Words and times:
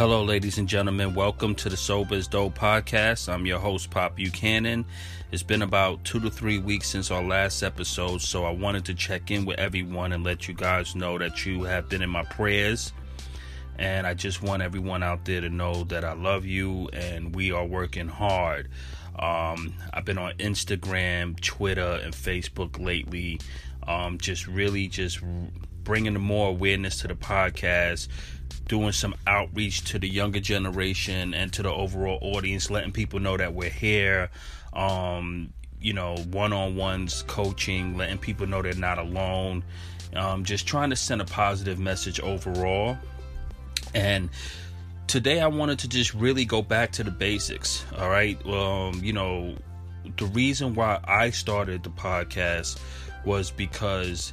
Hello, 0.00 0.24
ladies 0.24 0.56
and 0.56 0.66
gentlemen. 0.66 1.14
Welcome 1.14 1.54
to 1.56 1.68
the 1.68 1.76
Sober 1.76 2.14
is 2.14 2.26
Dope 2.26 2.56
podcast. 2.56 3.30
I'm 3.30 3.44
your 3.44 3.58
host, 3.58 3.90
Pop 3.90 4.16
Buchanan. 4.16 4.86
It's 5.30 5.42
been 5.42 5.60
about 5.60 6.02
two 6.06 6.18
to 6.20 6.30
three 6.30 6.58
weeks 6.58 6.88
since 6.88 7.10
our 7.10 7.22
last 7.22 7.62
episode, 7.62 8.22
so 8.22 8.46
I 8.46 8.50
wanted 8.50 8.86
to 8.86 8.94
check 8.94 9.30
in 9.30 9.44
with 9.44 9.58
everyone 9.58 10.12
and 10.12 10.24
let 10.24 10.48
you 10.48 10.54
guys 10.54 10.96
know 10.96 11.18
that 11.18 11.44
you 11.44 11.64
have 11.64 11.90
been 11.90 12.00
in 12.00 12.08
my 12.08 12.22
prayers. 12.24 12.94
And 13.78 14.06
I 14.06 14.14
just 14.14 14.42
want 14.42 14.62
everyone 14.62 15.02
out 15.02 15.26
there 15.26 15.42
to 15.42 15.50
know 15.50 15.84
that 15.84 16.02
I 16.02 16.14
love 16.14 16.46
you 16.46 16.88
and 16.94 17.34
we 17.34 17.52
are 17.52 17.66
working 17.66 18.08
hard. 18.08 18.70
Um, 19.18 19.74
I've 19.92 20.06
been 20.06 20.16
on 20.16 20.32
Instagram, 20.38 21.38
Twitter, 21.42 22.00
and 22.02 22.14
Facebook 22.14 22.82
lately, 22.82 23.38
um, 23.86 24.16
just 24.16 24.46
really 24.46 24.88
just 24.88 25.20
bringing 25.84 26.14
more 26.14 26.48
awareness 26.48 27.00
to 27.00 27.08
the 27.08 27.14
podcast, 27.14 28.08
doing 28.68 28.92
some 28.92 29.14
outreach 29.26 29.84
to 29.84 29.98
the 29.98 30.08
younger 30.08 30.40
generation 30.40 31.34
and 31.34 31.52
to 31.52 31.62
the 31.62 31.72
overall 31.72 32.18
audience, 32.22 32.70
letting 32.70 32.92
people 32.92 33.20
know 33.20 33.36
that 33.36 33.54
we're 33.54 33.70
here. 33.70 34.30
Um, 34.72 35.52
you 35.80 35.92
know, 35.92 36.16
one 36.30 36.52
on 36.52 36.76
ones 36.76 37.24
coaching, 37.26 37.96
letting 37.96 38.18
people 38.18 38.46
know 38.46 38.62
they're 38.62 38.74
not 38.74 38.98
alone. 38.98 39.64
Um, 40.14 40.44
just 40.44 40.66
trying 40.66 40.90
to 40.90 40.96
send 40.96 41.20
a 41.20 41.24
positive 41.24 41.78
message 41.78 42.20
overall. 42.20 42.98
And 43.94 44.28
today 45.06 45.40
I 45.40 45.46
wanted 45.46 45.78
to 45.80 45.88
just 45.88 46.14
really 46.14 46.44
go 46.44 46.62
back 46.62 46.92
to 46.92 47.04
the 47.04 47.10
basics. 47.10 47.84
All 47.98 48.10
right. 48.10 48.44
Um, 48.46 49.00
you 49.02 49.12
know, 49.12 49.56
the 50.16 50.26
reason 50.26 50.74
why 50.74 51.00
I 51.04 51.30
started 51.30 51.82
the 51.82 51.90
podcast 51.90 52.78
was 53.24 53.50
because 53.50 54.32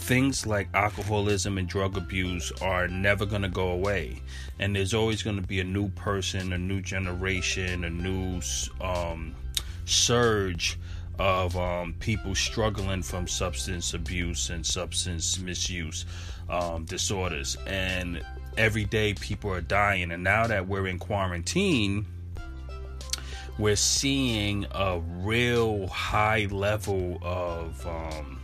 things 0.00 0.46
like 0.46 0.68
alcoholism 0.74 1.58
and 1.58 1.68
drug 1.68 1.96
abuse 1.96 2.50
are 2.62 2.88
never 2.88 3.26
going 3.26 3.42
to 3.42 3.48
go 3.48 3.68
away. 3.68 4.20
And 4.58 4.74
there's 4.74 4.94
always 4.94 5.22
going 5.22 5.36
to 5.36 5.46
be 5.46 5.60
a 5.60 5.64
new 5.64 5.88
person, 5.90 6.52
a 6.52 6.58
new 6.58 6.80
generation, 6.80 7.84
a 7.84 7.90
new 7.90 8.40
um, 8.80 9.34
surge 9.84 10.78
of 11.18 11.56
um, 11.56 11.94
people 12.00 12.34
struggling 12.34 13.02
from 13.02 13.28
substance 13.28 13.92
abuse 13.92 14.48
and 14.48 14.64
substance 14.64 15.38
misuse 15.38 16.06
um, 16.48 16.86
disorders. 16.86 17.56
And 17.66 18.22
every 18.56 18.86
day 18.86 19.14
people 19.14 19.52
are 19.52 19.60
dying. 19.60 20.12
And 20.12 20.24
now 20.24 20.46
that 20.46 20.66
we're 20.66 20.86
in 20.86 20.98
quarantine, 20.98 22.06
we're 23.58 23.76
seeing 23.76 24.66
a 24.72 24.98
real 24.98 25.86
high 25.88 26.46
level 26.50 27.18
of 27.22 27.86
um, 27.86 28.39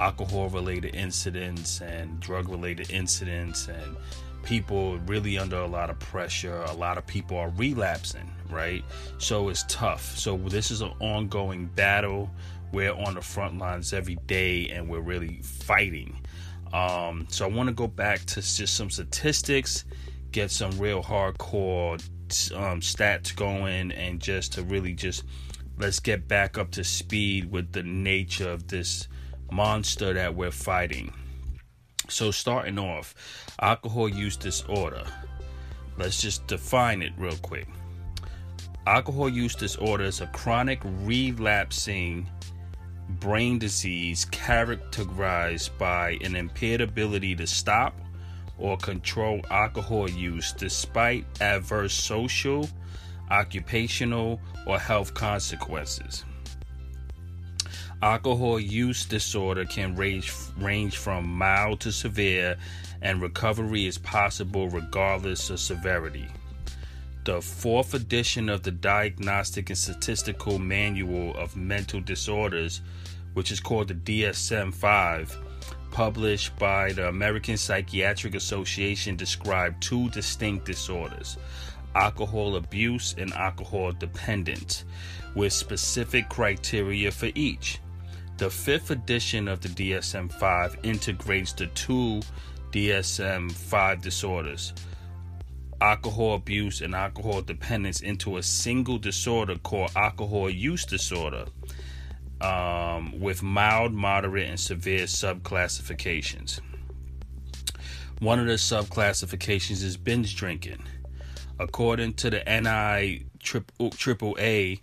alcohol 0.00 0.48
related 0.48 0.94
incidents 0.94 1.80
and 1.80 2.18
drug 2.20 2.48
related 2.48 2.90
incidents 2.90 3.68
and 3.68 3.96
people 4.42 4.98
really 5.06 5.38
under 5.38 5.58
a 5.58 5.66
lot 5.66 5.90
of 5.90 5.98
pressure. 5.98 6.62
A 6.62 6.74
lot 6.74 6.98
of 6.98 7.06
people 7.06 7.36
are 7.36 7.50
relapsing 7.50 8.30
right? 8.50 8.84
So 9.18 9.48
it's 9.48 9.64
tough. 9.68 10.16
So 10.16 10.36
this 10.36 10.70
is 10.70 10.80
an 10.80 10.92
ongoing 11.00 11.66
battle. 11.66 12.30
We're 12.72 12.94
on 12.94 13.14
the 13.14 13.20
front 13.20 13.58
lines 13.58 13.92
every 13.92 14.16
day 14.26 14.68
and 14.68 14.88
we're 14.88 15.00
really 15.00 15.40
fighting. 15.42 16.20
Um, 16.72 17.26
so 17.28 17.46
I 17.46 17.48
want 17.48 17.68
to 17.68 17.74
go 17.74 17.86
back 17.86 18.20
to 18.26 18.36
just 18.36 18.76
some 18.76 18.90
statistics, 18.90 19.84
get 20.30 20.50
some 20.50 20.70
real 20.78 21.02
hardcore 21.02 21.94
um, 22.54 22.80
stats 22.80 23.34
going, 23.34 23.90
and 23.92 24.20
just 24.20 24.52
to 24.52 24.62
really 24.62 24.92
just 24.92 25.24
let's 25.78 25.98
get 25.98 26.28
back 26.28 26.58
up 26.58 26.70
to 26.70 26.84
speed 26.84 27.50
with 27.50 27.72
the 27.72 27.82
nature 27.82 28.50
of 28.50 28.68
this 28.68 29.08
monster 29.52 30.12
that 30.14 30.34
we're 30.34 30.50
fighting. 30.50 31.12
So 32.08 32.30
starting 32.30 32.78
off, 32.78 33.14
alcohol 33.60 34.08
use 34.08 34.36
disorder. 34.36 35.04
Let's 35.96 36.20
just 36.20 36.46
define 36.46 37.02
it 37.02 37.12
real 37.16 37.36
quick. 37.36 37.68
Alcohol 38.86 39.28
use 39.28 39.54
disorder 39.54 40.04
is 40.04 40.20
a 40.20 40.26
chronic 40.28 40.80
relapsing 40.84 42.28
brain 43.18 43.58
disease 43.58 44.24
characterized 44.26 45.76
by 45.78 46.18
an 46.22 46.34
impaired 46.36 46.80
ability 46.80 47.34
to 47.36 47.46
stop 47.46 47.94
or 48.58 48.76
control 48.76 49.40
alcohol 49.50 50.08
use 50.08 50.52
despite 50.52 51.24
adverse 51.40 51.94
social, 51.94 52.68
occupational, 53.30 54.40
or 54.66 54.78
health 54.78 55.14
consequences. 55.14 56.24
Alcohol 58.02 58.58
use 58.58 59.04
disorder 59.04 59.64
can 59.64 59.94
range, 59.94 60.32
range 60.56 60.96
from 60.96 61.26
mild 61.26 61.80
to 61.80 61.92
severe, 61.92 62.56
and 63.02 63.20
recovery 63.20 63.86
is 63.86 63.98
possible 63.98 64.68
regardless 64.68 65.50
of 65.50 65.60
severity. 65.60 66.26
The 67.24 67.42
fourth 67.42 67.92
edition 67.92 68.48
of 68.48 68.62
the 68.62 68.70
Diagnostic 68.70 69.68
and 69.68 69.78
Statistical 69.78 70.58
Manual 70.58 71.36
of 71.36 71.56
Mental 71.56 72.00
Disorders 72.00 72.80
which 73.34 73.52
is 73.52 73.60
called 73.60 73.88
the 73.88 73.94
DSM 73.94 74.72
5, 74.74 75.36
published 75.90 76.56
by 76.58 76.92
the 76.92 77.08
American 77.08 77.56
Psychiatric 77.56 78.34
Association, 78.34 79.16
described 79.16 79.82
two 79.82 80.08
distinct 80.10 80.66
disorders 80.66 81.36
alcohol 81.96 82.54
abuse 82.54 83.16
and 83.18 83.32
alcohol 83.32 83.90
dependence, 83.90 84.84
with 85.34 85.52
specific 85.52 86.28
criteria 86.28 87.10
for 87.10 87.30
each. 87.34 87.80
The 88.40 88.48
fifth 88.48 88.90
edition 88.90 89.48
of 89.48 89.60
the 89.60 89.68
DSM 89.68 90.32
5 90.32 90.78
integrates 90.82 91.52
the 91.52 91.66
two 91.66 92.22
DSM 92.72 93.52
5 93.52 94.00
disorders 94.00 94.72
alcohol 95.82 96.36
abuse 96.36 96.80
and 96.80 96.94
alcohol 96.94 97.42
dependence 97.42 98.00
into 98.00 98.38
a 98.38 98.42
single 98.42 98.96
disorder 98.96 99.56
called 99.58 99.90
alcohol 99.94 100.48
use 100.48 100.86
disorder 100.86 101.44
um, 102.40 103.20
with 103.20 103.42
mild, 103.42 103.92
moderate, 103.92 104.48
and 104.48 104.58
severe 104.58 105.04
subclassifications. 105.04 106.60
One 108.20 108.40
of 108.40 108.46
the 108.46 108.54
subclassifications 108.54 109.82
is 109.82 109.98
binge 109.98 110.34
drinking. 110.34 110.82
According 111.58 112.14
to 112.14 112.30
the 112.30 112.42
NI 112.46 113.26
triple 113.42 114.38
A, 114.40 114.80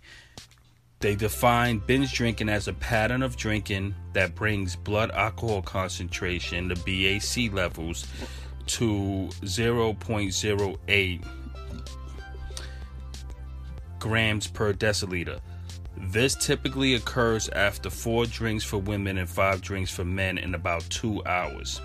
they 1.00 1.14
define 1.14 1.78
binge 1.78 2.12
drinking 2.12 2.48
as 2.48 2.66
a 2.66 2.72
pattern 2.72 3.22
of 3.22 3.36
drinking 3.36 3.94
that 4.14 4.34
brings 4.34 4.74
blood 4.74 5.10
alcohol 5.12 5.62
concentration, 5.62 6.68
the 6.68 6.74
BAC 6.74 7.52
levels, 7.52 8.06
to 8.66 9.28
0.08 9.42 11.24
grams 13.98 14.46
per 14.46 14.72
deciliter. 14.72 15.40
This 15.96 16.34
typically 16.34 16.94
occurs 16.94 17.48
after 17.48 17.90
four 17.90 18.26
drinks 18.26 18.64
for 18.64 18.78
women 18.78 19.18
and 19.18 19.28
five 19.28 19.60
drinks 19.60 19.90
for 19.90 20.04
men 20.04 20.38
in 20.38 20.54
about 20.54 20.88
two 20.90 21.24
hours. 21.24 21.80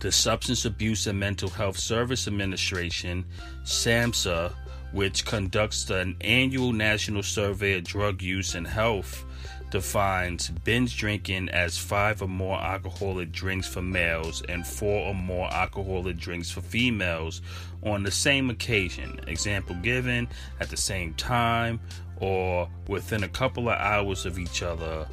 The 0.00 0.10
Substance 0.10 0.64
Abuse 0.64 1.06
and 1.06 1.18
Mental 1.18 1.48
Health 1.48 1.78
Service 1.78 2.26
Administration, 2.26 3.24
SAMHSA, 3.62 4.52
which 4.92 5.24
conducts 5.24 5.88
an 5.90 6.16
annual 6.20 6.72
national 6.72 7.22
survey 7.22 7.78
of 7.78 7.84
drug 7.84 8.22
use 8.22 8.54
and 8.54 8.66
health, 8.66 9.24
defines 9.72 10.50
binge 10.64 10.98
drinking 10.98 11.48
as 11.48 11.78
five 11.78 12.20
or 12.20 12.28
more 12.28 12.58
alcoholic 12.58 13.32
drinks 13.32 13.66
for 13.66 13.80
males 13.80 14.42
and 14.50 14.66
four 14.66 15.08
or 15.08 15.14
more 15.14 15.50
alcoholic 15.50 16.18
drinks 16.18 16.50
for 16.50 16.60
females 16.60 17.40
on 17.82 18.02
the 18.02 18.10
same 18.10 18.50
occasion. 18.50 19.18
Example 19.26 19.74
given 19.76 20.28
at 20.60 20.68
the 20.68 20.76
same 20.76 21.14
time 21.14 21.80
or 22.20 22.68
within 22.86 23.24
a 23.24 23.28
couple 23.28 23.70
of 23.70 23.78
hours 23.78 24.26
of 24.26 24.38
each 24.38 24.62
other 24.62 25.08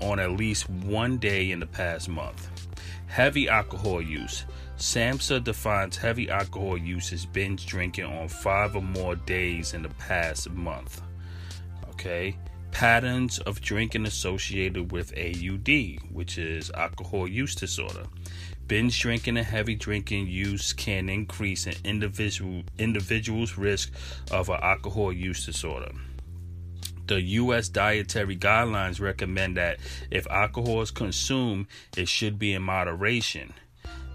on 0.00 0.18
at 0.18 0.32
least 0.32 0.68
one 0.70 1.18
day 1.18 1.50
in 1.50 1.60
the 1.60 1.66
past 1.66 2.08
month. 2.08 2.48
Heavy 3.06 3.50
alcohol 3.50 4.00
use. 4.00 4.46
SAMHSA 4.80 5.44
defines 5.44 5.98
heavy 5.98 6.30
alcohol 6.30 6.78
use 6.78 7.12
as 7.12 7.26
binge 7.26 7.66
drinking 7.66 8.06
on 8.06 8.28
five 8.28 8.74
or 8.74 8.80
more 8.80 9.14
days 9.14 9.74
in 9.74 9.82
the 9.82 9.90
past 9.90 10.48
month. 10.48 11.02
Okay. 11.90 12.34
patterns 12.70 13.40
of 13.40 13.60
drinking 13.60 14.06
associated 14.06 14.90
with 14.90 15.12
AUD, 15.18 15.98
which 16.10 16.38
is 16.38 16.70
alcohol 16.70 17.28
use 17.28 17.54
disorder. 17.54 18.04
Binge 18.68 18.98
drinking 18.98 19.36
and 19.36 19.46
heavy 19.46 19.74
drinking 19.74 20.28
use 20.28 20.72
can 20.72 21.10
increase 21.10 21.66
an 21.66 21.74
individual 21.84 22.62
individual's 22.78 23.58
risk 23.58 23.92
of 24.30 24.48
an 24.48 24.60
alcohol 24.62 25.12
use 25.12 25.44
disorder. 25.44 25.92
The 27.06 27.20
U.S. 27.20 27.68
dietary 27.68 28.38
guidelines 28.38 28.98
recommend 28.98 29.58
that 29.58 29.78
if 30.10 30.26
alcohol 30.28 30.80
is 30.80 30.90
consumed, 30.90 31.66
it 31.98 32.08
should 32.08 32.38
be 32.38 32.54
in 32.54 32.62
moderation 32.62 33.52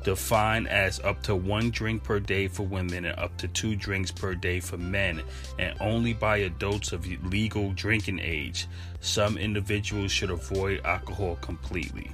defined 0.06 0.70
as 0.70 1.00
up 1.00 1.22
to 1.24 1.36
one 1.36 1.72
drink 1.72 2.04
per 2.04 2.20
day 2.20 2.48
for 2.48 2.62
women 2.62 3.06
and 3.06 3.20
up 3.20 3.36
to 3.38 3.48
two 3.50 3.76
drinks 3.76 4.12
per 4.12 4.36
day 4.36 4.60
for 4.60 4.78
men, 4.78 5.22
and 5.58 5.76
only 5.82 6.14
by 6.14 6.38
adults 6.38 6.94
of 6.94 7.08
legal 7.26 7.74
drinking 7.74 8.20
age. 8.20 8.68
Some 9.02 9.38
individuals 9.38 10.12
should 10.12 10.30
avoid 10.30 10.86
alcohol 10.86 11.38
completely. 11.42 12.12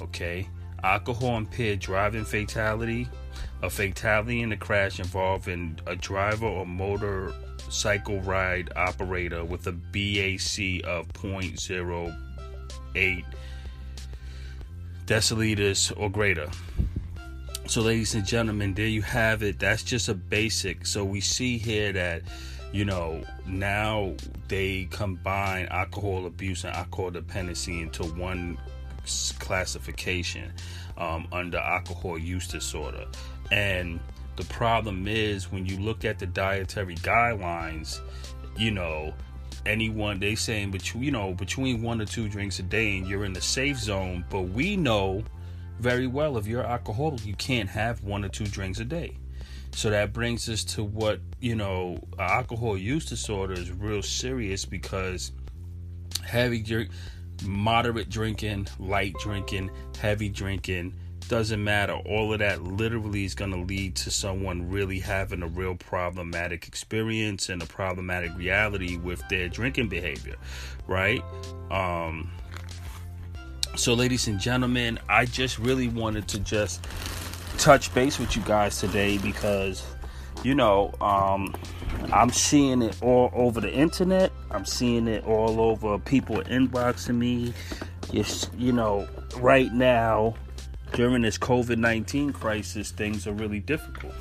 Okay, 0.00 0.48
alcohol 0.82 1.36
impaired 1.36 1.78
driving 1.78 2.24
fatality. 2.24 3.06
A 3.62 3.68
fatality 3.68 4.40
in 4.40 4.52
a 4.52 4.56
crash 4.56 4.98
involving 4.98 5.78
a 5.86 5.94
driver 5.94 6.46
or 6.46 6.64
motorcycle 6.64 8.20
ride 8.22 8.72
operator 8.76 9.44
with 9.44 9.66
a 9.66 9.72
BAC 9.72 10.82
of 10.88 11.12
0.08 11.12 13.24
deciliters 15.08 15.92
or 15.98 16.10
greater. 16.10 16.48
So, 17.66 17.80
ladies 17.80 18.14
and 18.14 18.26
gentlemen, 18.26 18.74
there 18.74 18.86
you 18.86 19.02
have 19.02 19.42
it. 19.42 19.58
That's 19.58 19.82
just 19.82 20.08
a 20.08 20.14
basic. 20.14 20.86
So, 20.86 21.04
we 21.04 21.20
see 21.20 21.58
here 21.58 21.92
that, 21.92 22.22
you 22.72 22.84
know, 22.84 23.24
now 23.46 24.14
they 24.48 24.86
combine 24.90 25.66
alcohol 25.66 26.26
abuse 26.26 26.64
and 26.64 26.74
alcohol 26.74 27.10
dependency 27.10 27.80
into 27.80 28.04
one 28.04 28.58
classification 29.38 30.52
um, 30.98 31.26
under 31.32 31.58
alcohol 31.58 32.18
use 32.18 32.46
disorder. 32.46 33.06
And 33.50 34.00
the 34.36 34.44
problem 34.44 35.08
is 35.08 35.50
when 35.50 35.64
you 35.64 35.78
look 35.78 36.04
at 36.04 36.18
the 36.18 36.26
dietary 36.26 36.96
guidelines, 36.96 38.00
you 38.56 38.70
know, 38.70 39.14
anyone 39.66 40.18
they 40.18 40.34
saying 40.34 40.70
between 40.70 41.02
you 41.02 41.10
know 41.10 41.34
between 41.34 41.82
one 41.82 42.00
or 42.00 42.04
two 42.04 42.28
drinks 42.28 42.58
a 42.58 42.62
day 42.62 42.98
and 42.98 43.06
you're 43.06 43.24
in 43.24 43.32
the 43.32 43.40
safe 43.40 43.76
zone 43.76 44.24
but 44.30 44.42
we 44.42 44.76
know 44.76 45.22
very 45.78 46.06
well 46.06 46.36
if 46.36 46.46
you're 46.46 46.64
alcoholic 46.64 47.24
you 47.24 47.34
can't 47.34 47.68
have 47.68 48.02
one 48.02 48.24
or 48.24 48.28
two 48.28 48.46
drinks 48.46 48.80
a 48.80 48.84
day. 48.84 49.16
So 49.72 49.90
that 49.90 50.12
brings 50.12 50.48
us 50.48 50.64
to 50.64 50.82
what 50.82 51.20
you 51.40 51.54
know 51.54 51.98
alcohol 52.18 52.76
use 52.76 53.06
disorder 53.06 53.54
is 53.54 53.70
real 53.70 54.02
serious 54.02 54.64
because 54.64 55.32
heavy 56.24 56.62
drink 56.62 56.90
moderate 57.44 58.08
drinking 58.08 58.66
light 58.78 59.14
drinking 59.20 59.70
heavy 60.00 60.28
drinking 60.28 60.94
doesn't 61.28 61.62
matter. 61.62 61.92
All 61.92 62.32
of 62.32 62.38
that 62.40 62.62
literally 62.62 63.24
is 63.24 63.34
going 63.34 63.50
to 63.52 63.58
lead 63.58 63.94
to 63.96 64.10
someone 64.10 64.68
really 64.68 64.98
having 64.98 65.42
a 65.42 65.46
real 65.46 65.74
problematic 65.74 66.66
experience 66.66 67.48
and 67.48 67.62
a 67.62 67.66
problematic 67.66 68.36
reality 68.36 68.96
with 68.96 69.26
their 69.28 69.48
drinking 69.48 69.88
behavior, 69.88 70.36
right? 70.86 71.22
Um, 71.70 72.30
so, 73.76 73.94
ladies 73.94 74.26
and 74.26 74.40
gentlemen, 74.40 74.98
I 75.08 75.26
just 75.26 75.58
really 75.58 75.88
wanted 75.88 76.26
to 76.28 76.40
just 76.40 76.84
touch 77.58 77.92
base 77.94 78.18
with 78.18 78.34
you 78.34 78.42
guys 78.42 78.78
today 78.80 79.18
because, 79.18 79.84
you 80.42 80.54
know, 80.54 80.92
um, 81.00 81.54
I'm 82.12 82.30
seeing 82.30 82.82
it 82.82 83.00
all 83.02 83.30
over 83.34 83.60
the 83.60 83.72
internet. 83.72 84.32
I'm 84.50 84.64
seeing 84.64 85.06
it 85.06 85.24
all 85.24 85.60
over 85.60 85.98
people 85.98 86.38
inboxing 86.44 87.16
me. 87.16 87.52
You, 88.10 88.24
you 88.56 88.72
know, 88.72 89.06
right 89.36 89.72
now, 89.72 90.34
during 90.92 91.22
this 91.22 91.38
COVID 91.38 91.78
19 91.78 92.32
crisis, 92.32 92.90
things 92.90 93.26
are 93.26 93.32
really 93.32 93.60
difficult. 93.60 94.14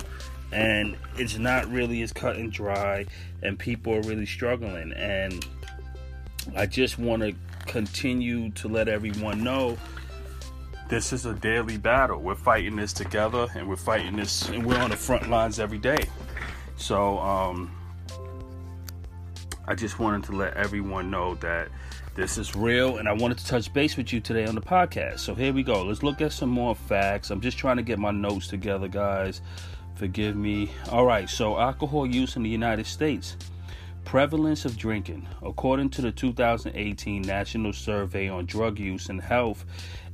And 0.52 0.96
it's 1.18 1.38
not 1.38 1.70
really 1.70 2.02
as 2.04 2.14
cut 2.14 2.38
and 2.38 2.52
dry, 2.52 3.06
and 3.44 3.60
people 3.60 3.94
are 3.94 4.02
really 4.02 4.26
struggling. 4.26 4.94
And 4.94 5.46
I 6.56 6.66
just 6.66 6.98
want 6.98 7.22
to 7.24 7.34
continue 7.66 8.50
to 8.52 8.68
let 8.70 8.88
everyone 8.88 9.44
know 9.44 9.78
this 10.90 11.12
is 11.12 11.26
a 11.26 11.34
daily 11.34 11.78
battle. 11.78 12.22
We're 12.22 12.36
fighting 12.36 12.78
this 12.78 12.94
together, 12.94 13.48
and 13.56 13.68
we're 13.68 13.76
fighting 13.76 14.16
this, 14.16 14.48
and 14.50 14.66
we're 14.66 14.80
on 14.80 14.90
the 14.90 14.96
front 14.96 15.30
lines 15.30 15.60
every 15.60 15.80
day. 15.80 16.06
So, 16.78 17.20
um, 17.20 17.76
I 19.68 19.76
just 19.76 20.00
wanted 20.00 20.24
to 20.26 20.32
let 20.32 20.54
everyone 20.54 21.12
know 21.12 21.36
that 21.36 21.68
this 22.18 22.40
is 22.40 22.56
real, 22.56 22.98
and 22.98 23.08
I 23.08 23.14
wanted 23.14 23.38
to 23.38 23.46
touch 23.46 23.72
base 23.72 23.96
with 23.96 24.12
you 24.12 24.20
today 24.20 24.48
on 24.48 24.56
the 24.56 24.62
podcast. 24.62 25.20
So 25.20 25.36
here 25.36 25.54
we 25.54 25.62
go. 25.62 25.84
Let's 25.84 26.02
look 26.02 26.20
at 26.20 26.34
some 26.34 26.50
more 26.50 26.74
facts. 26.74 27.30
I'm 27.30 27.40
just 27.40 27.60
trying 27.60 27.78
to 27.78 27.84
get 27.84 28.00
my 28.00 28.10
notes 28.10 28.48
together, 28.48 28.88
guys. 28.88 29.42
Forgive 29.94 30.36
me. 30.36 30.72
All 30.90 31.06
right, 31.06 31.30
so 31.30 31.60
alcohol 31.60 32.08
use 32.08 32.36
in 32.36 32.42
the 32.42 32.50
United 32.50 32.88
States. 32.88 33.38
Prevalence 34.04 34.66
of 34.66 34.78
drinking. 34.78 35.28
According 35.44 35.92
to 35.92 36.02
the 36.02 36.12
2018 36.12 37.22
National 37.22 37.72
Survey 37.72 38.30
on 38.30 38.48
Drug 38.48 38.80
Use 38.80 39.10
and 39.10 39.22
Health, 39.22 39.64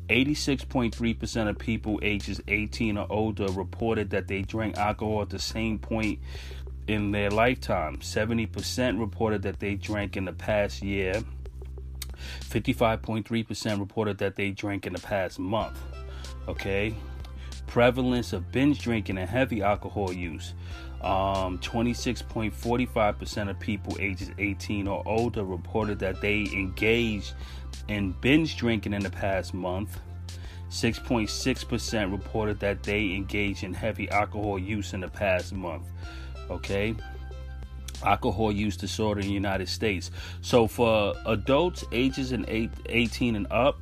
86.3% 0.09 1.47
of 1.47 1.57
people 1.57 2.01
ages 2.03 2.41
18 2.49 2.97
or 2.97 3.07
older 3.09 3.47
reported 3.53 4.09
that 4.09 4.27
they 4.27 4.41
drank 4.41 4.75
alcohol 4.75 5.21
at 5.21 5.29
the 5.29 5.39
same 5.39 5.79
point 5.79 6.19
in 6.87 7.11
their 7.11 7.31
lifetime. 7.31 7.97
70% 7.99 8.99
reported 8.99 9.41
that 9.43 9.61
they 9.61 9.75
drank 9.75 10.17
in 10.17 10.25
the 10.25 10.33
past 10.33 10.81
year. 10.81 11.23
55.3% 12.41 13.79
reported 13.79 14.17
that 14.19 14.35
they 14.35 14.51
drank 14.51 14.85
in 14.85 14.93
the 14.93 15.01
past 15.01 15.39
month. 15.39 15.79
Okay. 16.47 16.95
Prevalence 17.67 18.33
of 18.33 18.51
binge 18.51 18.79
drinking 18.79 19.17
and 19.17 19.29
heavy 19.29 19.61
alcohol 19.61 20.11
use. 20.11 20.53
Um, 21.01 21.59
26.45% 21.59 23.49
of 23.49 23.59
people 23.59 23.97
ages 23.99 24.31
18 24.37 24.87
or 24.87 25.03
older 25.05 25.43
reported 25.43 25.99
that 25.99 26.21
they 26.21 26.47
engaged 26.53 27.33
in 27.87 28.13
binge 28.21 28.55
drinking 28.57 28.93
in 28.93 29.03
the 29.03 29.09
past 29.09 29.53
month. 29.53 29.99
6.6% 30.69 32.11
reported 32.11 32.59
that 32.59 32.83
they 32.83 33.11
engaged 33.13 33.63
in 33.63 33.73
heavy 33.73 34.09
alcohol 34.09 34.57
use 34.57 34.93
in 34.93 35.01
the 35.01 35.07
past 35.07 35.53
month. 35.53 35.85
Okay 36.49 36.95
alcohol 38.03 38.51
use 38.51 38.77
disorder 38.77 39.21
in 39.21 39.27
the 39.27 39.33
United 39.33 39.69
States. 39.69 40.11
So 40.41 40.67
for 40.67 41.15
adults 41.25 41.83
ages 41.91 42.31
in 42.31 42.45
eight, 42.47 42.71
18 42.87 43.35
and 43.35 43.47
up, 43.51 43.79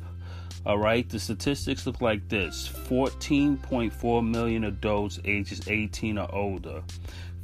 all 0.64 0.78
right, 0.78 1.10
the 1.10 1.20
statistics 1.20 1.88
look 1.88 2.02
like 2.02 2.30
this 2.30 2.70
14.4 2.88 4.28
million 4.28 4.66
adults 4.66 5.20
ages 5.26 5.68
18 5.68 6.20
or 6.20 6.34
older. 6.34 6.84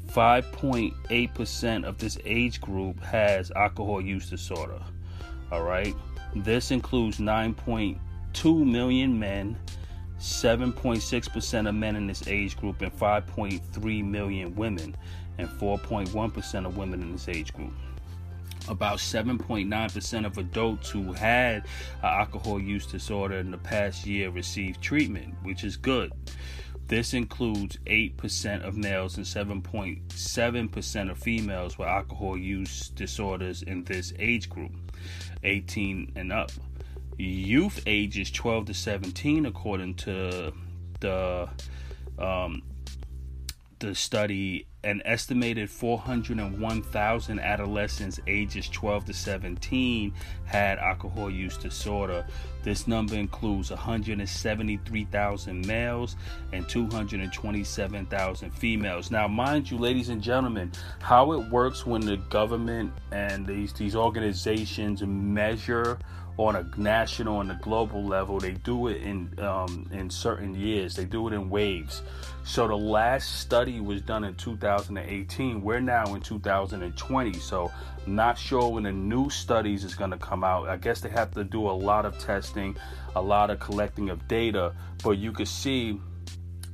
5.8% 0.07 1.83
of 1.83 1.97
this 1.97 2.17
age 2.25 2.61
group 2.61 2.99
has 3.01 3.51
alcohol 3.51 4.01
use 4.01 4.29
disorder. 4.29 4.79
All 5.51 5.63
right, 5.63 5.95
this 6.35 6.71
includes 6.71 7.17
9.2 7.17 8.65
million 8.65 9.19
men, 9.19 9.57
7.6% 10.19 11.69
of 11.69 11.75
men 11.75 11.95
in 11.95 12.07
this 12.07 12.27
age 12.27 12.55
group, 12.57 12.81
and 12.81 12.91
5.3 12.91 14.05
million 14.05 14.55
women 14.55 14.95
and 15.37 15.47
4.1% 15.47 16.65
of 16.65 16.77
women 16.77 17.01
in 17.01 17.11
this 17.11 17.29
age 17.29 17.53
group. 17.53 17.73
About 18.67 18.97
7.9% 18.97 20.25
of 20.25 20.37
adults 20.37 20.89
who 20.89 21.13
had 21.13 21.65
alcohol 22.03 22.59
use 22.59 22.85
disorder 22.85 23.37
in 23.37 23.51
the 23.51 23.57
past 23.57 24.05
year 24.05 24.29
received 24.29 24.81
treatment, 24.81 25.35
which 25.43 25.63
is 25.63 25.77
good. 25.77 26.11
This 26.87 27.13
includes 27.13 27.77
8% 27.85 28.65
of 28.65 28.77
males 28.77 29.17
and 29.17 29.25
7.7% 29.25 31.11
of 31.11 31.17
females 31.17 31.77
with 31.77 31.87
alcohol 31.87 32.37
use 32.37 32.89
disorders 32.89 33.61
in 33.61 33.83
this 33.83 34.13
age 34.19 34.49
group, 34.49 34.71
18 35.43 36.13
and 36.15 36.31
up. 36.31 36.51
Youth 37.17 37.81
ages 37.87 38.31
12 38.31 38.67
to 38.67 38.73
17, 38.73 39.45
according 39.45 39.95
to 39.95 40.53
the 41.01 41.49
um, 42.19 42.61
the 43.79 43.93
study 43.95 44.65
an 44.83 45.01
estimated 45.05 45.69
401,000 45.69 47.39
adolescents 47.39 48.19
ages 48.25 48.69
12 48.69 49.05
to 49.05 49.13
17 49.13 50.13
had 50.45 50.77
alcohol 50.77 51.29
use 51.29 51.57
disorder. 51.57 52.25
This 52.63 52.87
number 52.87 53.15
includes 53.15 53.69
173,000 53.69 55.67
males 55.67 56.15
and 56.53 56.69
227,000 56.69 58.51
females. 58.51 59.11
Now, 59.11 59.27
mind 59.27 59.69
you, 59.69 59.77
ladies 59.77 60.09
and 60.09 60.21
gentlemen, 60.21 60.71
how 60.99 61.33
it 61.33 61.49
works 61.49 61.85
when 61.85 62.01
the 62.01 62.17
government 62.17 62.93
and 63.11 63.45
these, 63.45 63.73
these 63.73 63.95
organizations 63.95 65.01
measure 65.03 65.99
on 66.37 66.55
a 66.55 66.69
national 66.77 67.41
and 67.41 67.51
a 67.51 67.59
global 67.61 68.03
level. 68.03 68.39
They 68.39 68.51
do 68.51 68.87
it 68.87 69.01
in 69.01 69.37
um, 69.39 69.89
in 69.91 70.09
certain 70.09 70.53
years. 70.55 70.95
They 70.95 71.05
do 71.05 71.27
it 71.27 71.33
in 71.33 71.49
waves. 71.49 72.03
So 72.43 72.67
the 72.67 72.77
last 72.77 73.41
study 73.41 73.81
was 73.81 74.01
done 74.01 74.23
in 74.23 74.35
2018. 74.35 75.61
We're 75.61 75.81
now 75.81 76.13
in 76.15 76.21
2020, 76.21 77.33
so 77.33 77.71
I'm 78.05 78.15
not 78.15 78.37
sure 78.37 78.69
when 78.69 78.83
the 78.83 78.91
new 78.91 79.29
studies 79.29 79.83
is 79.83 79.95
going 79.95 80.11
to 80.11 80.17
come 80.17 80.43
out. 80.43 80.69
I 80.69 80.77
guess 80.77 81.01
they 81.01 81.09
have 81.09 81.33
to 81.33 81.43
do 81.43 81.69
a 81.69 81.71
lot 81.71 82.05
of 82.05 82.17
testing, 82.19 82.77
a 83.15 83.21
lot 83.21 83.49
of 83.49 83.59
collecting 83.59 84.09
of 84.09 84.27
data, 84.29 84.73
but 85.03 85.17
you 85.17 85.33
can 85.33 85.45
see 85.45 85.99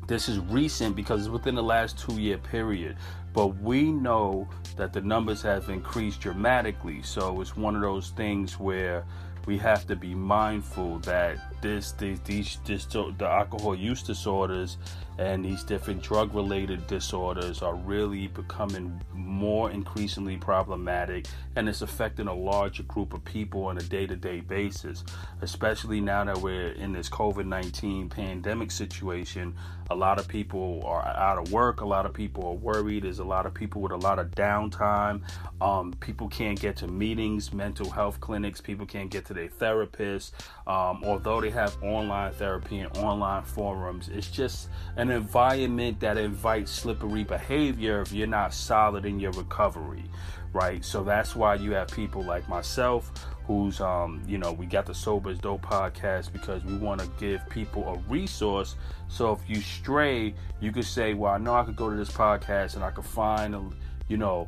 this 0.07 0.27
is 0.29 0.37
recent 0.39 0.95
because 0.95 1.21
it's 1.21 1.29
within 1.29 1.55
the 1.55 1.63
last 1.63 1.97
two 1.97 2.19
year 2.19 2.37
period. 2.37 2.97
But 3.33 3.47
we 3.59 3.91
know 3.91 4.47
that 4.75 4.93
the 4.93 5.01
numbers 5.01 5.41
have 5.41 5.69
increased 5.69 6.21
dramatically. 6.21 7.01
So 7.01 7.41
it's 7.41 7.57
one 7.57 7.75
of 7.75 7.81
those 7.81 8.11
things 8.11 8.59
where 8.59 9.05
we 9.45 9.57
have 9.57 9.85
to 9.87 9.95
be 9.95 10.15
mindful 10.15 10.99
that 10.99 11.61
this, 11.61 11.91
these, 11.93 12.19
these, 12.21 12.57
this, 12.65 12.85
the 12.85 13.27
alcohol 13.27 13.75
use 13.75 14.03
disorders 14.03 14.77
and 15.17 15.45
these 15.45 15.63
different 15.63 16.01
drug 16.01 16.33
related 16.33 16.85
disorders 16.87 17.61
are 17.61 17.75
really 17.75 18.27
becoming 18.27 18.99
more 19.13 19.71
increasingly 19.71 20.37
problematic 20.37 21.27
and 21.55 21.69
it's 21.69 21.81
affecting 21.81 22.27
a 22.27 22.33
larger 22.33 22.83
group 22.83 23.13
of 23.13 23.23
people 23.23 23.65
on 23.65 23.77
a 23.77 23.81
day 23.81 24.07
to 24.07 24.15
day 24.15 24.39
basis, 24.39 25.03
especially 25.41 26.01
now 26.01 26.23
that 26.23 26.37
we're 26.37 26.71
in 26.71 26.93
this 26.93 27.09
COVID 27.09 27.45
19 27.45 28.09
pandemic 28.09 28.71
situation. 28.71 29.55
A 29.89 29.95
lot 29.95 30.17
of 30.17 30.27
people 30.27 30.81
are 30.85 31.05
out 31.05 31.37
of 31.37 31.51
work, 31.51 31.81
a 31.81 31.85
lot 31.85 32.05
of 32.05 32.13
people 32.13 32.47
are 32.47 32.53
worried, 32.53 33.03
there's 33.03 33.19
a 33.19 33.23
lot 33.23 33.45
of 33.45 33.53
people 33.53 33.81
with 33.81 33.91
a 33.91 33.97
lot 33.97 34.17
of 34.17 34.31
downtime. 34.31 35.21
Um, 35.61 35.93
people 35.99 36.29
can't 36.29 36.59
get 36.59 36.77
to 36.77 36.87
meetings, 36.87 37.53
mental 37.53 37.89
health 37.89 38.19
clinics, 38.19 38.61
people 38.61 38.85
can't 38.85 39.11
get 39.11 39.25
to 39.25 39.33
their 39.33 39.49
therapists. 39.49 40.31
Um, 40.65 41.03
although 41.03 41.41
they 41.41 41.51
have 41.51 41.77
online 41.83 42.31
therapy 42.31 42.79
and 42.79 42.97
online 42.97 43.43
forums, 43.43 44.09
it's 44.09 44.31
just 44.31 44.69
an 45.03 45.11
environment 45.11 45.99
that 45.99 46.17
invites 46.17 46.71
slippery 46.71 47.25
behavior 47.25 48.01
if 48.01 48.13
you're 48.13 48.25
not 48.25 48.53
solid 48.53 49.03
in 49.05 49.19
your 49.19 49.33
recovery, 49.33 50.05
right? 50.53 50.83
So 50.85 51.03
that's 51.03 51.35
why 51.35 51.55
you 51.55 51.73
have 51.73 51.89
people 51.89 52.23
like 52.23 52.47
myself 52.47 53.11
who's 53.45 53.81
um 53.81 54.21
you 54.25 54.37
know 54.37 54.53
we 54.53 54.65
got 54.65 54.85
the 54.85 54.93
sober 54.93 55.29
is 55.29 55.37
dope 55.37 55.61
podcast 55.61 56.31
because 56.31 56.63
we 56.63 56.77
want 56.77 57.01
to 57.01 57.07
give 57.19 57.41
people 57.49 57.83
a 57.89 57.97
resource 58.09 58.77
so 59.09 59.33
if 59.33 59.39
you 59.49 59.59
stray 59.59 60.33
you 60.61 60.71
could 60.71 60.85
say 60.85 61.13
well 61.13 61.33
i 61.33 61.37
know 61.37 61.53
i 61.53 61.61
could 61.61 61.75
go 61.75 61.89
to 61.89 61.97
this 61.97 62.09
podcast 62.09 62.75
and 62.75 62.85
i 62.85 62.89
could 62.89 63.03
find 63.03 63.53
a, 63.53 63.61
you 64.07 64.15
know 64.15 64.47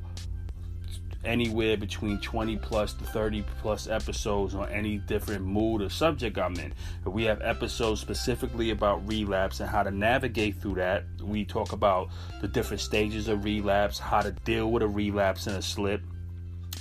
anywhere 1.26 1.78
between 1.78 2.20
20 2.20 2.58
plus 2.58 2.94
to 2.94 3.04
30 3.04 3.44
plus 3.62 3.88
episodes 3.88 4.56
on 4.56 4.70
any 4.70 4.98
different 4.98 5.46
mood 5.46 5.82
or 5.82 5.90
subject 5.90 6.38
I'm 6.38 6.56
in. 6.56 6.74
We 7.06 7.24
have 7.24 7.42
episodes 7.42 8.02
specifically 8.02 8.72
about 8.72 9.08
relapse 9.08 9.60
and 9.60 9.70
how 9.70 9.84
to 9.84 9.92
navigate 9.92 10.62
through 10.62 10.76
that. 10.76 11.04
We 11.22 11.46
talk 11.46 11.72
about 11.72 12.10
the 12.42 12.48
different 12.48 12.82
stages 12.82 13.28
of 13.28 13.44
relapse, 13.44 14.00
how 14.00 14.22
to 14.22 14.32
deal 14.32 14.72
with 14.72 14.84
a 14.84 14.88
relapse 14.88 15.48
and 15.48 15.58
a 15.58 15.62
slip. 15.62 16.02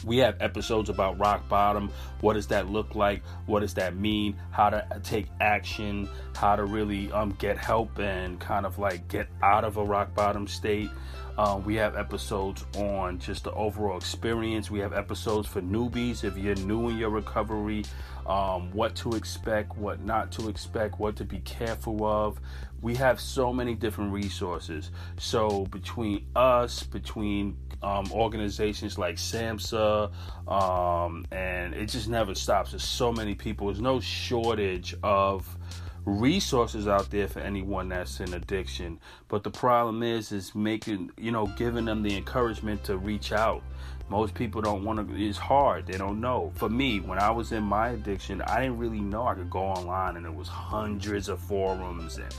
We 0.04 0.18
have 0.18 0.36
episodes 0.40 0.90
about 0.90 1.18
rock 1.18 1.48
bottom. 1.48 1.90
What 2.20 2.34
does 2.34 2.46
that 2.48 2.68
look 2.68 2.94
like? 2.94 3.22
What 3.46 3.60
does 3.60 3.74
that 3.74 3.96
mean? 3.96 4.36
How 4.50 4.70
to 4.70 4.86
take 5.02 5.26
action? 5.40 6.08
How 6.34 6.56
to 6.56 6.64
really 6.64 7.10
um, 7.12 7.36
get 7.38 7.56
help 7.56 7.98
and 7.98 8.38
kind 8.38 8.66
of 8.66 8.78
like 8.78 9.08
get 9.08 9.28
out 9.42 9.64
of 9.64 9.76
a 9.76 9.84
rock 9.84 10.14
bottom 10.14 10.46
state. 10.46 10.90
Um, 11.36 11.64
we 11.64 11.74
have 11.76 11.96
episodes 11.96 12.64
on 12.76 13.18
just 13.18 13.44
the 13.44 13.52
overall 13.52 13.96
experience. 13.96 14.70
We 14.70 14.78
have 14.80 14.92
episodes 14.92 15.48
for 15.48 15.60
newbies 15.60 16.22
if 16.22 16.36
you're 16.36 16.54
new 16.54 16.88
in 16.90 16.98
your 16.98 17.10
recovery, 17.10 17.84
um, 18.26 18.70
what 18.72 18.94
to 18.96 19.12
expect, 19.12 19.76
what 19.76 20.00
not 20.00 20.32
to 20.32 20.48
expect, 20.48 20.98
what 20.98 21.16
to 21.16 21.24
be 21.24 21.38
careful 21.40 22.04
of. 22.04 22.40
We 22.80 22.94
have 22.96 23.18
so 23.18 23.52
many 23.52 23.74
different 23.74 24.12
resources. 24.12 24.90
So 25.18 25.64
between 25.66 26.26
us, 26.36 26.82
between 26.82 27.56
um, 27.82 28.10
organizations 28.12 28.98
like 28.98 29.16
SAMHSA, 29.16 30.10
um, 30.48 31.26
and 31.30 31.74
it 31.74 31.86
just 31.86 32.08
never 32.08 32.34
stops. 32.34 32.72
There's 32.72 32.84
so 32.84 33.12
many 33.12 33.34
people. 33.34 33.68
There's 33.68 33.80
no 33.80 34.00
shortage 34.00 34.94
of 35.02 35.56
resources 36.04 36.86
out 36.86 37.10
there 37.10 37.28
for 37.28 37.40
anyone 37.40 37.88
that's 37.88 38.20
in 38.20 38.34
addiction. 38.34 39.00
But 39.28 39.42
the 39.42 39.50
problem 39.50 40.02
is, 40.02 40.32
is 40.32 40.54
making 40.54 41.10
you 41.16 41.30
know 41.30 41.46
giving 41.56 41.84
them 41.84 42.02
the 42.02 42.16
encouragement 42.16 42.84
to 42.84 42.96
reach 42.96 43.32
out. 43.32 43.62
Most 44.08 44.34
people 44.34 44.60
don't 44.60 44.84
want 44.84 45.08
to. 45.08 45.16
It's 45.16 45.38
hard. 45.38 45.86
They 45.86 45.96
don't 45.96 46.20
know. 46.20 46.52
For 46.56 46.68
me, 46.68 47.00
when 47.00 47.18
I 47.18 47.30
was 47.30 47.52
in 47.52 47.62
my 47.62 47.90
addiction, 47.90 48.42
I 48.42 48.60
didn't 48.60 48.78
really 48.78 49.00
know 49.00 49.26
I 49.26 49.34
could 49.34 49.50
go 49.50 49.60
online 49.60 50.16
and 50.16 50.26
it 50.26 50.34
was 50.34 50.48
hundreds 50.48 51.28
of 51.28 51.40
forums 51.40 52.18
and 52.18 52.34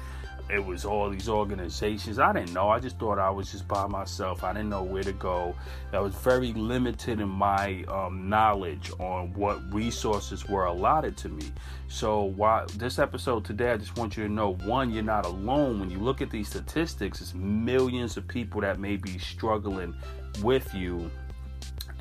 it 0.47 0.63
was 0.63 0.85
all 0.85 1.09
these 1.09 1.27
organizations. 1.27 2.19
I 2.19 2.31
didn't 2.31 2.53
know. 2.53 2.69
I 2.69 2.79
just 2.79 2.99
thought 2.99 3.17
I 3.17 3.31
was 3.31 3.51
just 3.51 3.67
by 3.67 3.87
myself. 3.87 4.43
I 4.43 4.53
didn't 4.53 4.69
know 4.69 4.83
where 4.83 5.01
to 5.01 5.11
go. 5.13 5.55
I 5.91 5.99
was 5.99 6.13
very 6.13 6.53
limited 6.53 7.19
in 7.19 7.29
my 7.29 7.83
um, 7.87 8.29
knowledge 8.29 8.91
on 8.99 9.33
what 9.33 9.59
resources 9.73 10.47
were 10.47 10.65
allotted 10.65 11.17
to 11.17 11.29
me. 11.29 11.51
So, 11.87 12.23
why 12.23 12.65
this 12.75 12.99
episode 12.99 13.43
today, 13.43 13.71
I 13.71 13.77
just 13.77 13.97
want 13.97 14.17
you 14.17 14.23
to 14.23 14.29
know 14.29 14.53
one, 14.53 14.91
you're 14.91 15.03
not 15.03 15.25
alone. 15.25 15.79
When 15.79 15.89
you 15.89 15.97
look 15.97 16.21
at 16.21 16.29
these 16.29 16.47
statistics, 16.47 17.21
it's 17.21 17.33
millions 17.33 18.15
of 18.17 18.27
people 18.27 18.61
that 18.61 18.79
may 18.79 18.97
be 18.97 19.17
struggling 19.17 19.95
with 20.43 20.73
you 20.75 21.09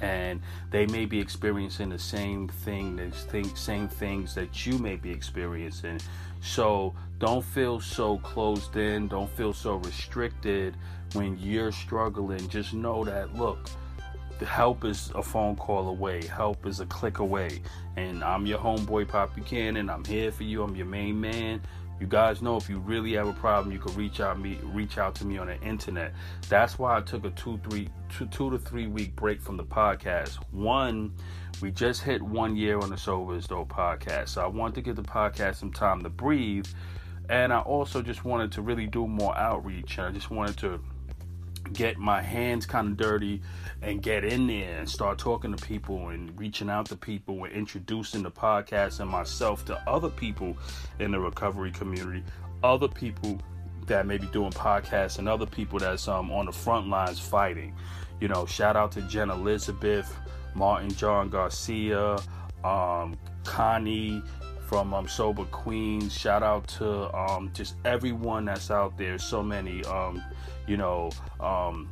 and 0.01 0.41
they 0.71 0.87
may 0.87 1.05
be 1.07 1.21
experiencing 1.21 1.89
the 1.89 1.99
same 1.99 2.49
thing, 2.49 2.97
the 2.97 3.13
same 3.55 3.89
things 3.89 4.35
that 4.35 4.67
you 4.67 4.79
may 4.79 4.97
be 4.97 5.11
experiencing. 5.11 6.01
So 6.41 6.95
don't 7.19 7.45
feel 7.45 7.81
so 7.81 8.19
closed 8.19 8.77
in, 8.77 9.09
don't 9.09 9.31
feel 9.31 9.53
so 9.53 9.77
restricted 9.77 10.77
when 11.15 11.39
you're 11.39 11.73
struggling. 11.73 12.49
Just 12.49 12.75
know 12.75 13.05
that 13.05 13.35
look, 13.35 13.71
the 14.39 14.47
help 14.47 14.85
is 14.85 15.11
a 15.15 15.23
phone 15.23 15.57
call 15.57 15.89
away, 15.89 16.27
help 16.27 16.67
is 16.67 16.81
a 16.81 16.87
click 16.87 17.21
away. 17.21 17.63
And 17.97 18.25
I'm 18.25 18.47
your 18.47 18.59
homeboy 18.59 19.09
Pop 19.09 19.35
Buchanan. 19.35 19.89
I'm 19.89 20.05
here 20.05 20.33
for 20.33 20.43
you. 20.43 20.63
I'm 20.63 20.75
your 20.75 20.87
main 20.87 21.21
man. 21.21 21.61
You 22.01 22.07
guys 22.07 22.43
know 22.43 22.57
if 22.57 22.69
you 22.69 22.79
really 22.79 23.13
have 23.15 23.29
a 23.29 23.33
problem, 23.33 23.73
you 23.73 23.79
can 23.79 23.95
reach 23.95 24.21
out 24.21 24.39
me 24.39 24.59
reach 24.63 24.99
out 24.99 25.15
to 25.17 25.25
me 25.25 25.39
on 25.39 25.47
the 25.47 25.61
internet. 25.63 26.13
That's 26.49 26.79
why 26.79 26.97
I 26.97 27.01
took 27.01 27.25
a 27.25 27.31
two 27.31 27.59
three 27.69 27.89
two, 28.09 28.27
two 28.27 28.51
to 28.51 28.59
three 28.59 28.89
week 28.89 29.15
break 29.15 29.41
from 29.41 29.57
the 29.57 29.65
podcast. 29.65 30.35
One, 30.51 31.15
we 31.63 31.71
just 31.71 32.03
hit 32.03 32.21
one 32.21 32.57
year 32.57 32.79
on 32.79 32.91
the 32.91 32.99
Sober 32.99 33.37
is 33.37 33.47
Dope 33.47 33.73
podcast, 33.73 34.31
so 34.31 34.43
I 34.43 34.47
wanted 34.47 34.75
to 34.77 34.81
give 34.83 34.97
the 34.97 35.03
podcast 35.03 35.57
some 35.57 35.73
time 35.73 36.03
to 36.03 36.11
breathe, 36.11 36.67
and 37.29 37.53
I 37.53 37.61
also 37.61 38.03
just 38.03 38.25
wanted 38.25 38.51
to 38.53 38.63
really 38.63 38.87
do 38.87 39.07
more 39.07 39.37
outreach. 39.37 39.99
And 39.99 40.09
I 40.09 40.11
just 40.11 40.31
wanted 40.31 40.57
to 40.59 40.81
get 41.73 41.99
my 41.99 42.21
hands 42.21 42.67
kind 42.67 42.89
of 42.89 42.97
dirty 42.97 43.41
and 43.83 44.03
get 44.03 44.25
in 44.25 44.47
there 44.47 44.79
and 44.79 44.89
start 44.89 45.19
talking 45.19 45.55
to 45.55 45.67
people 45.67 46.09
and 46.09 46.39
reaching 46.39 46.69
out 46.69 46.87
to 46.87 46.97
people 46.97 47.45
and 47.45 47.53
introducing 47.53 48.23
the 48.23 48.31
podcast 48.31 49.01
and 49.01 49.11
myself 49.11 49.65
to 49.65 49.77
other 49.89 50.11
people 50.11 50.57
in 50.99 51.11
the 51.11 51.19
recovery 51.19 51.71
community, 51.71 52.23
other 52.63 52.89
people 52.89 53.39
that 53.87 54.07
may 54.07 54.19
be 54.19 54.27
doing 54.29 54.51
podcasts 54.51 55.19
and 55.19 55.29
other 55.29 55.47
people 55.47 55.79
that's 55.79 56.09
um, 56.09 56.31
on 56.31 56.47
the 56.47 56.53
front 56.53 56.89
lines 56.89 57.19
fighting. 57.19 57.75
You 58.21 58.29
know, 58.29 58.47
shout 58.47 58.77
out 58.77 58.93
to 58.93 59.03
Jen 59.03 59.31
Elizabeth, 59.31 60.15
Martin 60.55 60.91
John 60.91 61.29
Garcia, 61.29 62.19
um, 62.63 63.17
Connie 63.45 64.23
from 64.67 64.95
um, 64.95 65.07
Sober 65.07 65.45
Queens. 65.47 66.17
Shout 66.17 66.43
out 66.43 66.67
to 66.69 67.15
um, 67.17 67.51
just 67.53 67.77
everyone 67.85 68.47
that's 68.47 68.71
out 68.71 68.97
there. 68.97 69.19
So 69.19 69.43
many. 69.43 69.85
Um, 69.85 70.23
you 70.67 70.77
know, 70.77 71.11
um, 71.41 71.91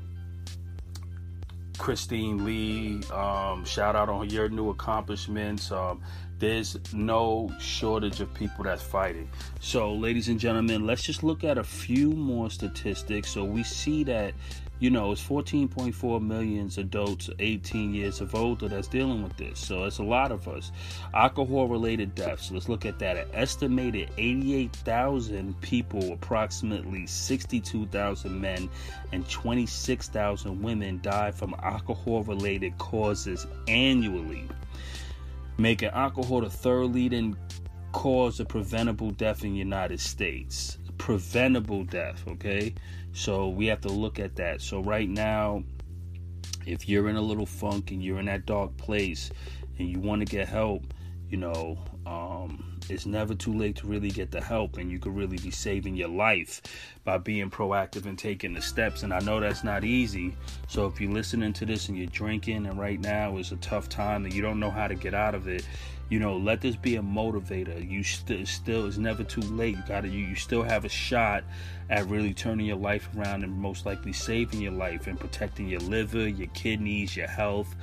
Christine 1.78 2.44
Lee, 2.44 3.02
um, 3.12 3.64
shout 3.64 3.96
out 3.96 4.08
on 4.08 4.30
your 4.30 4.48
new 4.48 4.70
accomplishments. 4.70 5.72
Um, 5.72 6.02
there's 6.38 6.76
no 6.92 7.52
shortage 7.60 8.20
of 8.20 8.32
people 8.34 8.64
that's 8.64 8.82
fighting. 8.82 9.28
So, 9.60 9.92
ladies 9.92 10.28
and 10.28 10.40
gentlemen, 10.40 10.86
let's 10.86 11.02
just 11.02 11.22
look 11.22 11.44
at 11.44 11.58
a 11.58 11.64
few 11.64 12.10
more 12.10 12.50
statistics. 12.50 13.30
So, 13.30 13.44
we 13.44 13.62
see 13.62 14.02
that 14.04 14.34
you 14.82 14.90
know, 14.90 15.12
it's 15.12 15.22
14.4 15.22 16.20
million 16.20 16.68
adults 16.76 17.30
18 17.38 17.94
years 17.94 18.20
of 18.20 18.34
older 18.34 18.66
that's 18.66 18.88
dealing 18.88 19.22
with 19.22 19.36
this. 19.36 19.60
So 19.60 19.84
it's 19.84 19.98
a 19.98 20.02
lot 20.02 20.32
of 20.32 20.48
us. 20.48 20.72
Alcohol 21.14 21.68
related 21.68 22.16
deaths, 22.16 22.50
let's 22.50 22.68
look 22.68 22.84
at 22.84 22.98
that. 22.98 23.16
An 23.16 23.28
estimated 23.32 24.10
88,000 24.18 25.60
people, 25.60 26.12
approximately 26.12 27.06
62,000 27.06 28.40
men 28.40 28.68
and 29.12 29.28
26,000 29.28 30.60
women 30.60 30.98
die 31.00 31.30
from 31.30 31.54
alcohol 31.62 32.24
related 32.24 32.76
causes 32.78 33.46
annually, 33.68 34.48
making 35.58 35.90
alcohol 35.90 36.40
the 36.40 36.50
third 36.50 36.86
leading 36.86 37.36
cause 37.92 38.40
of 38.40 38.48
preventable 38.48 39.12
death 39.12 39.44
in 39.44 39.52
the 39.52 39.58
United 39.58 40.00
States. 40.00 40.78
Preventable 40.98 41.84
death, 41.84 42.24
okay? 42.26 42.74
So 43.12 43.48
we 43.48 43.66
have 43.66 43.80
to 43.82 43.88
look 43.88 44.18
at 44.18 44.36
that. 44.36 44.60
So 44.60 44.80
right 44.80 45.08
now, 45.08 45.64
if 46.66 46.88
you're 46.88 47.08
in 47.08 47.16
a 47.16 47.22
little 47.22 47.46
funk 47.46 47.90
and 47.90 48.02
you're 48.02 48.18
in 48.18 48.26
that 48.26 48.46
dark 48.46 48.76
place 48.76 49.30
and 49.78 49.88
you 49.88 50.00
want 50.00 50.20
to 50.20 50.24
get 50.26 50.48
help, 50.48 50.94
you 51.28 51.36
know, 51.38 51.78
um, 52.06 52.78
it's 52.88 53.06
never 53.06 53.34
too 53.34 53.54
late 53.54 53.76
to 53.76 53.86
really 53.86 54.10
get 54.10 54.30
the 54.30 54.40
help, 54.40 54.76
and 54.76 54.90
you 54.90 54.98
could 54.98 55.14
really 55.14 55.38
be 55.38 55.50
saving 55.50 55.94
your 55.94 56.08
life 56.08 56.60
by 57.04 57.16
being 57.16 57.48
proactive 57.48 58.06
and 58.06 58.18
taking 58.18 58.52
the 58.52 58.60
steps. 58.60 59.02
And 59.02 59.14
I 59.14 59.20
know 59.20 59.40
that's 59.40 59.64
not 59.64 59.84
easy. 59.84 60.36
So 60.68 60.86
if 60.86 61.00
you're 61.00 61.12
listening 61.12 61.52
to 61.54 61.64
this 61.64 61.88
and 61.88 61.96
you're 61.96 62.08
drinking, 62.08 62.66
and 62.66 62.78
right 62.78 63.00
now 63.00 63.36
is 63.38 63.52
a 63.52 63.56
tough 63.56 63.88
time 63.88 64.24
and 64.24 64.34
you 64.34 64.42
don't 64.42 64.60
know 64.60 64.70
how 64.70 64.88
to 64.88 64.94
get 64.94 65.14
out 65.14 65.34
of 65.34 65.48
it, 65.48 65.66
you 66.08 66.18
know, 66.18 66.36
let 66.36 66.60
this 66.60 66.76
be 66.76 66.96
a 66.96 67.02
motivator. 67.02 67.88
You 67.88 68.02
st- 68.02 68.46
still, 68.46 68.86
it's 68.86 68.98
never 68.98 69.24
too 69.24 69.40
late. 69.40 69.76
You 69.76 69.82
gotta, 69.88 70.08
you, 70.08 70.26
you 70.26 70.34
still 70.34 70.62
have 70.62 70.84
a 70.84 70.88
shot 70.88 71.44
at 71.88 72.06
really 72.06 72.34
turning 72.34 72.66
your 72.66 72.76
life 72.76 73.08
around 73.16 73.44
and 73.44 73.52
most 73.52 73.86
likely 73.86 74.12
saving 74.12 74.60
your 74.60 74.72
life 74.72 75.06
and 75.06 75.18
protecting 75.18 75.68
your 75.68 75.80
liver, 75.80 76.28
your 76.28 76.48
kidneys, 76.48 77.16
your 77.16 77.28
health. 77.28 77.74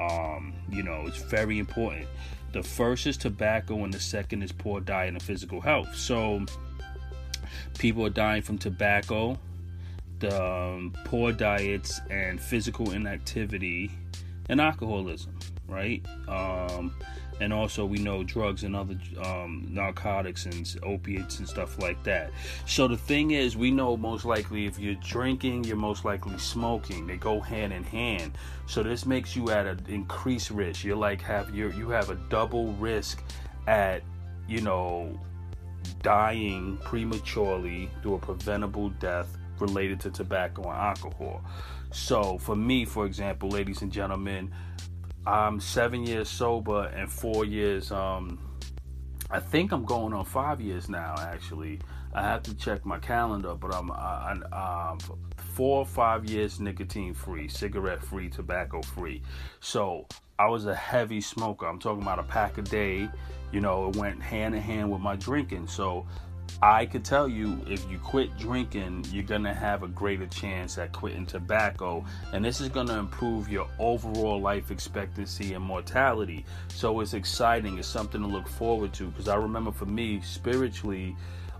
Um, 0.00 0.52
you 0.68 0.82
know, 0.82 1.04
it's 1.06 1.22
very 1.22 1.58
important. 1.58 2.06
The 2.52 2.62
first 2.62 3.06
is 3.06 3.16
tobacco, 3.16 3.84
and 3.84 3.92
the 3.92 4.00
second 4.00 4.42
is 4.42 4.52
poor 4.52 4.80
diet 4.80 5.12
and 5.12 5.22
physical 5.22 5.60
health. 5.60 5.94
So, 5.94 6.44
people 7.78 8.06
are 8.06 8.10
dying 8.10 8.42
from 8.42 8.56
tobacco, 8.56 9.38
the 10.20 10.42
um, 10.42 10.94
poor 11.04 11.32
diets, 11.32 12.00
and 12.08 12.40
physical 12.40 12.92
inactivity, 12.92 13.90
and 14.48 14.60
alcoholism. 14.60 15.38
Right? 15.68 16.04
Um, 16.28 16.94
and 17.40 17.52
also 17.52 17.84
we 17.84 17.98
know 17.98 18.22
drugs 18.24 18.64
and 18.64 18.74
other 18.74 18.96
um, 19.22 19.66
narcotics 19.70 20.46
and 20.46 20.76
opiates 20.82 21.38
and 21.38 21.48
stuff 21.48 21.78
like 21.78 22.02
that. 22.04 22.30
So 22.66 22.88
the 22.88 22.96
thing 22.96 23.32
is, 23.32 23.56
we 23.56 23.70
know 23.70 23.96
most 23.96 24.24
likely 24.24 24.66
if 24.66 24.78
you're 24.78 24.94
drinking, 24.96 25.64
you're 25.64 25.76
most 25.76 26.04
likely 26.04 26.38
smoking. 26.38 27.06
They 27.06 27.16
go 27.16 27.40
hand 27.40 27.72
in 27.72 27.84
hand. 27.84 28.32
So 28.66 28.82
this 28.82 29.06
makes 29.06 29.36
you 29.36 29.50
at 29.50 29.66
an 29.66 29.84
increased 29.88 30.50
risk. 30.50 30.84
You're 30.84 30.96
like 30.96 31.20
have 31.22 31.54
you 31.54 31.70
you 31.72 31.90
have 31.90 32.10
a 32.10 32.16
double 32.28 32.72
risk 32.74 33.22
at 33.66 34.02
you 34.48 34.60
know 34.60 35.18
dying 36.02 36.78
prematurely 36.78 37.90
through 38.02 38.14
a 38.14 38.18
preventable 38.18 38.90
death 38.90 39.36
related 39.58 40.00
to 40.00 40.10
tobacco 40.10 40.62
and 40.62 40.78
alcohol. 40.78 41.42
So 41.92 42.38
for 42.38 42.56
me, 42.56 42.84
for 42.84 43.06
example, 43.06 43.48
ladies 43.48 43.82
and 43.82 43.92
gentlemen, 43.92 44.52
I'm 45.26 45.58
seven 45.58 46.06
years 46.06 46.28
sober 46.28 46.84
and 46.84 47.10
four 47.10 47.44
years. 47.44 47.90
Um, 47.90 48.38
I 49.30 49.40
think 49.40 49.72
I'm 49.72 49.84
going 49.84 50.12
on 50.12 50.24
five 50.24 50.60
years 50.60 50.88
now. 50.88 51.14
Actually, 51.18 51.80
I 52.14 52.22
have 52.22 52.42
to 52.44 52.54
check 52.54 52.86
my 52.86 52.98
calendar, 52.98 53.54
but 53.54 53.74
I'm 53.74 53.90
I, 53.90 54.38
I, 54.52 54.90
um, 54.90 54.98
four 55.54 55.78
or 55.78 55.86
five 55.86 56.26
years 56.26 56.60
nicotine 56.60 57.12
free, 57.12 57.48
cigarette 57.48 58.04
free, 58.04 58.28
tobacco 58.28 58.82
free. 58.82 59.22
So 59.60 60.06
I 60.38 60.48
was 60.48 60.66
a 60.66 60.74
heavy 60.74 61.20
smoker. 61.20 61.66
I'm 61.66 61.80
talking 61.80 62.02
about 62.02 62.18
a 62.20 62.24
pack 62.24 62.58
a 62.58 62.62
day. 62.62 63.08
You 63.52 63.60
know, 63.60 63.88
it 63.88 63.96
went 63.96 64.22
hand 64.22 64.54
in 64.54 64.60
hand 64.60 64.92
with 64.92 65.00
my 65.00 65.16
drinking. 65.16 65.66
So 65.66 66.06
I 66.62 66.86
could 66.86 67.04
tell 67.04 67.28
you 67.28 67.60
if 67.68 67.88
you 67.90 67.98
quit 67.98 68.36
drinking, 68.38 69.04
you're 69.10 69.24
gonna 69.24 69.52
have 69.52 69.82
a 69.82 69.88
greater 69.88 70.26
chance 70.26 70.78
at 70.78 70.90
quitting 70.90 71.26
tobacco, 71.26 72.02
and 72.32 72.42
this 72.42 72.62
is 72.62 72.70
gonna 72.70 72.98
improve 72.98 73.50
your 73.50 73.68
overall 73.78 74.40
life 74.40 74.70
expectancy 74.70 75.52
and 75.52 75.62
mortality. 75.62 76.46
So 76.68 77.00
it's 77.00 77.12
exciting, 77.12 77.78
it's 77.78 77.86
something 77.86 78.22
to 78.22 78.26
look 78.26 78.48
forward 78.48 78.94
to. 78.94 79.08
Because 79.08 79.28
I 79.28 79.36
remember 79.36 79.70
for 79.70 79.84
me, 79.84 80.22
spiritually, 80.22 81.14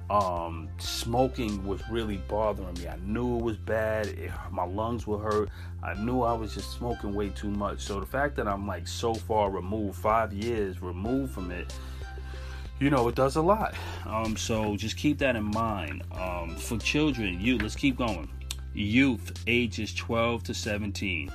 um, 0.08 0.68
smoking 0.78 1.66
was 1.66 1.82
really 1.90 2.16
bothering 2.28 2.74
me. 2.74 2.88
I 2.88 2.96
knew 3.04 3.36
it 3.38 3.42
was 3.42 3.58
bad, 3.58 4.06
it, 4.06 4.30
my 4.50 4.64
lungs 4.64 5.06
were 5.06 5.18
hurt. 5.18 5.50
I 5.82 5.92
knew 5.94 6.22
I 6.22 6.32
was 6.32 6.54
just 6.54 6.72
smoking 6.72 7.14
way 7.14 7.28
too 7.30 7.50
much. 7.50 7.80
So 7.80 8.00
the 8.00 8.06
fact 8.06 8.34
that 8.36 8.48
I'm 8.48 8.66
like 8.66 8.88
so 8.88 9.12
far 9.12 9.50
removed, 9.50 9.98
five 9.98 10.32
years 10.32 10.80
removed 10.80 11.34
from 11.34 11.50
it 11.50 11.74
you 12.78 12.90
know, 12.90 13.08
it 13.08 13.14
does 13.14 13.36
a 13.36 13.42
lot. 13.42 13.74
Um, 14.04 14.36
so 14.36 14.76
just 14.76 14.96
keep 14.96 15.18
that 15.18 15.36
in 15.36 15.44
mind. 15.44 16.02
Um, 16.12 16.56
for 16.56 16.78
children, 16.78 17.40
you 17.40 17.58
let's 17.58 17.76
keep 17.76 17.96
going. 17.96 18.28
Youth 18.74 19.32
ages 19.46 19.94
12 19.94 20.44
to 20.44 20.54
17, 20.54 21.32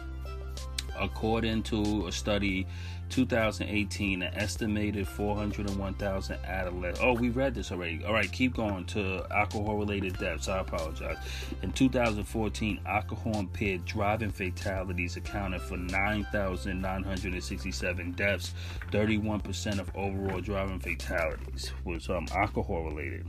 according 1.00 1.64
to 1.64 2.08
a 2.08 2.12
study 2.12 2.68
2018, 3.12 4.24
an 4.24 4.34
estimated 4.34 5.08
401,000 5.08 6.40
adolescents. 6.46 7.00
Oh, 7.04 7.14
we 7.14 7.30
read 7.30 7.54
this 7.54 7.72
already. 7.72 8.04
All 8.06 8.14
right, 8.14 8.32
keep 8.32 8.56
going 8.56 8.86
to 8.86 9.24
alcohol 9.30 9.78
related 9.78 10.18
deaths. 10.18 10.48
I 10.48 10.58
apologize. 10.60 11.18
In 11.62 11.74
2014, 11.74 12.80
alcohol 12.86 13.38
impaired 13.38 13.84
driving 13.86 14.32
fatalities 14.32 15.18
accounted 15.18 15.62
for 15.62 15.78
9,967 15.78 18.12
deaths. 18.14 18.56
31% 18.92 19.80
of 19.80 19.96
overall 19.96 20.42
driving 20.42 20.80
fatalities 20.80 21.72
was 21.84 22.10
um, 22.10 22.26
alcohol 22.34 22.86
related. 22.86 23.28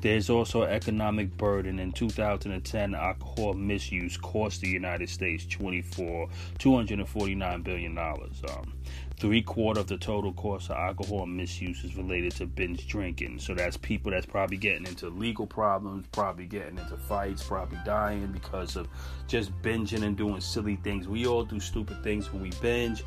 There's 0.00 0.30
also 0.30 0.62
economic 0.62 1.36
burden. 1.36 1.78
In 1.78 1.92
2010, 1.92 2.94
alcohol 2.94 3.52
misuse 3.52 4.16
cost 4.16 4.62
the 4.62 4.68
United 4.68 5.10
States 5.10 5.44
24, 5.46 6.28
249 6.58 7.62
billion 7.62 7.94
dollars. 7.94 8.42
Um, 8.48 8.72
three 9.20 9.42
quarter 9.42 9.80
of 9.80 9.86
the 9.86 9.98
total 9.98 10.32
cost 10.32 10.70
of 10.70 10.76
alcohol 10.78 11.26
misuse 11.26 11.84
is 11.84 11.94
related 11.94 12.32
to 12.32 12.46
binge 12.46 12.88
drinking. 12.88 13.38
So 13.38 13.54
that's 13.54 13.76
people 13.76 14.10
that's 14.10 14.24
probably 14.24 14.56
getting 14.56 14.86
into 14.86 15.10
legal 15.10 15.46
problems, 15.46 16.06
probably 16.10 16.46
getting 16.46 16.78
into 16.78 16.96
fights, 16.96 17.42
probably 17.42 17.78
dying 17.84 18.32
because 18.32 18.76
of 18.76 18.88
just 19.28 19.52
binging 19.60 20.04
and 20.04 20.16
doing 20.16 20.40
silly 20.40 20.76
things. 20.76 21.06
We 21.06 21.26
all 21.26 21.44
do 21.44 21.60
stupid 21.60 22.02
things 22.02 22.32
when 22.32 22.40
we 22.40 22.50
binge. 22.62 23.04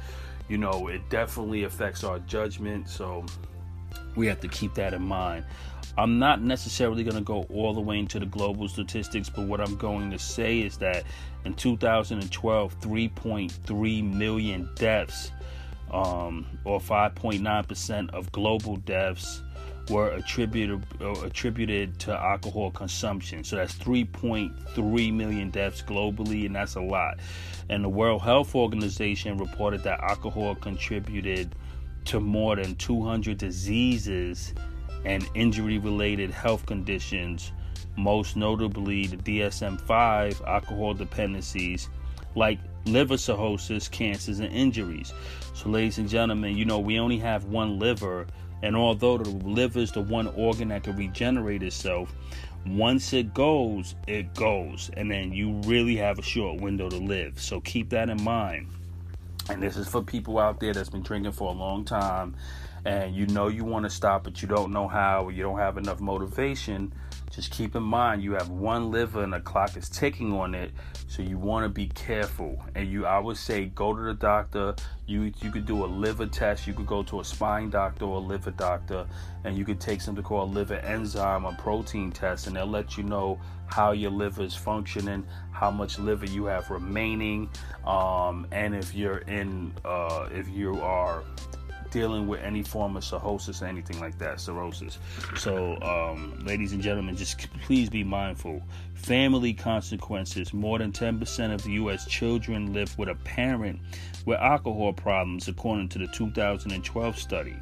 You 0.49 0.59
know, 0.59 0.87
it 0.87 1.01
definitely 1.09 1.63
affects 1.63 2.03
our 2.03 2.19
judgment. 2.19 2.87
So 2.87 3.25
we 4.15 4.27
have 4.27 4.39
to 4.41 4.47
keep 4.47 4.75
that 4.75 4.93
in 4.93 5.01
mind. 5.01 5.45
I'm 5.97 6.19
not 6.19 6.43
necessarily 6.43 7.03
going 7.03 7.17
to 7.17 7.21
go 7.21 7.43
all 7.49 7.73
the 7.73 7.81
way 7.81 7.97
into 7.97 8.19
the 8.19 8.25
global 8.27 8.67
statistics, 8.67 9.29
but 9.29 9.47
what 9.47 9.59
I'm 9.59 9.77
going 9.77 10.11
to 10.11 10.19
say 10.19 10.59
is 10.59 10.77
that 10.77 11.05
in 11.45 11.55
2012, 11.55 12.79
3.3 12.79 14.13
million 14.13 14.69
deaths, 14.75 15.31
um, 15.93 16.45
or 16.65 16.79
5.9% 16.79 18.09
of 18.13 18.31
global 18.31 18.77
deaths, 18.77 19.43
were 19.89 20.11
attributed 20.11 20.85
uh, 21.01 21.11
attributed 21.23 21.99
to 21.99 22.13
alcohol 22.13 22.71
consumption. 22.71 23.43
So 23.43 23.57
that's 23.57 23.73
3.3 23.75 25.13
million 25.13 25.49
deaths 25.49 25.81
globally, 25.81 26.45
and 26.45 26.55
that's 26.55 26.75
a 26.75 26.81
lot. 26.81 27.19
And 27.69 27.83
the 27.83 27.89
World 27.89 28.21
Health 28.21 28.55
Organization 28.55 29.37
reported 29.37 29.83
that 29.83 29.99
alcohol 30.01 30.55
contributed 30.55 31.55
to 32.05 32.19
more 32.19 32.55
than 32.55 32.75
200 32.75 33.37
diseases 33.37 34.53
and 35.05 35.27
injury 35.35 35.77
related 35.77 36.31
health 36.31 36.65
conditions, 36.65 37.51
most 37.97 38.35
notably 38.35 39.07
the 39.07 39.17
DSM 39.17 39.79
5 39.81 40.41
alcohol 40.47 40.93
dependencies 40.93 41.89
like 42.35 42.59
liver 42.85 43.17
cirrhosis, 43.17 43.87
cancers, 43.87 44.39
and 44.39 44.53
injuries. 44.53 45.13
So, 45.53 45.69
ladies 45.69 45.97
and 45.97 46.09
gentlemen, 46.09 46.57
you 46.57 46.65
know, 46.65 46.79
we 46.79 46.99
only 46.99 47.17
have 47.19 47.45
one 47.45 47.79
liver, 47.79 48.27
and 48.61 48.75
although 48.75 49.17
the 49.17 49.29
liver 49.29 49.79
is 49.79 49.91
the 49.91 50.01
one 50.01 50.27
organ 50.27 50.69
that 50.69 50.83
can 50.83 50.95
regenerate 50.95 51.63
itself, 51.63 52.13
once 52.65 53.13
it 53.13 53.33
goes, 53.33 53.95
it 54.07 54.33
goes, 54.35 54.89
and 54.95 55.11
then 55.11 55.33
you 55.33 55.53
really 55.65 55.97
have 55.97 56.19
a 56.19 56.23
short 56.23 56.61
window 56.61 56.89
to 56.89 56.97
live. 56.97 57.41
So, 57.41 57.61
keep 57.61 57.89
that 57.89 58.09
in 58.09 58.21
mind. 58.21 58.67
And 59.49 59.61
this 59.61 59.75
is 59.75 59.87
for 59.87 60.01
people 60.01 60.39
out 60.39 60.59
there 60.59 60.73
that's 60.73 60.89
been 60.89 61.03
drinking 61.03 61.33
for 61.33 61.49
a 61.49 61.55
long 61.55 61.83
time 61.83 62.35
and 62.85 63.15
you 63.15 63.25
know 63.27 63.47
you 63.47 63.63
want 63.63 63.85
to 63.85 63.89
stop, 63.89 64.23
but 64.23 64.41
you 64.41 64.47
don't 64.47 64.71
know 64.71 64.87
how, 64.87 65.25
or 65.25 65.31
you 65.31 65.43
don't 65.43 65.59
have 65.59 65.77
enough 65.77 65.99
motivation, 65.99 66.93
just 67.33 67.51
keep 67.51 67.75
in 67.75 67.83
mind 67.83 68.21
you 68.23 68.33
have 68.33 68.49
one 68.49 68.91
liver 68.91 69.23
and 69.23 69.33
the 69.33 69.39
clock 69.39 69.75
is 69.75 69.89
ticking 69.89 70.31
on 70.33 70.53
it 70.53 70.71
so 71.07 71.21
you 71.21 71.37
want 71.37 71.63
to 71.63 71.69
be 71.69 71.87
careful. 71.87 72.59
And 72.73 72.91
you 72.91 73.05
i 73.05 73.19
would 73.19 73.37
say 73.37 73.65
go 73.65 73.95
to 73.95 74.01
the 74.01 74.13
doctor. 74.13 74.75
You 75.05 75.31
you 75.41 75.51
could 75.51 75.65
do 75.65 75.83
a 75.83 75.87
liver 75.87 76.25
test. 76.25 76.65
You 76.65 76.73
could 76.73 76.87
go 76.87 77.03
to 77.03 77.19
a 77.19 77.23
spine 77.23 77.69
doctor 77.69 78.05
or 78.05 78.17
a 78.17 78.19
liver 78.19 78.51
doctor 78.51 79.05
and 79.43 79.57
you 79.57 79.65
could 79.65 79.79
take 79.79 80.01
something 80.01 80.23
called 80.23 80.49
a 80.49 80.53
liver 80.53 80.75
enzyme 80.75 81.45
or 81.45 81.53
protein 81.53 82.11
test 82.11 82.47
and 82.47 82.55
they'll 82.55 82.65
let 82.65 82.97
you 82.97 83.03
know 83.03 83.39
how 83.67 83.91
your 83.91 84.11
liver 84.11 84.43
is 84.43 84.55
functioning 84.55 85.25
how 85.51 85.69
much 85.69 85.99
liver 85.99 86.25
you 86.25 86.45
have 86.45 86.69
remaining 86.69 87.49
um, 87.85 88.47
and 88.51 88.75
if 88.75 88.95
you're 88.95 89.19
in 89.19 89.73
uh, 89.85 90.27
if 90.31 90.47
you 90.49 90.79
are 90.81 91.23
dealing 91.93 92.27
with 92.27 92.41
any 92.41 92.63
form 92.63 92.97
of 92.97 93.03
cirrhosis 93.03 93.61
or 93.61 93.67
anything 93.67 93.99
like 93.99 94.17
that, 94.17 94.41
cirrhosis. 94.41 94.97
So, 95.37 95.79
um, 95.81 96.43
ladies 96.43 96.73
and 96.73 96.81
gentlemen, 96.81 97.15
just 97.15 97.47
please 97.61 97.89
be 97.89 98.03
mindful. 98.03 98.63
Family 98.95 99.53
consequences. 99.53 100.53
More 100.53 100.79
than 100.79 100.91
10% 100.91 101.53
of 101.53 101.63
the 101.63 101.71
U.S. 101.73 102.07
children 102.07 102.73
live 102.73 102.97
with 102.97 103.09
a 103.09 103.15
parent 103.15 103.79
with 104.25 104.39
alcohol 104.39 104.91
problems, 104.91 105.47
according 105.47 105.89
to 105.89 105.99
the 105.99 106.07
2012 106.07 107.17
study. 107.17 107.55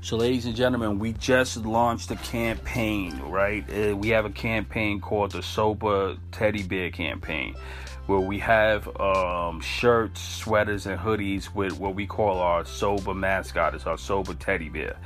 So, 0.00 0.16
ladies 0.16 0.46
and 0.46 0.56
gentlemen, 0.56 0.98
we 0.98 1.12
just 1.12 1.58
launched 1.58 2.10
a 2.10 2.16
campaign, 2.16 3.20
right? 3.20 3.64
Uh, 3.68 3.94
we 3.96 4.08
have 4.08 4.24
a 4.24 4.30
campaign 4.30 5.00
called 5.00 5.32
the 5.32 5.42
Sober 5.42 6.16
Teddy 6.32 6.62
Bear 6.62 6.90
Campaign 6.90 7.54
where 8.08 8.20
we 8.20 8.38
have 8.38 8.88
um, 8.98 9.60
shirts, 9.60 10.22
sweaters, 10.22 10.86
and 10.86 10.98
hoodies 10.98 11.54
with 11.54 11.78
what 11.78 11.94
we 11.94 12.06
call 12.06 12.38
our 12.38 12.64
sober 12.64 13.12
mascot. 13.12 13.74
It's 13.74 13.84
our 13.84 13.98
sober 13.98 14.32
teddy 14.32 14.70
bear. 14.70 14.96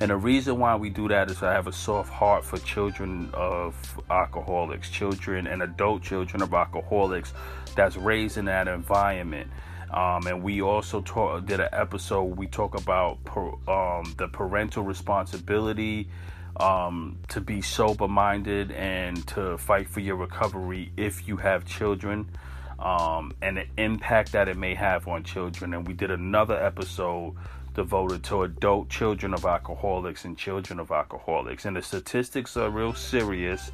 And 0.00 0.10
the 0.10 0.16
reason 0.16 0.58
why 0.58 0.74
we 0.76 0.88
do 0.88 1.06
that 1.08 1.30
is 1.30 1.42
I 1.42 1.52
have 1.52 1.66
a 1.66 1.72
soft 1.72 2.10
heart 2.10 2.46
for 2.46 2.58
children 2.58 3.28
of 3.34 4.00
alcoholics, 4.10 4.88
children 4.88 5.46
and 5.46 5.62
adult 5.62 6.02
children 6.02 6.42
of 6.42 6.54
alcoholics 6.54 7.34
that's 7.74 7.98
raised 7.98 8.38
in 8.38 8.46
that 8.46 8.68
environment. 8.68 9.50
Um, 9.92 10.26
and 10.26 10.42
we 10.42 10.62
also 10.62 11.02
talk, 11.02 11.44
did 11.44 11.60
an 11.60 11.68
episode 11.72 12.38
we 12.38 12.46
talk 12.46 12.74
about 12.74 13.22
per, 13.24 13.48
um, 13.70 14.14
the 14.16 14.28
parental 14.32 14.82
responsibility 14.82 16.08
um, 16.60 17.18
to 17.28 17.40
be 17.40 17.60
sober 17.62 18.08
minded 18.08 18.72
and 18.72 19.26
to 19.28 19.58
fight 19.58 19.88
for 19.88 20.00
your 20.00 20.16
recovery 20.16 20.92
if 20.96 21.26
you 21.28 21.36
have 21.36 21.64
children 21.64 22.28
um, 22.78 23.32
and 23.42 23.56
the 23.56 23.66
impact 23.76 24.32
that 24.32 24.48
it 24.48 24.56
may 24.56 24.74
have 24.74 25.08
on 25.08 25.24
children. 25.24 25.74
And 25.74 25.86
we 25.86 25.94
did 25.94 26.10
another 26.10 26.62
episode 26.62 27.34
devoted 27.74 28.24
to 28.24 28.42
adult 28.42 28.88
children 28.88 29.34
of 29.34 29.44
alcoholics 29.44 30.24
and 30.24 30.36
children 30.36 30.80
of 30.80 30.90
alcoholics. 30.90 31.66
And 31.66 31.76
the 31.76 31.82
statistics 31.82 32.56
are 32.56 32.70
real 32.70 32.94
serious. 32.94 33.70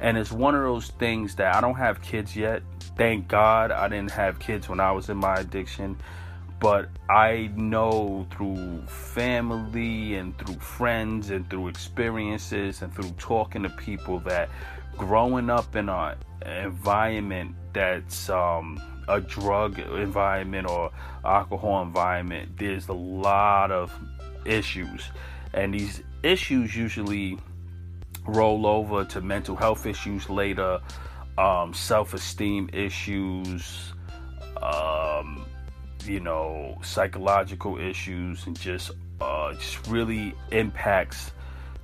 And 0.00 0.18
it's 0.18 0.32
one 0.32 0.54
of 0.54 0.62
those 0.62 0.88
things 0.88 1.36
that 1.36 1.54
I 1.54 1.60
don't 1.60 1.76
have 1.76 2.02
kids 2.02 2.34
yet. 2.34 2.62
Thank 2.96 3.28
God 3.28 3.70
I 3.70 3.88
didn't 3.88 4.10
have 4.10 4.38
kids 4.38 4.68
when 4.68 4.80
I 4.80 4.90
was 4.92 5.08
in 5.08 5.16
my 5.16 5.36
addiction. 5.36 5.96
But 6.64 6.88
I 7.10 7.50
know 7.54 8.26
through 8.30 8.86
family 8.86 10.14
and 10.14 10.34
through 10.38 10.54
friends 10.60 11.28
and 11.28 11.48
through 11.50 11.68
experiences 11.68 12.80
and 12.80 12.90
through 12.94 13.10
talking 13.18 13.64
to 13.64 13.68
people 13.68 14.18
that 14.20 14.48
growing 14.96 15.50
up 15.50 15.76
in 15.76 15.90
an 15.90 16.16
environment 16.42 17.54
that's 17.74 18.30
um, 18.30 18.80
a 19.08 19.20
drug 19.20 19.78
environment 19.78 20.66
or 20.66 20.90
alcohol 21.22 21.82
environment, 21.82 22.52
there's 22.56 22.88
a 22.88 22.94
lot 22.94 23.70
of 23.70 23.92
issues. 24.46 25.10
And 25.52 25.74
these 25.74 26.02
issues 26.22 26.74
usually 26.74 27.38
roll 28.26 28.66
over 28.66 29.04
to 29.04 29.20
mental 29.20 29.54
health 29.54 29.84
issues 29.84 30.30
later, 30.30 30.80
um, 31.36 31.74
self 31.74 32.14
esteem 32.14 32.70
issues, 32.72 33.92
um, 34.62 35.44
you 36.08 36.20
know, 36.20 36.78
psychological 36.82 37.78
issues, 37.78 38.46
and 38.46 38.58
just, 38.58 38.90
uh, 39.20 39.52
just 39.54 39.86
really 39.86 40.34
impacts 40.50 41.32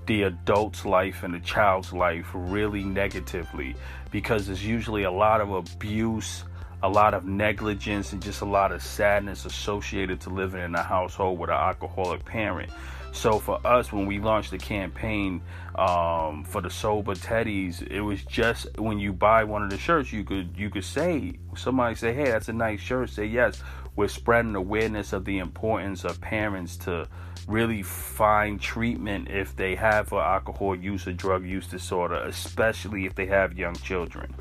the 0.07 0.23
adult's 0.25 0.85
life 0.85 1.23
and 1.23 1.35
the 1.35 1.41
child's 1.41 1.93
life 1.93 2.27
really 2.35 2.83
negatively 2.83 3.77
because 4.11 4.47
there's 4.47 4.67
usually 4.67 5.05
a 5.05 5.11
lot 5.11 5.41
of 5.41 5.53
abuse, 5.53 6.45
a 6.83 6.89
lot 6.89 7.15
of 7.15 7.25
negligence, 7.25 8.13
and 8.13 8.23
just 8.23 8.41
a 8.41 8.45
lot 8.45 8.73
of 8.73 8.83
sadness 8.83 9.45
associated 9.45 10.21
to 10.21 10.31
living 10.31 10.63
in 10.63 10.75
a 10.75 10.83
household 10.83 11.39
with 11.39 11.51
an 11.51 11.57
alcoholic 11.57 12.25
parent. 12.25 12.71
So 13.13 13.39
for 13.39 13.65
us, 13.67 13.93
when 13.93 14.07
we 14.07 14.21
launched 14.21 14.53
the 14.53 14.59
campaign 14.59 15.43
um, 15.75 16.45
for 16.45 16.61
the 16.61 16.71
sober 16.71 17.15
teddies, 17.15 17.83
it 17.83 18.01
was 18.01 18.23
just 18.25 18.79
when 18.79 18.99
you 18.99 19.13
buy 19.13 19.45
one 19.45 19.63
of 19.63 19.71
the 19.71 19.79
shirts, 19.79 20.13
you 20.13 20.25
could 20.25 20.55
you 20.57 20.71
could 20.71 20.85
say 20.85 21.35
somebody 21.57 21.97
say, 21.97 22.13
"Hey, 22.13 22.27
that's 22.27 22.49
a 22.49 22.53
nice 22.53 22.81
shirt." 22.81 23.11
Say 23.11 23.27
yes. 23.27 23.63
We're 23.97 24.09
spreading 24.09 24.55
awareness 24.55 25.13
of 25.13 25.25
the 25.25 25.39
importance 25.39 26.05
of 26.05 26.21
parents 26.21 26.77
to 26.79 27.09
really 27.47 27.83
find 27.83 28.61
treatment 28.61 29.29
if 29.29 29.57
they 29.57 29.75
have 29.75 30.13
alcohol 30.13 30.77
use 30.77 31.07
or 31.07 31.13
drug 31.13 31.45
use 31.45 31.67
disorder, 31.67 32.17
especially 32.17 33.07
if 33.07 33.15
they 33.15 33.27
have 33.27 33.59
young 33.59 33.75
children. 33.75 34.35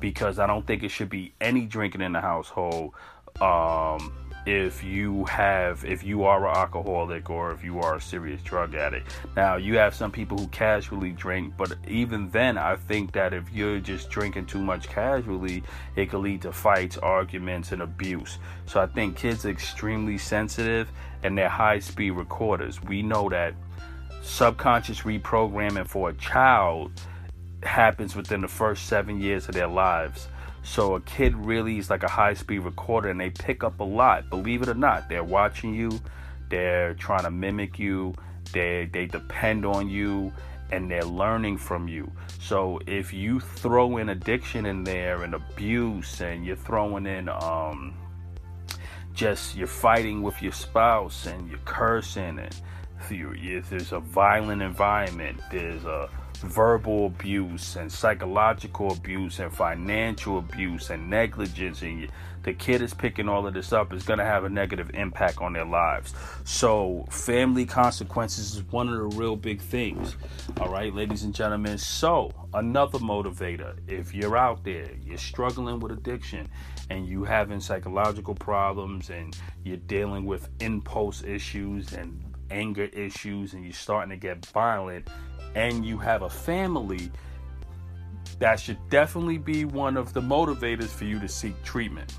Because 0.00 0.38
I 0.38 0.46
don't 0.46 0.66
think 0.66 0.82
it 0.82 0.90
should 0.90 1.10
be 1.10 1.32
any 1.40 1.66
drinking 1.66 2.00
in 2.00 2.12
the 2.12 2.20
household. 2.20 2.94
Um, 3.40 4.12
if 4.46 4.84
you 4.84 5.24
have 5.24 5.84
if 5.84 6.04
you 6.04 6.24
are 6.24 6.46
an 6.46 6.56
alcoholic 6.56 7.30
or 7.30 7.52
if 7.52 7.64
you 7.64 7.80
are 7.80 7.96
a 7.96 8.00
serious 8.00 8.42
drug 8.42 8.74
addict. 8.74 9.06
Now 9.36 9.56
you 9.56 9.76
have 9.78 9.94
some 9.94 10.10
people 10.10 10.36
who 10.36 10.46
casually 10.48 11.12
drink 11.12 11.54
but 11.56 11.76
even 11.88 12.28
then 12.30 12.58
i 12.58 12.76
think 12.76 13.12
that 13.12 13.32
if 13.32 13.50
you're 13.52 13.80
just 13.80 14.10
drinking 14.10 14.46
too 14.46 14.60
much 14.60 14.88
casually 14.88 15.62
it 15.96 16.10
could 16.10 16.18
lead 16.18 16.42
to 16.42 16.52
fights 16.52 16.98
arguments 16.98 17.72
and 17.72 17.82
abuse. 17.82 18.38
So 18.66 18.80
i 18.80 18.86
think 18.86 19.16
kids 19.16 19.46
are 19.46 19.50
extremely 19.50 20.18
sensitive 20.18 20.90
and 21.22 21.38
they're 21.38 21.48
high 21.48 21.78
speed 21.78 22.10
recorders. 22.10 22.82
We 22.82 23.02
know 23.02 23.30
that 23.30 23.54
subconscious 24.22 25.00
reprogramming 25.00 25.88
for 25.88 26.10
a 26.10 26.14
child 26.14 26.92
happens 27.62 28.14
within 28.14 28.42
the 28.42 28.48
first 28.48 28.86
seven 28.86 29.20
years 29.20 29.48
of 29.48 29.54
their 29.54 29.66
lives 29.66 30.28
so 30.64 30.94
a 30.94 31.00
kid 31.02 31.36
really 31.36 31.78
is 31.78 31.90
like 31.90 32.02
a 32.02 32.08
high 32.08 32.34
speed 32.34 32.60
recorder 32.60 33.10
and 33.10 33.20
they 33.20 33.30
pick 33.30 33.62
up 33.62 33.80
a 33.80 33.84
lot. 33.84 34.30
Believe 34.30 34.62
it 34.62 34.68
or 34.68 34.74
not, 34.74 35.08
they're 35.08 35.22
watching 35.22 35.74
you, 35.74 36.00
they're 36.48 36.94
trying 36.94 37.24
to 37.24 37.30
mimic 37.30 37.78
you, 37.78 38.14
they 38.52 38.88
they 38.92 39.06
depend 39.06 39.64
on 39.66 39.88
you 39.88 40.32
and 40.72 40.90
they're 40.90 41.04
learning 41.04 41.58
from 41.58 41.86
you. 41.86 42.10
So 42.40 42.80
if 42.86 43.12
you 43.12 43.40
throw 43.40 43.98
in 43.98 44.08
addiction 44.08 44.64
in 44.66 44.84
there 44.84 45.22
and 45.22 45.34
abuse 45.34 46.20
and 46.20 46.44
you're 46.44 46.56
throwing 46.56 47.06
in 47.06 47.28
um 47.28 47.94
just 49.12 49.54
you're 49.54 49.66
fighting 49.66 50.22
with 50.22 50.42
your 50.42 50.52
spouse 50.52 51.26
and 51.26 51.48
you're 51.48 51.58
cursing 51.64 52.38
and 52.38 52.54
if 53.10 53.68
there's 53.68 53.92
a 53.92 54.00
violent 54.00 54.62
environment, 54.62 55.38
there's 55.50 55.84
a 55.84 56.08
verbal 56.44 57.06
abuse 57.06 57.76
and 57.76 57.90
psychological 57.90 58.92
abuse 58.92 59.38
and 59.38 59.52
financial 59.52 60.38
abuse 60.38 60.90
and 60.90 61.08
negligence 61.08 61.82
and 61.82 62.08
the 62.42 62.52
kid 62.52 62.82
is 62.82 62.92
picking 62.92 63.26
all 63.26 63.46
of 63.46 63.54
this 63.54 63.72
up 63.72 63.92
is 63.92 64.02
going 64.02 64.18
to 64.18 64.24
have 64.24 64.44
a 64.44 64.50
negative 64.50 64.90
impact 64.92 65.40
on 65.40 65.54
their 65.54 65.64
lives. 65.64 66.14
So 66.44 67.06
family 67.08 67.64
consequences 67.64 68.54
is 68.54 68.62
one 68.64 68.88
of 68.88 68.96
the 68.98 69.16
real 69.16 69.36
big 69.36 69.60
things 69.60 70.16
all 70.60 70.68
right 70.68 70.94
ladies 70.94 71.22
and 71.22 71.34
gentlemen. 71.34 71.78
So 71.78 72.32
another 72.52 72.98
motivator 72.98 73.76
if 73.88 74.14
you're 74.14 74.36
out 74.36 74.62
there 74.64 74.90
you're 75.02 75.16
struggling 75.18 75.80
with 75.80 75.92
addiction 75.92 76.48
and 76.90 77.06
you 77.06 77.24
having 77.24 77.60
psychological 77.60 78.34
problems 78.34 79.10
and 79.10 79.36
you're 79.64 79.76
dealing 79.78 80.26
with 80.26 80.48
impulse 80.60 81.22
issues 81.22 81.92
and 81.92 82.22
anger 82.50 82.84
issues 82.84 83.54
and 83.54 83.64
you're 83.64 83.72
starting 83.72 84.10
to 84.10 84.16
get 84.16 84.44
violent 84.46 85.08
and 85.54 85.84
you 85.84 85.98
have 85.98 86.22
a 86.22 86.30
family, 86.30 87.10
that 88.38 88.58
should 88.58 88.78
definitely 88.90 89.38
be 89.38 89.64
one 89.64 89.96
of 89.96 90.12
the 90.12 90.20
motivators 90.20 90.88
for 90.88 91.04
you 91.04 91.18
to 91.20 91.28
seek 91.28 91.60
treatment. 91.62 92.18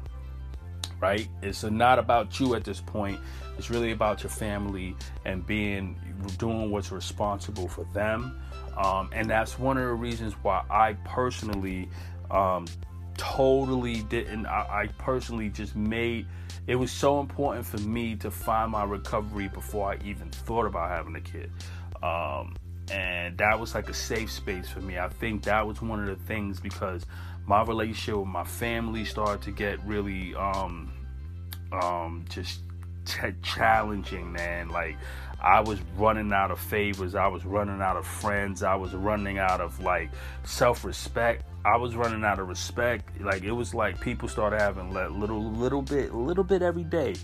Right? 1.02 1.28
It's 1.42 1.64
not 1.64 2.00
about 2.00 2.40
you 2.40 2.56
at 2.56 2.64
this 2.64 2.80
point. 2.80 3.20
It's 3.58 3.70
really 3.70 3.92
about 3.92 4.24
your 4.24 4.30
family 4.30 4.96
and 5.26 5.46
being 5.46 6.00
doing 6.38 6.72
what's 6.72 6.92
responsible 6.92 7.68
for 7.68 7.86
them. 7.94 8.42
Um, 8.78 9.10
and 9.14 9.30
that's 9.30 9.60
one 9.60 9.78
of 9.78 9.84
the 9.84 9.94
reasons 9.94 10.34
why 10.42 10.64
I 10.70 10.94
personally 11.06 11.90
um, 12.32 12.66
totally 13.18 14.02
didn't. 14.04 14.46
I, 14.46 14.84
I, 14.84 14.88
personally 14.98 15.50
just 15.50 15.76
made 15.76 16.26
it 16.68 16.76
was 16.76 16.92
so 16.92 17.20
important 17.20 17.66
for 17.66 17.78
me 17.78 18.16
to 18.16 18.32
find 18.32 18.72
my 18.72 18.84
recovery 18.84 19.48
before 19.48 19.94
I 19.94 20.00
even 20.04 20.30
thought 20.30 20.66
about 20.66 20.90
having 20.90 21.16
a 21.16 21.22
kid. 21.22 21.52
Um, 22.02 22.56
and 22.92 23.38
that 23.38 23.60
was 23.60 23.74
like 23.74 23.90
a 23.90 23.94
safe 23.94 24.32
space 24.32 24.70
for 24.70 24.82
me. 24.82 25.00
I 25.00 25.10
think 25.10 25.44
that 25.44 25.66
was 25.66 25.82
one 25.82 26.08
of 26.08 26.08
the 26.08 26.24
things 26.26 26.60
because 26.60 27.06
my 27.48 27.64
relationship 27.64 28.16
with 28.20 28.28
my 28.28 28.44
family 28.44 29.06
started 29.06 29.42
to 29.44 29.52
get 29.52 29.84
really 29.86 30.36
um 30.36 30.92
um 31.72 32.26
just 32.30 32.62
t- 33.06 33.34
challenging, 33.42 34.32
man. 34.32 34.70
Like 34.70 34.98
I 35.42 35.62
was 35.62 35.80
running 35.98 36.32
out 36.32 36.52
of 36.52 36.60
favors, 36.60 37.16
I 37.16 37.28
was 37.28 37.46
running 37.46 37.82
out 37.82 37.98
of 37.98 38.06
friends, 38.06 38.64
I 38.64 38.76
was 38.76 38.94
running 38.94 39.38
out 39.38 39.62
of 39.62 39.80
like 39.80 40.12
self-respect. 40.44 41.44
I 41.64 41.78
was 41.78 41.96
running 41.96 42.24
out 42.24 42.40
of 42.40 42.48
respect. 42.48 43.20
Like 43.20 43.44
it 43.44 43.52
was 43.52 43.74
like 43.74 44.00
people 44.00 44.28
started 44.28 44.62
having 44.62 44.94
like 44.94 45.10
little 45.10 45.44
little 45.44 45.82
bit 45.82 46.14
little 46.14 46.44
bit 46.44 46.62
every 46.62 46.84
day 46.84 47.16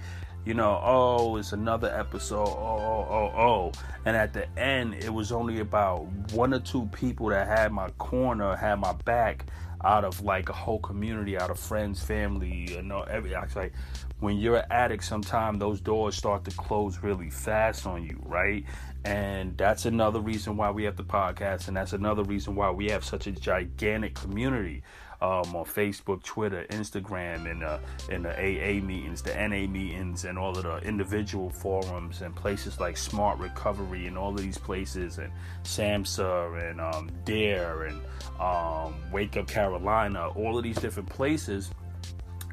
you 0.46 0.54
know, 0.54 0.80
oh, 0.84 1.38
it's 1.38 1.54
another 1.54 1.94
episode, 1.94 2.48
oh, 2.48 2.78
oh, 2.80 3.08
oh, 3.10 3.42
oh. 3.42 3.72
And 4.06 4.18
at 4.18 4.34
the 4.34 4.48
end, 4.58 4.96
it 4.96 5.14
was 5.14 5.32
only 5.32 5.60
about 5.60 6.06
one 6.32 6.54
or 6.54 6.60
two 6.60 6.88
people 6.88 7.28
that 7.28 7.48
had 7.48 7.72
my 7.72 7.90
corner, 7.92 8.56
had 8.56 8.80
my 8.80 8.94
back 9.06 9.46
out 9.84 10.04
of 10.04 10.22
like 10.22 10.50
a 10.50 10.54
whole 10.54 10.80
community, 10.80 11.38
out 11.38 11.50
of 11.50 11.60
friends, 11.60 12.02
family, 12.02 12.72
you 12.72 12.82
know, 12.82 13.02
every, 13.04 13.36
I 13.36 13.46
like, 13.56 13.74
when 14.20 14.38
you're 14.38 14.58
an 14.58 14.66
addict, 14.70 15.04
sometimes 15.04 15.60
those 15.60 15.82
doors 15.82 16.16
start 16.16 16.44
to 16.46 16.52
close 16.52 17.00
really 17.02 17.30
fast 17.30 17.86
on 17.86 18.04
you, 18.04 18.20
right? 18.24 18.66
And 19.04 19.58
that's 19.58 19.86
another 19.86 20.20
reason 20.20 20.58
why 20.58 20.70
we 20.70 20.84
have 20.84 20.96
the 20.96 21.04
podcast, 21.04 21.68
and 21.68 21.76
that's 21.76 21.94
another 21.94 22.24
reason 22.24 22.56
why 22.56 22.70
we 22.70 22.90
have 22.90 23.04
such 23.04 23.26
a 23.26 23.32
gigantic 23.32 24.14
community 24.14 24.84
um, 25.22 25.56
on 25.56 25.66
Facebook, 25.66 26.24
Twitter, 26.24 26.66
Instagram, 26.70 27.50
and 27.50 27.64
uh, 27.64 27.80
in 28.10 28.24
the 28.24 28.32
AA 28.32 28.84
meetings, 28.84 29.22
the 29.22 29.34
NA 29.34 29.68
meetings, 29.68 30.26
and 30.26 30.38
all 30.38 30.56
of 30.58 30.64
the 30.64 30.78
individual 30.80 31.50
forums 31.50 32.22
and 32.22 32.36
places 32.36 32.80
like 32.80 32.98
Smart 32.98 33.40
Recovery 33.40 34.08
and 34.08 34.18
all 34.18 34.32
of 34.32 34.42
these 34.42 34.58
places, 34.58 35.18
and 35.18 35.32
SAMHSA 35.64 36.72
and 36.72 36.82
um, 36.82 37.12
Dare 37.24 37.86
and 37.86 38.02
um, 38.40 38.96
Wake 39.12 39.38
Up 39.38 39.48
Carolina, 39.48 40.30
all 40.30 40.58
of 40.58 40.64
these 40.64 40.78
different 40.78 41.10
places 41.10 41.72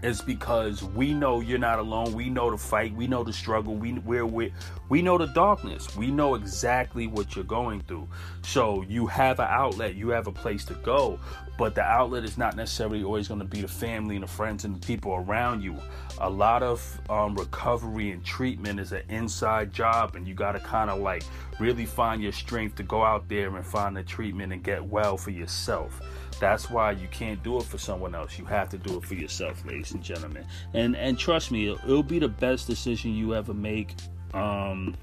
is 0.02 0.20
because 0.20 0.82
we 0.82 1.12
know 1.12 1.40
you're 1.40 1.58
not 1.58 1.78
alone. 1.78 2.12
We 2.12 2.30
know 2.30 2.50
the 2.50 2.58
fight. 2.58 2.94
We 2.94 3.06
know 3.06 3.24
the 3.24 3.32
struggle. 3.32 3.74
We 3.74 3.92
we're 3.94 4.26
we 4.26 4.52
we 4.88 5.02
know 5.02 5.18
the 5.18 5.26
darkness. 5.26 5.96
We 5.96 6.10
know 6.10 6.34
exactly 6.34 7.06
what 7.06 7.34
you're 7.34 7.44
going 7.44 7.80
through. 7.82 8.08
So 8.42 8.82
you 8.88 9.06
have 9.06 9.40
an 9.40 9.48
outlet. 9.48 9.94
You 9.94 10.08
have 10.10 10.26
a 10.26 10.32
place 10.32 10.64
to 10.66 10.74
go. 10.74 11.18
But 11.58 11.74
the 11.74 11.82
outlet 11.82 12.24
is 12.24 12.38
not 12.38 12.54
necessarily 12.54 13.02
always 13.02 13.26
going 13.26 13.40
to 13.40 13.46
be 13.46 13.62
the 13.62 13.68
family 13.68 14.14
and 14.14 14.22
the 14.22 14.28
friends 14.28 14.64
and 14.64 14.80
the 14.80 14.86
people 14.86 15.12
around 15.12 15.60
you. 15.60 15.76
A 16.20 16.30
lot 16.30 16.62
of 16.62 17.00
um, 17.10 17.34
recovery 17.34 18.12
and 18.12 18.24
treatment 18.24 18.78
is 18.78 18.92
an 18.92 19.02
inside 19.08 19.72
job, 19.72 20.14
and 20.14 20.26
you 20.26 20.34
got 20.34 20.52
to 20.52 20.60
kind 20.60 20.88
of 20.88 21.00
like 21.00 21.24
really 21.58 21.84
find 21.84 22.22
your 22.22 22.32
strength 22.32 22.76
to 22.76 22.84
go 22.84 23.02
out 23.02 23.28
there 23.28 23.54
and 23.56 23.66
find 23.66 23.96
the 23.96 24.04
treatment 24.04 24.52
and 24.52 24.62
get 24.62 24.84
well 24.84 25.16
for 25.16 25.30
yourself. 25.30 26.00
That's 26.40 26.70
why 26.70 26.92
you 26.92 27.08
can't 27.08 27.42
do 27.42 27.58
it 27.58 27.64
for 27.64 27.78
someone 27.78 28.14
else. 28.14 28.38
You 28.38 28.44
have 28.46 28.68
to 28.70 28.78
do 28.78 28.96
it 28.98 29.04
for 29.04 29.14
yourself, 29.14 29.64
ladies 29.64 29.92
and 29.92 30.02
gentlemen. 30.02 30.46
And 30.74 30.96
and 30.96 31.18
trust 31.18 31.50
me, 31.50 31.68
it'll, 31.68 31.84
it'll 31.84 32.02
be 32.02 32.18
the 32.18 32.28
best 32.28 32.66
decision 32.66 33.14
you 33.14 33.34
ever 33.34 33.54
make. 33.54 33.94
Um, 34.34 34.96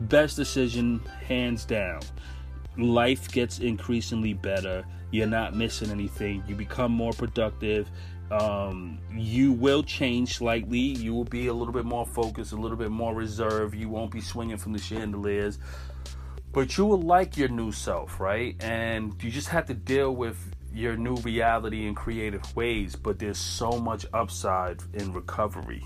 best 0.00 0.36
decision, 0.36 1.00
hands 1.26 1.64
down. 1.64 2.00
Life 2.76 3.30
gets 3.30 3.58
increasingly 3.58 4.34
better. 4.34 4.84
You're 5.10 5.26
not 5.26 5.54
missing 5.54 5.90
anything. 5.90 6.44
You 6.46 6.54
become 6.54 6.92
more 6.92 7.12
productive. 7.12 7.90
Um, 8.30 8.98
you 9.10 9.52
will 9.52 9.82
change 9.82 10.36
slightly. 10.36 10.78
You 10.78 11.14
will 11.14 11.24
be 11.24 11.46
a 11.46 11.52
little 11.52 11.72
bit 11.72 11.86
more 11.86 12.04
focused, 12.04 12.52
a 12.52 12.56
little 12.56 12.76
bit 12.76 12.90
more 12.90 13.14
reserved. 13.14 13.74
You 13.74 13.88
won't 13.88 14.10
be 14.10 14.20
swinging 14.20 14.58
from 14.58 14.74
the 14.74 14.78
chandeliers 14.78 15.58
but 16.58 16.76
you 16.76 16.84
will 16.84 17.00
like 17.00 17.36
your 17.36 17.46
new 17.46 17.70
self, 17.70 18.18
right? 18.18 18.56
And 18.64 19.14
you 19.22 19.30
just 19.30 19.46
have 19.50 19.66
to 19.66 19.74
deal 19.74 20.16
with 20.16 20.36
your 20.74 20.96
new 20.96 21.14
reality 21.18 21.86
in 21.86 21.94
creative 21.94 22.56
ways. 22.56 22.96
But 22.96 23.20
there's 23.20 23.38
so 23.38 23.70
much 23.70 24.06
upside 24.12 24.82
in 24.94 25.12
recovery. 25.12 25.84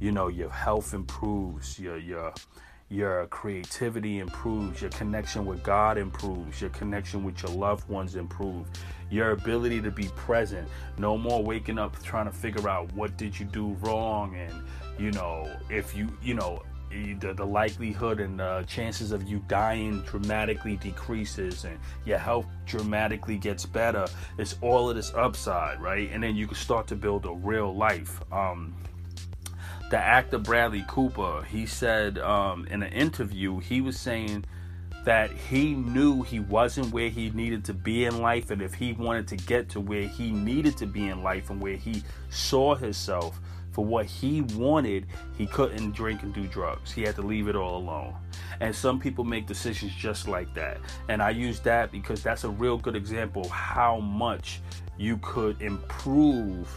You 0.00 0.12
know, 0.12 0.28
your 0.28 0.50
health 0.50 0.92
improves, 0.92 1.78
your 1.78 1.96
your 1.96 2.34
your 2.90 3.26
creativity 3.28 4.18
improves, 4.18 4.82
your 4.82 4.90
connection 4.90 5.46
with 5.46 5.62
God 5.62 5.96
improves, 5.96 6.60
your 6.60 6.68
connection 6.68 7.24
with 7.24 7.42
your 7.42 7.52
loved 7.52 7.88
ones 7.88 8.14
improves, 8.14 8.68
your 9.10 9.30
ability 9.30 9.80
to 9.80 9.90
be 9.90 10.08
present. 10.08 10.68
No 10.98 11.16
more 11.16 11.42
waking 11.42 11.78
up 11.78 11.98
trying 12.02 12.26
to 12.26 12.32
figure 12.32 12.68
out 12.68 12.92
what 12.92 13.16
did 13.16 13.40
you 13.40 13.46
do 13.46 13.78
wrong 13.80 14.36
and 14.36 14.52
you 14.98 15.10
know 15.10 15.50
if 15.70 15.96
you 15.96 16.10
you 16.22 16.34
know 16.34 16.62
the, 17.20 17.34
the 17.34 17.44
likelihood 17.44 18.20
and 18.20 18.38
the 18.38 18.64
chances 18.66 19.12
of 19.12 19.22
you 19.22 19.42
dying 19.48 20.02
dramatically 20.02 20.76
decreases 20.76 21.64
and 21.64 21.78
your 22.04 22.18
health 22.18 22.46
dramatically 22.66 23.38
gets 23.38 23.64
better. 23.64 24.06
It's 24.38 24.56
all 24.60 24.90
of 24.90 24.96
this 24.96 25.12
upside, 25.14 25.80
right? 25.80 26.10
And 26.12 26.22
then 26.22 26.36
you 26.36 26.46
can 26.46 26.56
start 26.56 26.86
to 26.88 26.96
build 26.96 27.26
a 27.26 27.32
real 27.32 27.74
life. 27.74 28.20
Um, 28.32 28.74
the 29.90 29.98
actor 29.98 30.38
Bradley 30.38 30.84
Cooper, 30.88 31.42
he 31.42 31.66
said 31.66 32.18
um, 32.18 32.66
in 32.68 32.82
an 32.82 32.92
interview, 32.92 33.58
he 33.58 33.80
was 33.80 33.98
saying 33.98 34.44
that 35.04 35.30
he 35.32 35.74
knew 35.74 36.22
he 36.22 36.40
wasn't 36.40 36.92
where 36.92 37.08
he 37.08 37.30
needed 37.30 37.64
to 37.66 37.74
be 37.74 38.04
in 38.04 38.22
life, 38.22 38.50
and 38.50 38.62
if 38.62 38.72
he 38.72 38.92
wanted 38.92 39.26
to 39.28 39.36
get 39.36 39.68
to 39.70 39.80
where 39.80 40.06
he 40.06 40.30
needed 40.30 40.76
to 40.78 40.86
be 40.86 41.08
in 41.08 41.22
life 41.22 41.50
and 41.50 41.60
where 41.60 41.76
he 41.76 42.02
saw 42.30 42.74
himself, 42.74 43.38
for 43.72 43.84
what 43.84 44.06
he 44.06 44.42
wanted, 44.42 45.06
he 45.36 45.46
couldn't 45.46 45.92
drink 45.92 46.22
and 46.22 46.32
do 46.32 46.46
drugs. 46.46 46.92
He 46.92 47.02
had 47.02 47.16
to 47.16 47.22
leave 47.22 47.48
it 47.48 47.56
all 47.56 47.78
alone. 47.78 48.14
And 48.60 48.74
some 48.74 49.00
people 49.00 49.24
make 49.24 49.46
decisions 49.46 49.92
just 49.94 50.28
like 50.28 50.54
that. 50.54 50.78
And 51.08 51.22
I 51.22 51.30
use 51.30 51.58
that 51.60 51.90
because 51.90 52.22
that's 52.22 52.44
a 52.44 52.50
real 52.50 52.76
good 52.76 52.94
example 52.94 53.42
of 53.42 53.50
how 53.50 53.98
much 53.98 54.60
you 54.98 55.16
could 55.18 55.60
improve 55.62 56.68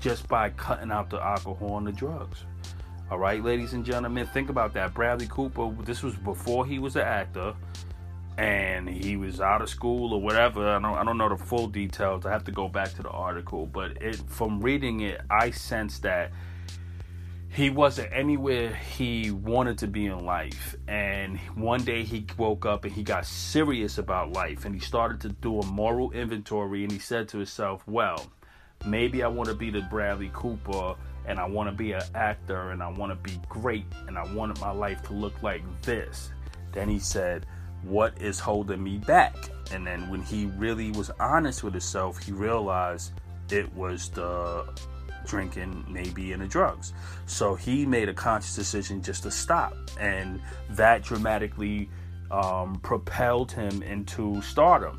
just 0.00 0.28
by 0.28 0.50
cutting 0.50 0.92
out 0.92 1.10
the 1.10 1.20
alcohol 1.20 1.78
and 1.78 1.86
the 1.86 1.92
drugs. 1.92 2.44
All 3.10 3.18
right, 3.18 3.44
ladies 3.44 3.74
and 3.74 3.84
gentlemen, 3.84 4.26
think 4.26 4.48
about 4.48 4.72
that. 4.74 4.94
Bradley 4.94 5.26
Cooper, 5.28 5.70
this 5.82 6.02
was 6.02 6.14
before 6.14 6.64
he 6.64 6.78
was 6.78 6.96
an 6.96 7.02
actor 7.02 7.54
and 8.36 8.88
he 8.88 9.16
was 9.16 9.40
out 9.40 9.62
of 9.62 9.68
school 9.68 10.12
or 10.12 10.20
whatever. 10.20 10.68
I 10.68 10.80
don't 10.80 10.94
I 10.94 11.04
don't 11.04 11.18
know 11.18 11.28
the 11.28 11.36
full 11.36 11.68
details. 11.68 12.26
I 12.26 12.30
have 12.30 12.44
to 12.44 12.52
go 12.52 12.68
back 12.68 12.92
to 12.94 13.02
the 13.02 13.10
article, 13.10 13.66
but 13.66 14.02
it 14.02 14.16
from 14.16 14.60
reading 14.60 15.00
it, 15.00 15.20
I 15.30 15.50
sense 15.50 16.00
that 16.00 16.32
he 17.48 17.70
wasn't 17.70 18.12
anywhere 18.12 18.74
he 18.74 19.30
wanted 19.30 19.78
to 19.78 19.86
be 19.86 20.06
in 20.06 20.24
life. 20.24 20.74
And 20.88 21.38
one 21.54 21.84
day 21.84 22.02
he 22.02 22.26
woke 22.36 22.66
up 22.66 22.84
and 22.84 22.92
he 22.92 23.04
got 23.04 23.26
serious 23.26 23.98
about 23.98 24.32
life 24.32 24.64
and 24.64 24.74
he 24.74 24.80
started 24.80 25.20
to 25.20 25.28
do 25.28 25.60
a 25.60 25.66
moral 25.66 26.10
inventory 26.10 26.82
and 26.82 26.90
he 26.90 26.98
said 26.98 27.28
to 27.28 27.36
himself, 27.36 27.86
"Well, 27.86 28.26
maybe 28.84 29.22
I 29.22 29.28
want 29.28 29.48
to 29.48 29.54
be 29.54 29.70
the 29.70 29.82
Bradley 29.82 30.30
Cooper 30.32 30.96
and 31.26 31.38
I 31.38 31.46
want 31.46 31.70
to 31.70 31.74
be 31.74 31.92
an 31.92 32.02
actor 32.16 32.72
and 32.72 32.82
I 32.82 32.90
want 32.90 33.12
to 33.12 33.30
be 33.30 33.40
great 33.48 33.86
and 34.08 34.18
I 34.18 34.24
wanted 34.34 34.60
my 34.60 34.72
life 34.72 35.04
to 35.04 35.12
look 35.12 35.40
like 35.40 35.62
this." 35.82 36.30
Then 36.72 36.88
he 36.88 36.98
said, 36.98 37.46
what 37.86 38.20
is 38.20 38.38
holding 38.38 38.82
me 38.82 38.98
back? 38.98 39.36
And 39.72 39.86
then 39.86 40.08
when 40.10 40.22
he 40.22 40.46
really 40.56 40.90
was 40.92 41.10
honest 41.20 41.62
with 41.62 41.72
himself, 41.72 42.18
he 42.18 42.32
realized 42.32 43.12
it 43.50 43.72
was 43.74 44.10
the 44.10 44.66
drinking, 45.26 45.84
maybe, 45.88 46.32
and 46.32 46.42
the 46.42 46.46
drugs. 46.46 46.92
So 47.26 47.54
he 47.54 47.86
made 47.86 48.08
a 48.08 48.14
conscious 48.14 48.54
decision 48.54 49.02
just 49.02 49.22
to 49.24 49.30
stop. 49.30 49.74
And 49.98 50.40
that 50.70 51.02
dramatically 51.02 51.88
um, 52.30 52.80
propelled 52.82 53.52
him 53.52 53.82
into 53.82 54.40
stardom. 54.42 54.96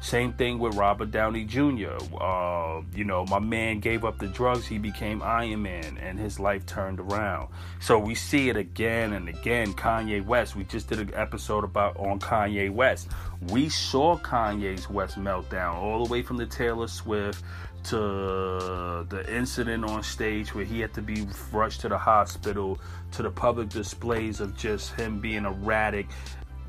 Same 0.00 0.32
thing 0.32 0.58
with 0.58 0.76
Robert 0.76 1.10
Downey 1.10 1.44
Jr. 1.44 1.98
Uh, 2.18 2.80
you 2.94 3.04
know, 3.04 3.26
my 3.26 3.38
man 3.38 3.80
gave 3.80 4.04
up 4.04 4.18
the 4.18 4.28
drugs, 4.28 4.66
he 4.66 4.78
became 4.78 5.22
Iron 5.22 5.62
Man, 5.62 5.98
and 5.98 6.18
his 6.18 6.40
life 6.40 6.64
turned 6.64 7.00
around. 7.00 7.48
So 7.80 7.98
we 7.98 8.14
see 8.14 8.48
it 8.48 8.56
again 8.56 9.12
and 9.12 9.28
again. 9.28 9.74
Kanye 9.74 10.24
West, 10.24 10.56
we 10.56 10.64
just 10.64 10.88
did 10.88 11.00
an 11.00 11.12
episode 11.14 11.64
about 11.64 11.98
on 11.98 12.18
Kanye 12.18 12.70
West. 12.70 13.10
We 13.50 13.68
saw 13.68 14.16
Kanye's 14.16 14.88
West 14.88 15.18
meltdown 15.18 15.74
all 15.74 16.04
the 16.04 16.10
way 16.10 16.22
from 16.22 16.38
the 16.38 16.46
Taylor 16.46 16.88
Swift 16.88 17.44
to 17.84 19.06
the 19.08 19.24
incident 19.28 19.84
on 19.84 20.02
stage 20.02 20.54
where 20.54 20.64
he 20.64 20.80
had 20.80 20.94
to 20.94 21.02
be 21.02 21.26
rushed 21.52 21.82
to 21.82 21.88
the 21.90 21.98
hospital, 21.98 22.78
to 23.12 23.22
the 23.22 23.30
public 23.30 23.68
displays 23.68 24.40
of 24.40 24.56
just 24.56 24.94
him 24.94 25.20
being 25.20 25.44
erratic, 25.44 26.06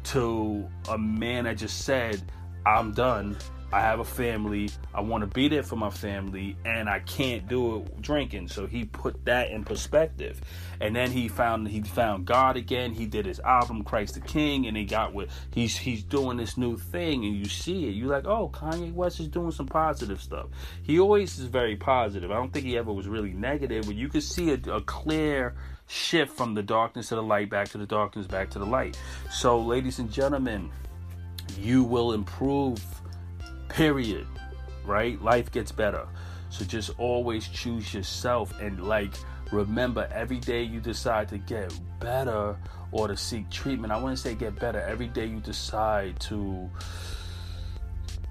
to 0.03 0.67
a 0.89 0.97
man 0.97 1.45
that 1.45 1.57
just 1.57 1.85
said 1.85 2.21
I'm 2.65 2.91
done. 2.91 3.37
I 3.73 3.79
have 3.79 4.01
a 4.01 4.05
family. 4.05 4.69
I 4.93 4.99
want 4.99 5.21
to 5.21 5.27
be 5.27 5.47
there 5.47 5.63
for 5.63 5.77
my 5.77 5.89
family, 5.89 6.57
and 6.65 6.89
I 6.89 6.99
can't 6.99 7.47
do 7.47 7.77
it 7.77 8.01
drinking. 8.01 8.49
So 8.49 8.67
he 8.67 8.83
put 8.83 9.23
that 9.25 9.49
in 9.49 9.63
perspective, 9.63 10.41
and 10.81 10.93
then 10.93 11.09
he 11.09 11.29
found 11.29 11.69
he 11.69 11.81
found 11.81 12.25
God 12.25 12.57
again. 12.57 12.91
He 12.91 13.05
did 13.05 13.25
his 13.25 13.39
album 13.39 13.83
Christ 13.83 14.15
the 14.15 14.19
King, 14.19 14.67
and 14.67 14.75
he 14.75 14.83
got 14.83 15.13
with 15.13 15.29
he's 15.51 15.77
he's 15.77 16.03
doing 16.03 16.35
this 16.35 16.57
new 16.57 16.77
thing, 16.77 17.23
and 17.23 17.33
you 17.33 17.45
see 17.45 17.87
it. 17.87 17.91
You're 17.91 18.09
like, 18.09 18.25
oh, 18.25 18.49
Kanye 18.49 18.93
West 18.93 19.21
is 19.21 19.29
doing 19.29 19.51
some 19.51 19.67
positive 19.67 20.21
stuff. 20.21 20.47
He 20.83 20.99
always 20.99 21.39
is 21.39 21.45
very 21.45 21.77
positive. 21.77 22.29
I 22.29 22.35
don't 22.35 22.51
think 22.51 22.65
he 22.65 22.77
ever 22.77 22.91
was 22.91 23.07
really 23.07 23.31
negative, 23.31 23.85
but 23.85 23.95
you 23.95 24.09
could 24.09 24.23
see 24.23 24.51
a, 24.51 24.59
a 24.69 24.81
clear 24.81 25.55
shift 25.87 26.35
from 26.35 26.55
the 26.55 26.63
darkness 26.63 27.09
to 27.09 27.15
the 27.15 27.23
light, 27.23 27.49
back 27.49 27.69
to 27.69 27.77
the 27.77 27.85
darkness, 27.85 28.27
back 28.27 28.49
to 28.49 28.59
the 28.59 28.65
light. 28.65 28.99
So, 29.31 29.59
ladies 29.61 29.99
and 29.99 30.11
gentlemen 30.11 30.71
you 31.57 31.83
will 31.83 32.13
improve, 32.13 32.83
period. 33.69 34.27
Right? 34.85 35.21
Life 35.21 35.51
gets 35.51 35.71
better. 35.71 36.07
So 36.49 36.65
just 36.65 36.91
always 36.97 37.47
choose 37.47 37.93
yourself 37.93 38.59
and 38.59 38.83
like 38.85 39.13
remember 39.51 40.07
every 40.11 40.39
day 40.39 40.63
you 40.63 40.79
decide 40.79 41.29
to 41.29 41.37
get 41.37 41.73
better 41.99 42.57
or 42.91 43.07
to 43.07 43.15
seek 43.15 43.49
treatment. 43.49 43.93
I 43.93 43.97
want 43.97 44.15
to 44.15 44.21
say 44.21 44.35
get 44.35 44.59
better. 44.59 44.79
Every 44.79 45.07
day 45.07 45.25
you 45.25 45.39
decide 45.39 46.19
to 46.21 46.69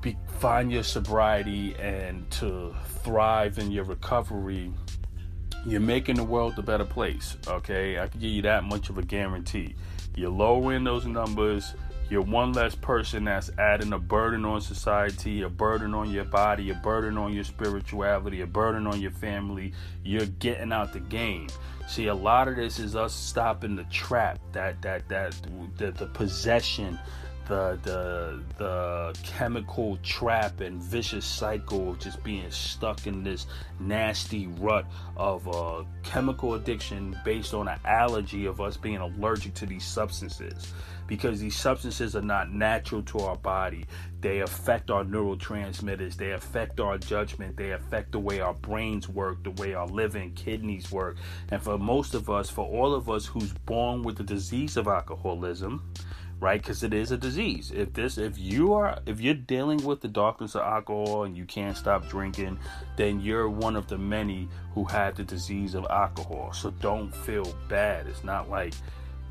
be, 0.03 0.17
find 0.39 0.71
your 0.71 0.83
sobriety 0.83 1.75
and 1.77 2.31
to 2.33 2.75
thrive 3.03 3.59
in 3.59 3.71
your 3.71 3.85
recovery, 3.85 4.73
you're 5.67 5.81
making 5.81 6.17
the 6.17 6.25
world 6.25 6.59
a 6.59 6.63
better 6.63 6.85
place. 6.85 7.37
Okay, 7.47 7.99
I 7.99 8.09
can 8.09 8.21
give 8.21 8.31
you 8.31 8.43
that 8.43 8.65
much 8.65 8.91
of 8.91 8.99
a 8.99 9.03
guarantee. 9.03 9.75
You're 10.17 10.31
lowering 10.31 10.85
those 10.85 11.07
numbers 11.07 11.75
you're 12.11 12.23
one 12.23 12.53
less 12.53 12.75
person 12.75 13.25
that's 13.25 13.51
adding 13.57 13.93
a 13.93 13.99
burden 13.99 14.45
on 14.45 14.61
society, 14.61 15.43
a 15.43 15.49
burden 15.49 15.95
on 15.95 16.11
your 16.11 16.25
body, 16.25 16.71
a 16.71 16.75
burden 16.75 17.17
on 17.17 17.33
your 17.33 17.45
spirituality, 17.45 18.41
a 18.41 18.47
burden 18.47 18.89
on 18.89 19.01
your 19.01 19.13
family. 19.13 19.73
You're 20.05 20.27
getting 20.27 20.73
out 20.73 20.93
the 20.93 21.01
game. 21.01 21.49
See, 21.89 22.09
a 22.09 22.15
lot 22.15 22.49
of 22.49 22.57
this 22.57 22.81
is 22.81 22.97
us 22.97 23.15
stopping 23.15 23.77
the 23.77 23.85
trap, 23.85 24.41
that 24.53 24.83
that 24.83 25.09
that 25.09 25.37
the, 25.77 25.93
the 25.93 26.07
possession, 26.07 26.99
the 27.47 27.79
the 27.83 28.43
the 28.59 29.17
chemical 29.23 29.97
trap 30.03 30.61
and 30.61 30.83
vicious 30.83 31.25
cycle 31.25 31.91
of 31.91 32.01
just 32.01 32.23
being 32.25 32.51
stuck 32.51 33.07
in 33.07 33.23
this 33.23 33.47
nasty 33.79 34.49
rut 34.59 34.85
of 35.17 35.47
uh, 35.49 35.85
chemical 36.03 36.55
addiction 36.55 37.17
based 37.25 37.55
on 37.55 37.69
an 37.69 37.79
allergy 37.85 38.47
of 38.47 38.61
us 38.61 38.77
being 38.77 38.99
allergic 38.99 39.55
to 39.55 39.67
these 39.67 39.85
substances 39.85 40.73
because 41.11 41.41
these 41.41 41.57
substances 41.57 42.15
are 42.15 42.23
not 42.23 42.53
natural 42.53 43.03
to 43.03 43.19
our 43.19 43.35
body. 43.35 43.85
They 44.21 44.43
affect 44.43 44.93
our 44.93 45.03
neurotransmitters, 45.03 46.15
they 46.15 46.31
affect 46.31 46.79
our 46.79 46.99
judgment, 46.99 47.57
they 47.57 47.73
affect 47.73 48.13
the 48.13 48.21
way 48.21 48.39
our 48.39 48.55
brains 48.55 49.09
work, 49.09 49.43
the 49.43 49.51
way 49.51 49.75
our 49.75 49.89
liver 49.89 50.19
and 50.19 50.37
kidneys 50.37 50.93
work. 50.93 51.17
And 51.51 51.61
for 51.61 51.77
most 51.79 52.15
of 52.15 52.31
us, 52.31 52.49
for 52.49 52.65
all 52.65 52.95
of 52.95 53.11
us 53.11 53.27
who's 53.27 53.53
born 53.67 54.05
with 54.05 54.19
the 54.19 54.23
disease 54.23 54.77
of 54.77 54.87
alcoholism, 54.87 55.83
right 56.39 56.63
because 56.63 56.85
it 56.85 56.95
is 56.95 57.11
a 57.11 57.17
disease. 57.17 57.73
If 57.75 57.93
this 57.93 58.17
if 58.17 58.39
you 58.39 58.73
are 58.75 59.01
if 59.05 59.21
you're 59.21 59.35
dealing 59.35 59.85
with 59.85 60.01
the 60.01 60.09
darkness 60.09 60.55
of 60.55 60.63
alcohol 60.63 61.25
and 61.25 61.37
you 61.37 61.45
can't 61.45 61.77
stop 61.77 62.09
drinking 62.09 62.59
then 62.97 63.21
you're 63.21 63.51
one 63.51 63.77
of 63.77 63.89
the 63.89 63.99
many 63.99 64.49
who 64.75 64.85
had 64.85 65.17
the 65.17 65.25
disease 65.25 65.75
of 65.75 65.87
alcohol. 65.91 66.53
So 66.53 66.71
don't 66.71 67.15
feel 67.15 67.53
bad. 67.69 68.07
It's 68.07 68.25
not 68.25 68.49
like 68.49 68.75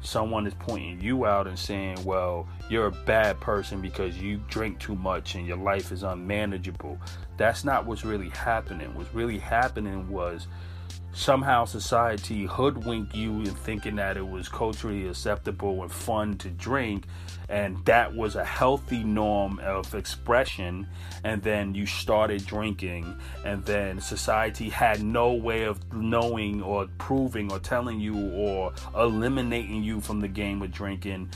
someone 0.01 0.47
is 0.47 0.53
pointing 0.55 1.01
you 1.01 1.25
out 1.25 1.45
and 1.45 1.59
saying 1.59 2.01
well 2.05 2.47
you're 2.69 2.88
a 2.88 2.91
bad 2.91 3.39
person 3.39 3.81
because 3.81 4.17
you 4.17 4.38
drink 4.47 4.79
too 4.79 4.95
much 4.95 5.35
and 5.35 5.47
your 5.47 5.57
life 5.57 5.91
is 5.91 6.03
unmanageable. 6.03 6.99
That's 7.35 7.63
not 7.63 7.85
what's 7.85 8.05
really 8.05 8.29
happening. 8.29 8.93
What's 8.93 9.13
really 9.13 9.39
happening 9.39 10.07
was 10.07 10.47
somehow 11.12 11.65
society 11.65 12.45
hoodwinked 12.45 13.15
you 13.15 13.39
in 13.39 13.55
thinking 13.55 13.95
that 13.95 14.17
it 14.17 14.27
was 14.27 14.47
culturally 14.47 15.07
acceptable 15.07 15.81
and 15.81 15.91
fun 15.91 16.38
to 16.38 16.49
drink 16.51 17.05
and 17.49 17.83
that 17.85 18.15
was 18.15 18.35
a 18.35 18.45
healthy 18.45 19.03
norm 19.03 19.59
of 19.59 19.93
expression 19.95 20.88
and 21.23 21.41
then 21.41 21.73
you 21.73 21.85
started 21.85 22.45
drinking 22.45 23.15
and 23.43 23.65
then 23.65 23.99
society 23.99 24.69
had 24.69 25.03
no 25.03 25.33
way 25.33 25.63
of 25.63 25.91
knowing 25.93 26.62
or 26.62 26.88
proving 26.99 27.51
or 27.51 27.59
telling 27.59 27.99
you 27.99 28.31
or 28.31 28.71
eliminating 28.95 29.83
you 29.83 29.99
from 29.99 30.19
the 30.19 30.27
game 30.27 30.62
of 30.62 30.71
drinking 30.71 31.29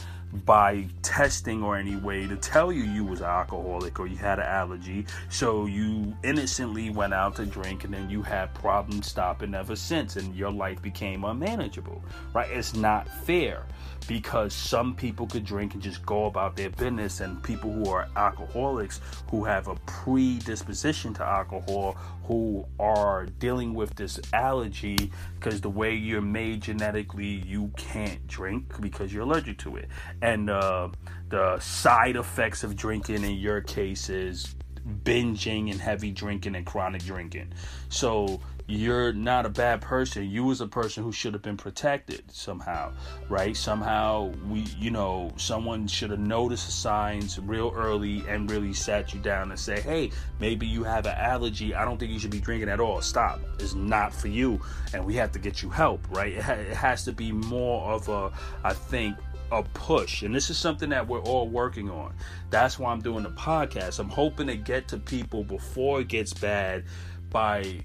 by 0.45 0.86
testing 1.04 1.63
or 1.63 1.78
any 1.78 1.95
way 1.95 2.26
to 2.26 2.36
tell 2.36 2.71
you 2.71 2.84
you 2.84 3.04
was 3.04 3.21
an 3.21 3.28
alcoholic 3.28 3.99
or 3.99 4.08
you 4.08 4.17
had 4.17 4.39
an 4.39 4.45
allergy. 4.45 5.06
So 5.30 5.67
you 5.67 6.15
innocently 6.23 6.89
went 6.89 7.13
out 7.13 7.36
to 7.36 7.45
drink 7.45 7.84
and 7.84 7.93
then 7.93 8.10
you 8.10 8.23
had 8.23 8.54
problems 8.56 9.08
stopping 9.08 9.54
ever 9.54 9.76
since 9.76 10.15
and 10.15 10.36
your 10.36 10.52
life 10.52 10.82
became 10.82 11.23
unmanageable 11.23 12.04
right? 12.34 12.49
It's 12.49 12.73
not 12.73 13.08
fair 13.08 13.65
because 14.04 14.54
some 14.54 14.96
people 14.96 15.28
could 15.28 15.46
drink 15.46 15.74
and 15.74 15.82
just 15.82 16.06
go 16.06 16.26
about 16.26 16.56
their 16.56 16.70
business 16.70 17.20
and 17.20 17.42
people 17.44 17.72
who 17.72 17.89
are 17.89 18.08
alcoholics 18.16 19.02
who 19.30 19.44
have 19.44 19.68
a 19.68 19.76
predisposition 19.86 21.13
to 21.13 21.24
alcohol 21.24 21.98
who 22.24 22.66
are 22.80 23.26
dealing 23.39 23.74
with 23.74 23.94
this 23.96 24.20
allergy 24.32 25.12
because 25.36 25.62
the 25.62 25.70
way 25.70 25.94
you're 25.94 26.22
made 26.22 26.62
genetically 26.62 27.44
you 27.46 27.72
can't 27.76 28.26
drink 28.28 28.80
because 28.82 29.13
you're 29.13 29.24
allergic 29.24 29.58
to 29.58 29.76
it. 29.76 29.88
And 30.22 30.50
uh, 30.50 30.89
the 31.30 31.60
side 31.60 32.16
effects 32.16 32.63
of 32.63 32.76
drinking 32.76 33.24
in 33.24 33.38
your 33.38 33.62
case 33.62 34.10
is 34.10 34.56
binging 35.04 35.72
and 35.72 35.80
heavy 35.80 36.12
drinking 36.12 36.56
and 36.56 36.66
chronic 36.66 37.04
drinking. 37.04 37.54
So 37.89 38.39
you're 38.67 39.12
not 39.12 39.45
a 39.45 39.49
bad 39.49 39.82
person. 39.82 40.30
You 40.30 40.45
was 40.45 40.62
a 40.62 40.67
person 40.67 41.04
who 41.04 41.12
should 41.12 41.34
have 41.34 41.41
been 41.41 41.58
protected 41.58 42.23
somehow, 42.32 42.93
right? 43.30 43.56
Somehow 43.56 44.34
we, 44.47 44.62
you 44.80 44.89
know, 44.89 45.34
someone 45.38 45.88
should 45.88 46.12
have 46.12 46.19
noticed 46.19 46.67
the 46.67 46.71
signs 46.71 47.38
real 47.39 47.73
early 47.76 48.23
and 48.30 48.49
really 48.49 48.73
sat 48.73 49.13
you 49.13 49.19
down 49.19 49.52
and 49.52 49.60
say, 49.60 49.82
"Hey, 49.82 50.12
maybe 50.39 50.65
you 50.65 50.84
have 50.84 51.06
an 51.06 51.15
allergy. 51.17 51.76
I 51.76 51.84
don't 51.84 51.99
think 51.99 52.12
you 52.12 52.19
should 52.19 52.32
be 52.32 52.39
drinking 52.39 52.69
at 52.69 52.80
all. 52.80 53.02
Stop. 53.02 53.41
It's 53.60 53.73
not 53.73 54.13
for 54.13 54.30
you, 54.30 54.62
and 54.93 55.06
we 55.06 55.15
have 55.15 55.32
to 55.34 55.39
get 55.39 55.62
you 55.62 55.69
help, 55.69 56.08
right? 56.12 56.34
It, 56.34 56.41
ha- 56.41 56.54
it 56.54 56.76
has 56.76 57.04
to 57.06 57.12
be 57.12 57.32
more 57.32 57.91
of 57.91 58.08
a, 58.08 58.32
I 58.63 58.73
think, 58.73 59.17
a 59.52 59.62
push. 59.62 60.23
And 60.23 60.34
this 60.34 60.49
is 60.49 60.58
something 60.58 60.89
that 60.89 61.08
we're 61.08 61.21
all 61.21 61.49
working 61.49 61.89
on. 61.89 62.13
That's 62.49 62.80
why 62.80 62.91
I'm 62.91 63.02
doing 63.02 63.23
the 63.23 63.32
podcast. 63.32 63.99
I'm 63.99 64.10
hoping 64.10 64.47
to 64.47 64.56
get 64.56 64.88
to 64.89 64.97
people 64.97 65.43
before 65.43 66.02
it 66.02 66.08
gets 66.08 66.34
bad 66.34 66.86
by 67.30 67.82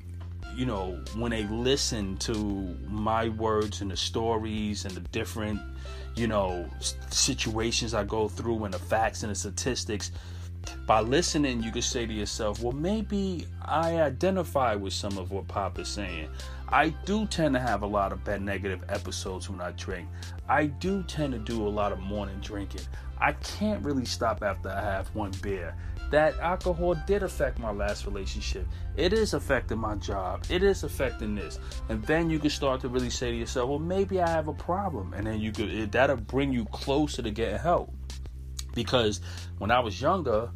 you 0.58 0.66
know, 0.66 0.98
when 1.14 1.30
they 1.30 1.44
listen 1.44 2.16
to 2.16 2.34
my 2.88 3.28
words 3.28 3.80
and 3.80 3.92
the 3.92 3.96
stories 3.96 4.84
and 4.84 4.92
the 4.92 5.00
different, 5.12 5.60
you 6.16 6.26
know, 6.26 6.68
situations 7.10 7.94
I 7.94 8.02
go 8.02 8.26
through 8.26 8.64
and 8.64 8.74
the 8.74 8.78
facts 8.80 9.22
and 9.22 9.30
the 9.30 9.36
statistics, 9.36 10.10
by 10.84 11.00
listening, 11.00 11.62
you 11.62 11.70
can 11.70 11.82
say 11.82 12.06
to 12.06 12.12
yourself, 12.12 12.60
well, 12.60 12.72
maybe 12.72 13.46
I 13.62 14.00
identify 14.00 14.74
with 14.74 14.92
some 14.92 15.16
of 15.16 15.30
what 15.30 15.46
Pop 15.46 15.78
is 15.78 15.86
saying. 15.86 16.28
I 16.68 16.88
do 17.06 17.24
tend 17.26 17.54
to 17.54 17.60
have 17.60 17.82
a 17.82 17.86
lot 17.86 18.12
of 18.12 18.24
bad 18.24 18.42
negative 18.42 18.82
episodes 18.88 19.48
when 19.48 19.60
I 19.60 19.70
drink. 19.70 20.08
I 20.48 20.66
do 20.66 21.04
tend 21.04 21.34
to 21.34 21.38
do 21.38 21.68
a 21.68 21.70
lot 21.70 21.92
of 21.92 22.00
morning 22.00 22.40
drinking. 22.40 22.82
I 23.20 23.32
can't 23.34 23.84
really 23.84 24.04
stop 24.04 24.42
after 24.42 24.70
I 24.70 24.80
have 24.80 25.14
one 25.14 25.30
beer 25.40 25.76
that 26.10 26.38
alcohol 26.38 26.94
did 27.06 27.22
affect 27.22 27.58
my 27.58 27.70
last 27.70 28.06
relationship. 28.06 28.66
It 28.96 29.12
is 29.12 29.34
affecting 29.34 29.78
my 29.78 29.96
job. 29.96 30.44
It 30.48 30.62
is 30.62 30.82
affecting 30.82 31.34
this. 31.34 31.58
And 31.88 32.02
then 32.04 32.30
you 32.30 32.38
can 32.38 32.50
start 32.50 32.80
to 32.82 32.88
really 32.88 33.10
say 33.10 33.30
to 33.30 33.36
yourself, 33.36 33.68
well, 33.68 33.78
maybe 33.78 34.20
I 34.20 34.28
have 34.28 34.48
a 34.48 34.54
problem. 34.54 35.12
And 35.12 35.26
then 35.26 35.40
you 35.40 35.52
could, 35.52 35.92
that'll 35.92 36.16
bring 36.16 36.52
you 36.52 36.64
closer 36.66 37.22
to 37.22 37.30
getting 37.30 37.58
help. 37.58 37.92
Because 38.74 39.20
when 39.58 39.70
I 39.70 39.80
was 39.80 40.00
younger, 40.00 40.50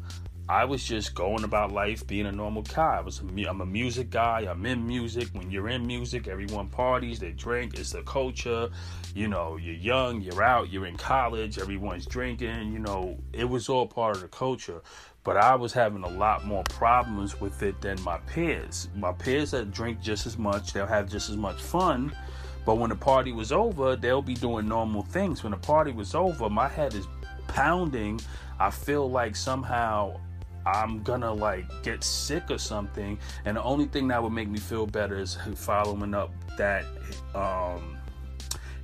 I 0.49 0.65
was 0.65 0.83
just 0.83 1.15
going 1.15 1.45
about 1.45 1.71
life 1.71 2.05
being 2.05 2.25
a 2.25 2.31
normal 2.31 2.63
guy. 2.63 2.97
I 2.97 3.01
was 3.01 3.21
a, 3.21 3.45
I'm 3.45 3.61
a 3.61 3.65
music 3.65 4.09
guy. 4.09 4.41
I'm 4.41 4.65
in 4.65 4.85
music. 4.85 5.29
When 5.31 5.49
you're 5.49 5.69
in 5.69 5.87
music, 5.87 6.27
everyone 6.27 6.67
parties, 6.67 7.19
they 7.19 7.31
drink. 7.31 7.79
It's 7.79 7.91
the 7.91 8.01
culture. 8.03 8.69
You 9.15 9.29
know, 9.29 9.57
you're 9.57 9.75
young, 9.75 10.21
you're 10.21 10.43
out, 10.43 10.69
you're 10.69 10.85
in 10.85 10.97
college, 10.97 11.59
everyone's 11.59 12.05
drinking. 12.05 12.73
You 12.73 12.79
know, 12.79 13.17
it 13.31 13.45
was 13.45 13.69
all 13.69 13.87
part 13.87 14.15
of 14.15 14.21
the 14.21 14.27
culture 14.27 14.81
but 15.23 15.37
I 15.37 15.55
was 15.55 15.71
having 15.71 16.03
a 16.03 16.09
lot 16.09 16.45
more 16.45 16.63
problems 16.65 17.39
with 17.39 17.63
it 17.63 17.79
than 17.79 18.01
my 18.01 18.17
peers. 18.17 18.89
My 18.95 19.13
peers 19.13 19.51
that 19.51 19.71
drink 19.71 20.01
just 20.01 20.25
as 20.25 20.37
much, 20.37 20.73
they'll 20.73 20.85
have 20.85 21.09
just 21.09 21.29
as 21.29 21.37
much 21.37 21.61
fun, 21.61 22.13
but 22.65 22.75
when 22.75 22.89
the 22.89 22.95
party 22.95 23.31
was 23.31 23.51
over, 23.51 23.95
they'll 23.95 24.21
be 24.21 24.33
doing 24.33 24.67
normal 24.67 25.01
things. 25.01 25.43
When 25.43 25.51
the 25.51 25.57
party 25.57 25.91
was 25.91 26.13
over, 26.15 26.49
my 26.49 26.67
head 26.67 26.93
is 26.93 27.07
pounding. 27.47 28.19
I 28.59 28.69
feel 28.69 29.09
like 29.09 29.35
somehow 29.35 30.19
I'm 30.65 31.03
gonna 31.03 31.33
like 31.33 31.65
get 31.83 32.03
sick 32.03 32.49
or 32.49 32.57
something, 32.57 33.19
and 33.45 33.57
the 33.57 33.63
only 33.63 33.85
thing 33.85 34.07
that 34.09 34.21
would 34.21 34.33
make 34.33 34.49
me 34.49 34.59
feel 34.59 34.85
better 34.85 35.17
is 35.17 35.37
following 35.55 36.13
up 36.13 36.31
that 36.57 36.85
um, 37.35 37.97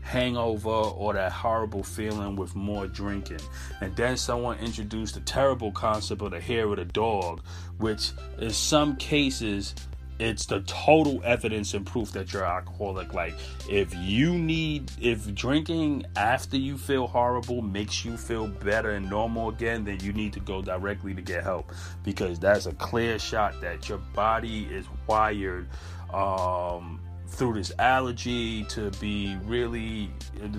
hangover 0.02 0.70
or 0.70 1.14
that 1.14 1.32
horrible 1.32 1.84
feeling 1.84 2.36
with 2.36 2.56
more 2.56 2.88
drinking. 2.88 3.40
And 3.82 3.96
then 3.96 4.18
someone 4.18 4.58
introduced 4.58 5.14
the 5.14 5.22
terrible 5.22 5.72
concept 5.72 6.22
of 6.22 6.32
the 6.32 6.40
hair 6.40 6.68
of 6.68 6.78
the 6.78 6.86
dog, 6.86 7.42
which 7.78 8.12
in 8.40 8.50
some 8.50 8.96
cases 8.96 9.76
it's 10.20 10.46
the 10.46 10.60
total 10.62 11.22
evidence 11.24 11.74
and 11.74 11.86
proof 11.86 12.12
that 12.12 12.34
you're 12.34 12.46
alcoholic. 12.46 13.14
Like, 13.14 13.36
if 13.70 13.94
you 13.96 14.34
need, 14.34 14.92
if 15.02 15.34
drinking 15.34 16.06
after 16.16 16.58
you 16.58 16.78
feel 16.78 17.08
horrible 17.08 17.62
makes 17.62 18.04
you 18.04 18.18
feel 18.18 18.48
better 18.48 18.92
and 18.92 19.10
normal 19.10 19.50
again, 19.50 19.86
then 19.86 20.00
you 20.02 20.14
need 20.14 20.34
to 20.34 20.40
go 20.42 20.62
directly 20.62 21.14
to 21.14 21.22
get 21.22 21.44
help 21.44 21.72
because 22.04 22.40
that's 22.40 22.66
a 22.66 22.74
clear 22.74 23.18
shot 23.18 23.60
that 23.62 23.88
your 23.88 24.00
body 24.14 24.66
is 24.66 24.86
wired 25.08 25.68
um, 26.14 27.00
through 27.30 27.54
this 27.54 27.72
allergy 27.80 28.64
to 28.66 28.92
be 29.00 29.38
really 29.46 30.12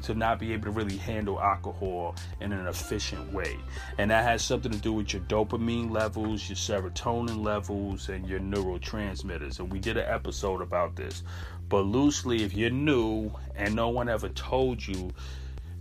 to 0.03 0.15
not 0.15 0.39
be 0.39 0.53
able 0.53 0.65
to 0.65 0.71
really 0.71 0.97
handle 0.97 1.41
alcohol 1.41 2.15
in 2.41 2.53
an 2.53 2.67
efficient 2.67 3.33
way. 3.33 3.59
And 3.99 4.11
that 4.11 4.25
has 4.25 4.43
something 4.43 4.73
to 4.73 4.79
do 4.79 4.93
with 4.93 5.13
your 5.13 5.23
dopamine 5.23 5.91
levels 5.91 6.49
your 6.49 6.57
serotonin 6.57 7.45
levels 7.45 8.09
and 8.09 8.27
your 8.27 8.41
neurotransmitters. 8.41 9.59
And 9.59 9.71
we 9.71 9.79
did 9.79 9.97
an 9.97 10.07
episode 10.09 10.63
about 10.63 10.97
this. 10.97 11.23
But 11.69 11.83
loosely 11.83 12.43
if 12.45 12.55
you're 12.55 12.71
new 12.71 13.31
and 13.57 13.75
no 13.75 13.89
one 13.89 14.09
ever 14.09 14.29
told 14.31 14.87
you 14.87 15.11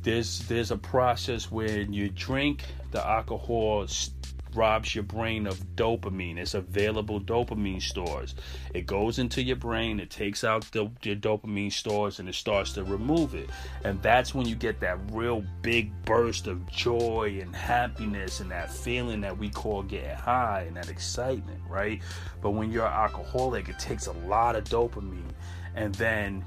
there's 0.02 0.40
there's 0.48 0.72
a 0.72 0.78
process 0.78 1.52
when 1.52 1.94
you 1.94 2.10
drink 2.10 2.64
the 2.92 3.06
alcohol 3.06 3.86
robs 4.54 4.96
your 4.96 5.04
brain 5.04 5.48
of 5.48 5.60
dopamine. 5.76 6.38
It's 6.38 6.54
available 6.54 7.20
dopamine 7.20 7.82
stores. 7.82 8.36
It 8.74 8.86
goes 8.86 9.20
into 9.20 9.42
your 9.42 9.56
brain, 9.56 10.00
it 10.00 10.10
takes 10.10 10.44
out 10.44 10.70
the, 10.72 10.90
your 11.04 11.16
dopamine 11.16 11.72
stores, 11.72 12.20
and 12.20 12.28
it 12.28 12.36
starts 12.36 12.74
to 12.74 12.84
remove 12.84 13.36
it. 13.36 13.50
And 13.84 14.02
that's 14.02 14.34
when 14.34 14.48
you 14.48 14.56
get 14.56 14.80
that 14.80 15.00
real 15.12 15.44
big 15.62 15.92
burst 16.06 16.48
of 16.48 16.66
joy 16.72 17.40
and 17.42 17.56
happiness 17.56 18.40
and 18.40 18.52
that 18.52 18.72
feeling 18.72 19.22
that 19.22 19.38
we 19.38 19.50
call 19.50 19.84
getting 19.84 20.16
high 20.16 20.66
and 20.68 20.76
that 20.78 20.90
excitement, 20.90 21.62
right? 21.68 22.02
But 22.42 22.52
when 22.52 22.72
you're 22.72 22.86
alcoholic, 22.86 23.70
it 23.70 23.80
takes 23.80 24.08
a 24.08 24.14
lot 24.14 24.56
of 24.56 24.64
dopamine. 24.66 25.32
And 25.76 25.94
then 25.96 26.44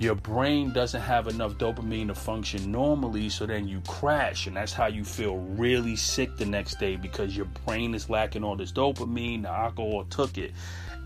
your 0.00 0.14
brain 0.14 0.72
doesn't 0.72 1.02
have 1.02 1.28
enough 1.28 1.52
dopamine 1.58 2.06
to 2.06 2.14
function 2.14 2.72
normally, 2.72 3.28
so 3.28 3.44
then 3.44 3.68
you 3.68 3.82
crash, 3.86 4.46
and 4.46 4.56
that's 4.56 4.72
how 4.72 4.86
you 4.86 5.04
feel 5.04 5.36
really 5.36 5.94
sick 5.94 6.38
the 6.38 6.46
next 6.46 6.78
day 6.80 6.96
because 6.96 7.36
your 7.36 7.44
brain 7.66 7.94
is 7.94 8.08
lacking 8.08 8.42
all 8.42 8.56
this 8.56 8.72
dopamine, 8.72 9.42
the 9.42 9.50
alcohol 9.50 10.06
took 10.08 10.38
it. 10.38 10.52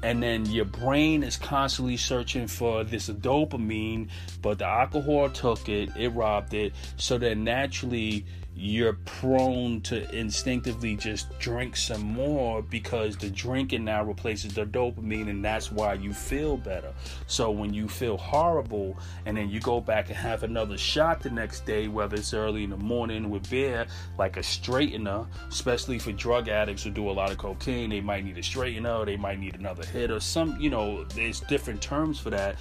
And 0.04 0.22
then 0.22 0.46
your 0.46 0.64
brain 0.64 1.24
is 1.24 1.36
constantly 1.36 1.96
searching 1.96 2.46
for 2.46 2.84
this 2.84 3.08
dopamine, 3.08 4.10
but 4.40 4.58
the 4.60 4.66
alcohol 4.66 5.28
took 5.28 5.68
it, 5.68 5.90
it 5.96 6.10
robbed 6.10 6.54
it, 6.54 6.72
so 6.96 7.18
then 7.18 7.42
naturally 7.42 8.24
you're 8.56 8.92
prone 9.04 9.80
to 9.80 10.08
instinctively 10.14 10.96
just 10.96 11.36
drink 11.38 11.76
some 11.76 12.02
more 12.02 12.62
because 12.62 13.16
the 13.16 13.28
drinking 13.28 13.84
now 13.84 14.04
replaces 14.04 14.54
the 14.54 14.64
dopamine 14.64 15.28
and 15.28 15.44
that's 15.44 15.72
why 15.72 15.94
you 15.94 16.12
feel 16.12 16.56
better. 16.56 16.92
So 17.26 17.50
when 17.50 17.74
you 17.74 17.88
feel 17.88 18.16
horrible 18.16 18.96
and 19.26 19.36
then 19.36 19.50
you 19.50 19.58
go 19.60 19.80
back 19.80 20.08
and 20.08 20.16
have 20.16 20.44
another 20.44 20.78
shot 20.78 21.20
the 21.20 21.30
next 21.30 21.66
day, 21.66 21.88
whether 21.88 22.14
it's 22.14 22.32
early 22.32 22.62
in 22.62 22.70
the 22.70 22.76
morning 22.76 23.28
with 23.28 23.50
beer, 23.50 23.86
like 24.18 24.36
a 24.36 24.40
straightener, 24.40 25.26
especially 25.48 25.98
for 25.98 26.12
drug 26.12 26.48
addicts 26.48 26.84
who 26.84 26.90
do 26.90 27.10
a 27.10 27.12
lot 27.12 27.32
of 27.32 27.38
cocaine, 27.38 27.90
they 27.90 28.00
might 28.00 28.24
need 28.24 28.38
a 28.38 28.42
straightener, 28.42 29.04
they 29.04 29.16
might 29.16 29.40
need 29.40 29.56
another 29.56 29.84
hit 29.84 30.12
or 30.12 30.20
some, 30.20 30.60
you 30.60 30.70
know, 30.70 31.04
there's 31.04 31.40
different 31.40 31.82
terms 31.82 32.20
for 32.20 32.30
that 32.30 32.56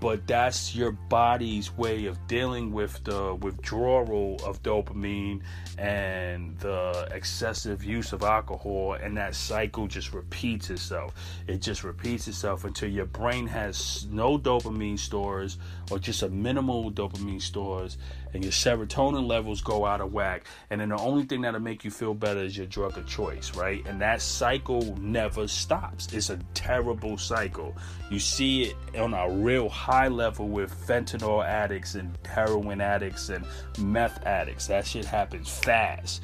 but 0.00 0.26
that's 0.26 0.74
your 0.74 0.92
body's 0.92 1.72
way 1.76 2.06
of 2.06 2.26
dealing 2.26 2.72
with 2.72 3.02
the 3.04 3.34
withdrawal 3.36 4.40
of 4.44 4.62
dopamine 4.62 5.40
and 5.78 6.58
the 6.58 7.08
excessive 7.10 7.82
use 7.82 8.12
of 8.12 8.22
alcohol 8.22 8.94
and 8.94 9.16
that 9.16 9.34
cycle 9.34 9.86
just 9.86 10.12
repeats 10.12 10.70
itself. 10.70 11.14
It 11.46 11.62
just 11.62 11.84
repeats 11.84 12.28
itself 12.28 12.64
until 12.64 12.90
your 12.90 13.06
brain 13.06 13.46
has 13.46 14.06
no 14.10 14.38
dopamine 14.38 14.98
stores 14.98 15.58
or 15.90 15.98
just 15.98 16.22
a 16.22 16.28
minimal 16.28 16.90
dopamine 16.90 17.40
stores 17.42 17.98
and 18.34 18.42
your 18.42 18.52
serotonin 18.52 19.26
levels 19.26 19.62
go 19.62 19.86
out 19.86 20.00
of 20.00 20.12
whack. 20.12 20.46
And 20.70 20.80
then 20.80 20.90
the 20.90 20.98
only 20.98 21.24
thing 21.24 21.42
that'll 21.42 21.60
make 21.60 21.84
you 21.84 21.90
feel 21.90 22.14
better 22.14 22.40
is 22.40 22.56
your 22.56 22.66
drug 22.66 22.98
of 22.98 23.06
choice, 23.06 23.54
right? 23.56 23.86
And 23.86 24.00
that 24.00 24.20
cycle 24.20 24.96
never 25.00 25.46
stops. 25.46 26.12
It's 26.12 26.30
a 26.30 26.38
terrible 26.52 27.16
cycle. 27.16 27.74
You 28.10 28.18
see 28.18 28.64
it 28.64 28.98
on 28.98 29.14
a 29.14 29.30
real 29.30 29.68
high 29.68 30.08
level 30.08 30.48
with 30.48 30.74
fentanyl 30.86 31.44
addicts 31.44 31.94
and 31.94 32.18
heroin 32.26 32.80
addicts 32.80 33.28
and 33.28 33.46
meth 33.78 34.24
addicts. 34.26 34.66
That 34.66 34.86
shit 34.86 35.04
happens 35.04 35.48
fast. 35.48 36.22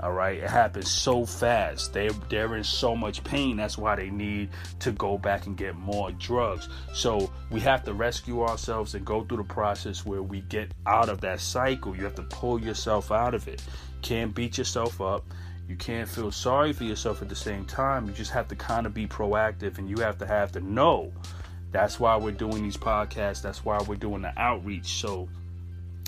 All 0.00 0.12
right, 0.12 0.38
it 0.38 0.48
happens 0.48 0.88
so 0.88 1.26
fast. 1.26 1.92
They 1.92 2.08
they're 2.28 2.54
in 2.54 2.62
so 2.62 2.94
much 2.94 3.24
pain. 3.24 3.56
That's 3.56 3.76
why 3.76 3.96
they 3.96 4.10
need 4.10 4.50
to 4.78 4.92
go 4.92 5.18
back 5.18 5.46
and 5.46 5.56
get 5.56 5.74
more 5.74 6.12
drugs. 6.12 6.68
So 6.94 7.32
we 7.50 7.58
have 7.60 7.82
to 7.84 7.94
rescue 7.94 8.42
ourselves 8.42 8.94
and 8.94 9.04
go 9.04 9.24
through 9.24 9.38
the 9.38 9.44
process 9.44 10.06
where 10.06 10.22
we 10.22 10.42
get 10.42 10.70
out 10.86 11.08
of 11.08 11.20
that 11.22 11.40
cycle. 11.40 11.96
You 11.96 12.04
have 12.04 12.14
to 12.14 12.22
pull 12.22 12.60
yourself 12.60 13.10
out 13.10 13.34
of 13.34 13.48
it. 13.48 13.60
Can't 14.02 14.32
beat 14.32 14.56
yourself 14.56 15.00
up. 15.00 15.24
You 15.68 15.74
can't 15.74 16.08
feel 16.08 16.30
sorry 16.30 16.72
for 16.72 16.84
yourself 16.84 17.20
at 17.20 17.28
the 17.28 17.36
same 17.36 17.64
time. 17.64 18.06
You 18.06 18.12
just 18.12 18.30
have 18.30 18.46
to 18.48 18.56
kind 18.56 18.86
of 18.86 18.94
be 18.94 19.06
proactive 19.08 19.78
and 19.78 19.90
you 19.90 19.96
have 19.98 20.16
to 20.18 20.26
have 20.26 20.52
to 20.52 20.60
know. 20.60 21.12
That's 21.72 21.98
why 21.98 22.16
we're 22.16 22.30
doing 22.30 22.62
these 22.62 22.76
podcasts. 22.76 23.42
That's 23.42 23.64
why 23.64 23.82
we're 23.82 23.96
doing 23.96 24.22
the 24.22 24.32
outreach. 24.40 25.00
So, 25.00 25.28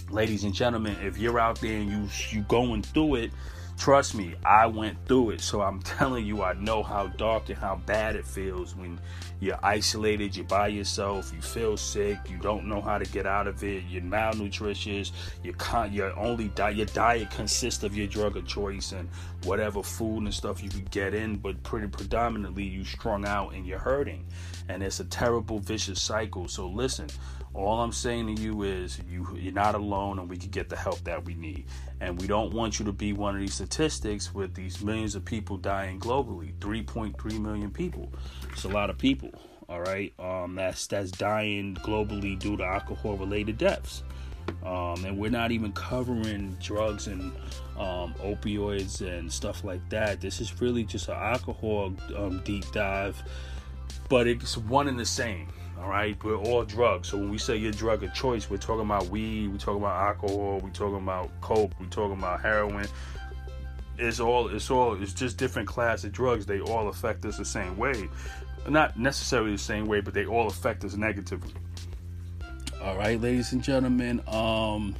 ladies 0.08 0.44
and 0.44 0.54
gentlemen, 0.54 0.96
if 1.02 1.18
you're 1.18 1.38
out 1.40 1.60
there 1.60 1.76
and 1.76 1.90
you 1.90 2.08
you 2.30 2.42
going 2.44 2.82
through 2.82 3.16
it 3.16 3.32
Trust 3.80 4.14
me, 4.14 4.34
I 4.44 4.66
went 4.66 4.98
through 5.06 5.30
it, 5.30 5.40
so 5.40 5.62
I'm 5.62 5.80
telling 5.98 6.26
you, 6.26 6.42
I 6.42 6.52
know 6.52 6.82
how 6.82 7.06
dark 7.06 7.48
and 7.48 7.56
how 7.56 7.76
bad 7.86 8.14
it 8.14 8.26
feels 8.26 8.76
when 8.76 9.00
you're 9.40 9.58
isolated, 9.62 10.36
you're 10.36 10.44
by 10.44 10.68
yourself, 10.68 11.32
you 11.34 11.40
feel 11.40 11.78
sick, 11.78 12.18
you 12.28 12.36
don't 12.36 12.66
know 12.66 12.82
how 12.82 12.98
to 12.98 13.06
get 13.06 13.26
out 13.26 13.46
of 13.46 13.64
it, 13.64 13.84
you're 13.88 14.02
malnutritious, 14.02 15.12
your 15.42 15.54
con- 15.54 15.94
your 15.94 16.14
only 16.18 16.48
diet, 16.48 16.76
your 16.76 16.86
diet 16.88 17.30
consists 17.30 17.82
of 17.82 17.96
your 17.96 18.06
drug 18.06 18.36
of 18.36 18.46
choice 18.46 18.92
and 18.92 19.08
whatever 19.44 19.82
food 19.82 20.24
and 20.24 20.34
stuff 20.34 20.62
you 20.62 20.68
could 20.68 20.90
get 20.90 21.14
in, 21.14 21.36
but 21.36 21.62
pretty 21.62 21.88
predominantly 21.88 22.64
you 22.64 22.84
strung 22.84 23.24
out 23.24 23.54
and 23.54 23.66
you're 23.66 23.78
hurting, 23.78 24.26
and 24.68 24.82
it's 24.82 25.00
a 25.00 25.04
terrible 25.06 25.58
vicious 25.58 26.02
cycle. 26.02 26.48
So 26.48 26.68
listen, 26.68 27.08
all 27.52 27.80
I'm 27.80 27.92
saying 27.92 28.34
to 28.34 28.42
you 28.42 28.62
is 28.62 29.00
you 29.10 29.26
you're 29.36 29.52
not 29.52 29.74
alone, 29.74 30.18
and 30.18 30.28
we 30.28 30.36
can 30.36 30.50
get 30.50 30.68
the 30.68 30.76
help 30.76 31.02
that 31.04 31.24
we 31.24 31.34
need. 31.34 31.66
And 32.00 32.20
we 32.20 32.26
don't 32.26 32.54
want 32.54 32.78
you 32.78 32.84
to 32.86 32.92
be 32.92 33.12
one 33.12 33.34
of 33.34 33.40
these 33.40 33.54
statistics 33.54 34.32
with 34.32 34.54
these 34.54 34.82
millions 34.82 35.14
of 35.14 35.24
people 35.24 35.56
dying 35.56 35.98
globally. 35.98 36.54
3.3 36.60 37.40
million 37.40 37.70
people. 37.70 38.12
It's 38.52 38.64
a 38.64 38.68
lot 38.68 38.88
of 38.88 38.98
people. 38.98 39.30
All 39.68 39.80
right, 39.80 40.12
um, 40.18 40.54
that's 40.56 40.86
that's 40.86 41.10
dying 41.10 41.76
globally 41.76 42.38
due 42.38 42.56
to 42.56 42.64
alcohol-related 42.64 43.58
deaths. 43.58 44.02
Um, 44.64 45.04
and 45.04 45.16
we're 45.16 45.30
not 45.30 45.52
even 45.52 45.72
covering 45.72 46.56
drugs 46.60 47.06
and 47.06 47.32
um, 47.78 48.14
opioids 48.20 49.00
and 49.00 49.32
stuff 49.32 49.64
like 49.64 49.86
that. 49.90 50.20
This 50.20 50.40
is 50.40 50.60
really 50.60 50.84
just 50.84 51.08
an 51.08 51.14
alcohol 51.14 51.94
um, 52.16 52.42
deep 52.44 52.64
dive, 52.72 53.22
but 54.08 54.26
it's 54.26 54.56
one 54.56 54.88
and 54.88 54.98
the 54.98 55.04
same. 55.04 55.48
All 55.80 55.88
right, 55.88 56.22
we're 56.22 56.36
all 56.36 56.64
drugs. 56.64 57.08
So 57.08 57.16
when 57.16 57.30
we 57.30 57.38
say 57.38 57.56
your 57.56 57.72
drug 57.72 58.02
of 58.02 58.12
choice, 58.12 58.50
we're 58.50 58.58
talking 58.58 58.84
about 58.84 59.06
weed, 59.06 59.48
we're 59.48 59.56
talking 59.56 59.80
about 59.80 59.96
alcohol, 60.08 60.60
we're 60.62 60.70
talking 60.70 60.98
about 60.98 61.30
coke, 61.40 61.72
we're 61.80 61.86
talking 61.86 62.18
about 62.18 62.42
heroin. 62.42 62.86
It's 63.96 64.20
all 64.20 64.48
it's 64.48 64.70
all 64.70 65.00
it's 65.00 65.14
just 65.14 65.38
different 65.38 65.68
class 65.68 66.04
of 66.04 66.12
drugs. 66.12 66.44
They 66.44 66.60
all 66.60 66.88
affect 66.88 67.24
us 67.24 67.38
the 67.38 67.46
same 67.46 67.78
way. 67.78 68.08
Not 68.68 68.98
necessarily 68.98 69.52
the 69.52 69.58
same 69.58 69.86
way, 69.86 70.00
but 70.00 70.12
they 70.12 70.26
all 70.26 70.48
affect 70.48 70.84
us 70.84 70.96
negatively. 70.96 71.54
All 72.82 72.96
right, 72.96 73.18
ladies 73.18 73.52
and 73.52 73.62
gentlemen. 73.62 74.22
Um 74.26 74.96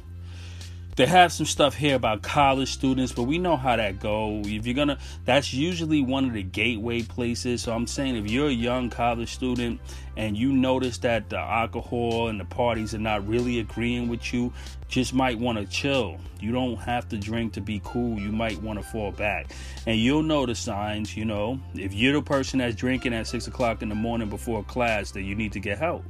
they 0.95 1.05
have 1.05 1.31
some 1.31 1.45
stuff 1.45 1.75
here 1.75 1.95
about 1.95 2.21
college 2.21 2.71
students, 2.71 3.11
but 3.11 3.23
we 3.23 3.37
know 3.37 3.55
how 3.55 3.75
that 3.75 3.99
go. 3.99 4.41
If 4.43 4.65
you're 4.65 4.75
gonna, 4.75 4.97
that's 5.25 5.53
usually 5.53 6.01
one 6.01 6.25
of 6.25 6.33
the 6.33 6.43
gateway 6.43 7.01
places. 7.01 7.61
So 7.63 7.73
I'm 7.73 7.87
saying 7.87 8.17
if 8.17 8.29
you're 8.29 8.49
a 8.49 8.53
young 8.53 8.89
college 8.89 9.33
student 9.33 9.79
and 10.17 10.37
you 10.37 10.51
notice 10.51 10.97
that 10.99 11.29
the 11.29 11.39
alcohol 11.39 12.27
and 12.27 12.39
the 12.39 12.45
parties 12.45 12.93
are 12.93 12.99
not 12.99 13.25
really 13.25 13.59
agreeing 13.59 14.09
with 14.09 14.33
you, 14.33 14.51
just 14.89 15.13
might 15.13 15.39
want 15.39 15.57
to 15.57 15.65
chill. 15.65 16.17
You 16.41 16.51
don't 16.51 16.75
have 16.75 17.07
to 17.09 17.17
drink 17.17 17.53
to 17.53 17.61
be 17.61 17.81
cool. 17.83 18.19
You 18.19 18.31
might 18.31 18.61
want 18.61 18.77
to 18.77 18.85
fall 18.85 19.11
back, 19.11 19.53
and 19.87 19.97
you'll 19.97 20.23
know 20.23 20.45
the 20.45 20.55
signs. 20.55 21.15
You 21.15 21.23
know, 21.23 21.59
if 21.73 21.93
you're 21.93 22.13
the 22.13 22.21
person 22.21 22.59
that's 22.59 22.75
drinking 22.75 23.13
at 23.13 23.27
six 23.27 23.47
o'clock 23.47 23.81
in 23.81 23.89
the 23.89 23.95
morning 23.95 24.29
before 24.29 24.63
class, 24.63 25.11
then 25.11 25.23
you 25.23 25.35
need 25.35 25.53
to 25.53 25.59
get 25.59 25.77
help. 25.77 26.03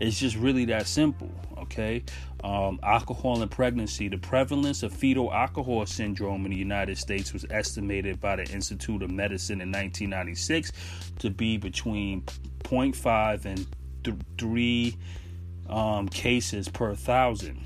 It's 0.00 0.18
just 0.18 0.36
really 0.36 0.64
that 0.66 0.86
simple, 0.86 1.30
okay? 1.58 2.04
Um, 2.44 2.78
alcohol 2.84 3.42
and 3.42 3.50
pregnancy. 3.50 4.08
The 4.08 4.18
prevalence 4.18 4.84
of 4.84 4.92
fetal 4.92 5.32
alcohol 5.32 5.86
syndrome 5.86 6.44
in 6.44 6.52
the 6.52 6.56
United 6.56 6.98
States 6.98 7.32
was 7.32 7.44
estimated 7.50 8.20
by 8.20 8.36
the 8.36 8.44
Institute 8.44 9.02
of 9.02 9.10
Medicine 9.10 9.60
in 9.60 9.68
1996 9.68 10.72
to 11.18 11.30
be 11.30 11.56
between 11.56 12.22
0.5 12.62 13.44
and 13.44 13.66
th- 14.04 14.16
3 14.38 14.96
um, 15.68 16.08
cases 16.08 16.68
per 16.68 16.94
thousand. 16.94 17.64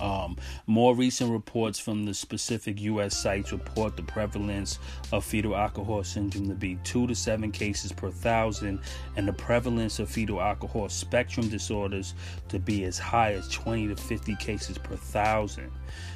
Um, 0.00 0.36
more 0.66 0.94
recent 0.94 1.30
reports 1.30 1.78
from 1.78 2.04
the 2.04 2.14
specific 2.14 2.80
U.S. 2.82 3.16
sites 3.16 3.52
report 3.52 3.96
the 3.96 4.02
prevalence 4.02 4.78
of 5.12 5.24
fetal 5.24 5.56
alcohol 5.56 6.02
syndrome 6.04 6.48
to 6.48 6.54
be 6.54 6.76
2 6.84 7.06
to 7.06 7.14
7 7.14 7.52
cases 7.52 7.92
per 7.92 8.10
thousand, 8.10 8.80
and 9.16 9.26
the 9.26 9.32
prevalence 9.32 9.98
of 9.98 10.10
fetal 10.10 10.40
alcohol 10.40 10.88
spectrum 10.88 11.48
disorders 11.48 12.14
to 12.48 12.58
be 12.58 12.84
as 12.84 12.98
high 12.98 13.32
as 13.32 13.48
20 13.48 13.88
to 13.88 13.96
50 13.96 14.36
cases 14.36 14.78
per 14.78 14.96
thousand. 14.96 15.70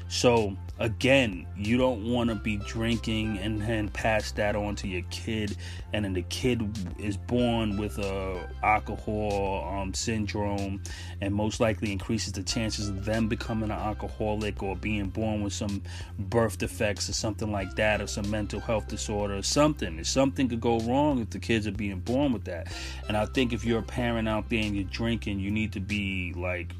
So 0.09 0.57
again, 0.79 1.47
you 1.57 1.77
don't 1.77 2.11
want 2.11 2.31
to 2.31 2.35
be 2.35 2.57
drinking 2.57 3.39
and 3.39 3.61
then 3.61 3.89
pass 3.89 4.33
that 4.33 4.57
on 4.57 4.75
to 4.77 4.89
your 4.89 5.03
kid, 5.11 5.57
and 5.93 6.05
then 6.05 6.15
the 6.15 6.23
kid 6.23 6.63
is 6.99 7.17
born 7.17 7.77
with 7.77 7.99
a 7.99 8.49
alcohol 8.63 9.69
um, 9.71 9.93
syndrome, 9.93 10.83
and 11.21 11.35
most 11.35 11.61
likely 11.61 11.93
increases 11.93 12.33
the 12.33 12.43
chances 12.43 12.89
of 12.89 13.05
them 13.05 13.29
becoming 13.29 13.71
an 13.71 13.77
alcoholic 13.77 14.63
or 14.63 14.77
being 14.77 15.09
born 15.11 15.43
with 15.43 15.53
some 15.53 15.83
birth 16.19 16.59
defects 16.59 17.09
or 17.11 17.13
something 17.13 17.53
like 17.53 17.75
that, 17.77 18.01
or 18.01 18.07
some 18.07 18.31
mental 18.31 18.61
health 18.61 18.89
disorder 18.89 19.37
or 19.37 19.43
something. 19.43 19.99
If 19.99 20.07
something 20.07 20.49
could 20.49 20.61
go 20.61 20.79
wrong 20.81 21.21
if 21.21 21.31
the 21.31 21.39
kids 21.39 21.67
are 21.67 21.73
being 21.73 22.01
born 22.01 22.33
with 22.33 22.45
that. 22.45 22.73
And 23.09 23.17
I 23.17 23.27
think 23.27 23.53
if 23.53 23.65
you're 23.65 23.81
a 23.81 23.83
parent 23.83 24.29
out 24.29 24.49
there 24.49 24.63
and 24.63 24.75
you're 24.75 24.85
drinking, 24.85 25.41
you 25.41 25.51
need 25.51 25.73
to 25.73 25.81
be 25.81 26.33
like 26.35 26.73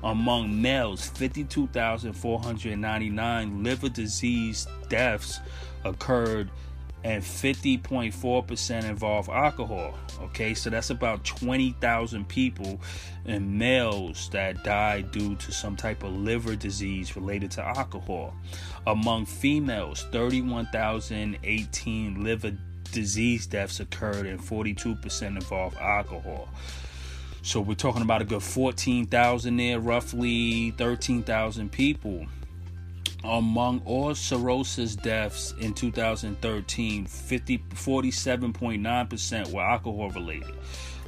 among 0.02 0.60
males 0.60 1.08
52,499 1.10 3.62
liver 3.62 3.88
disease 3.90 4.66
deaths 4.88 5.38
occurred 5.84 6.50
and 7.04 7.22
50.4% 7.22 8.84
involve 8.84 9.28
alcohol. 9.28 9.96
Okay, 10.22 10.54
so 10.54 10.70
that's 10.70 10.88
about 10.90 11.22
20,000 11.24 12.26
people 12.26 12.80
and 13.26 13.58
males 13.58 14.28
that 14.30 14.64
died 14.64 15.12
due 15.12 15.36
to 15.36 15.52
some 15.52 15.76
type 15.76 16.02
of 16.02 16.16
liver 16.16 16.56
disease 16.56 17.14
related 17.14 17.50
to 17.52 17.62
alcohol. 17.62 18.34
Among 18.86 19.26
females, 19.26 20.06
31,018 20.12 22.24
liver 22.24 22.56
disease 22.90 23.46
deaths 23.46 23.80
occurred 23.80 24.24
and 24.26 24.40
42% 24.40 25.26
involve 25.26 25.76
alcohol. 25.76 26.48
So 27.42 27.60
we're 27.60 27.74
talking 27.74 28.00
about 28.00 28.22
a 28.22 28.24
good 28.24 28.42
14,000 28.42 29.58
there, 29.58 29.78
roughly 29.78 30.70
13,000 30.70 31.70
people 31.70 32.26
among 33.24 33.82
all 33.84 34.14
cirrhosis 34.14 34.94
deaths 34.96 35.54
in 35.58 35.74
2013, 35.74 37.06
50, 37.06 37.58
47.9% 37.58 39.52
were 39.52 39.62
alcohol 39.62 40.10
related. 40.10 40.54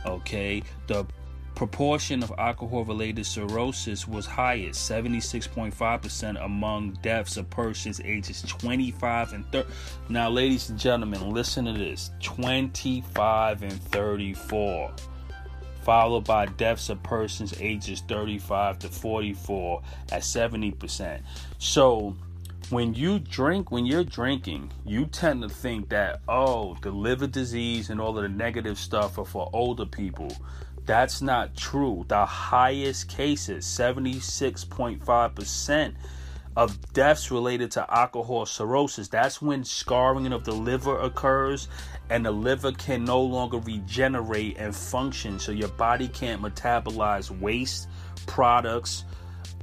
Okay, 0.04 0.62
the 0.86 1.06
proportion 1.54 2.22
of 2.22 2.32
alcohol 2.38 2.84
related 2.84 3.24
cirrhosis 3.24 4.06
was 4.06 4.26
highest 4.26 4.90
76.5% 4.90 6.44
among 6.44 6.92
deaths 7.00 7.38
of 7.38 7.48
persons 7.48 7.98
ages 8.04 8.42
25 8.42 9.32
and 9.32 9.50
30 9.52 9.68
now 10.10 10.28
ladies 10.28 10.68
and 10.68 10.78
gentlemen 10.78 11.30
listen 11.30 11.64
to 11.64 11.72
this 11.72 12.10
25 12.20 13.62
and 13.62 13.72
34 13.84 14.92
followed 15.86 16.24
by 16.24 16.46
deaths 16.46 16.88
of 16.88 17.00
persons 17.04 17.54
ages 17.60 18.02
35 18.08 18.80
to 18.80 18.88
44 18.88 19.82
at 20.10 20.22
70%. 20.22 21.22
So, 21.58 22.14
when 22.70 22.94
you 22.94 23.18
drink, 23.18 23.70
when 23.70 23.84
you're 23.86 24.04
drinking, 24.04 24.72
you 24.84 25.06
tend 25.06 25.40
to 25.42 25.48
think 25.48 25.88
that, 25.90 26.20
oh, 26.28 26.76
the 26.82 26.90
liver 26.90 27.26
disease 27.26 27.90
and 27.90 28.00
all 28.00 28.16
of 28.16 28.22
the 28.22 28.28
negative 28.28 28.78
stuff 28.78 29.18
are 29.18 29.24
for 29.24 29.50
older 29.52 29.86
people. 29.86 30.30
That's 30.84 31.22
not 31.22 31.56
true. 31.56 32.04
The 32.08 32.26
highest 32.26 33.08
cases, 33.08 33.64
76.5%, 33.64 35.94
of 36.56 36.92
deaths 36.94 37.30
related 37.30 37.70
to 37.72 37.94
alcohol 37.94 38.46
cirrhosis. 38.46 39.08
That's 39.08 39.42
when 39.42 39.62
scarring 39.62 40.32
of 40.32 40.44
the 40.44 40.52
liver 40.52 40.98
occurs 40.98 41.68
and 42.08 42.24
the 42.24 42.30
liver 42.30 42.72
can 42.72 43.04
no 43.04 43.20
longer 43.20 43.58
regenerate 43.58 44.56
and 44.56 44.74
function. 44.74 45.38
So 45.38 45.52
your 45.52 45.68
body 45.68 46.08
can't 46.08 46.40
metabolize 46.40 47.30
waste 47.30 47.88
products 48.26 49.04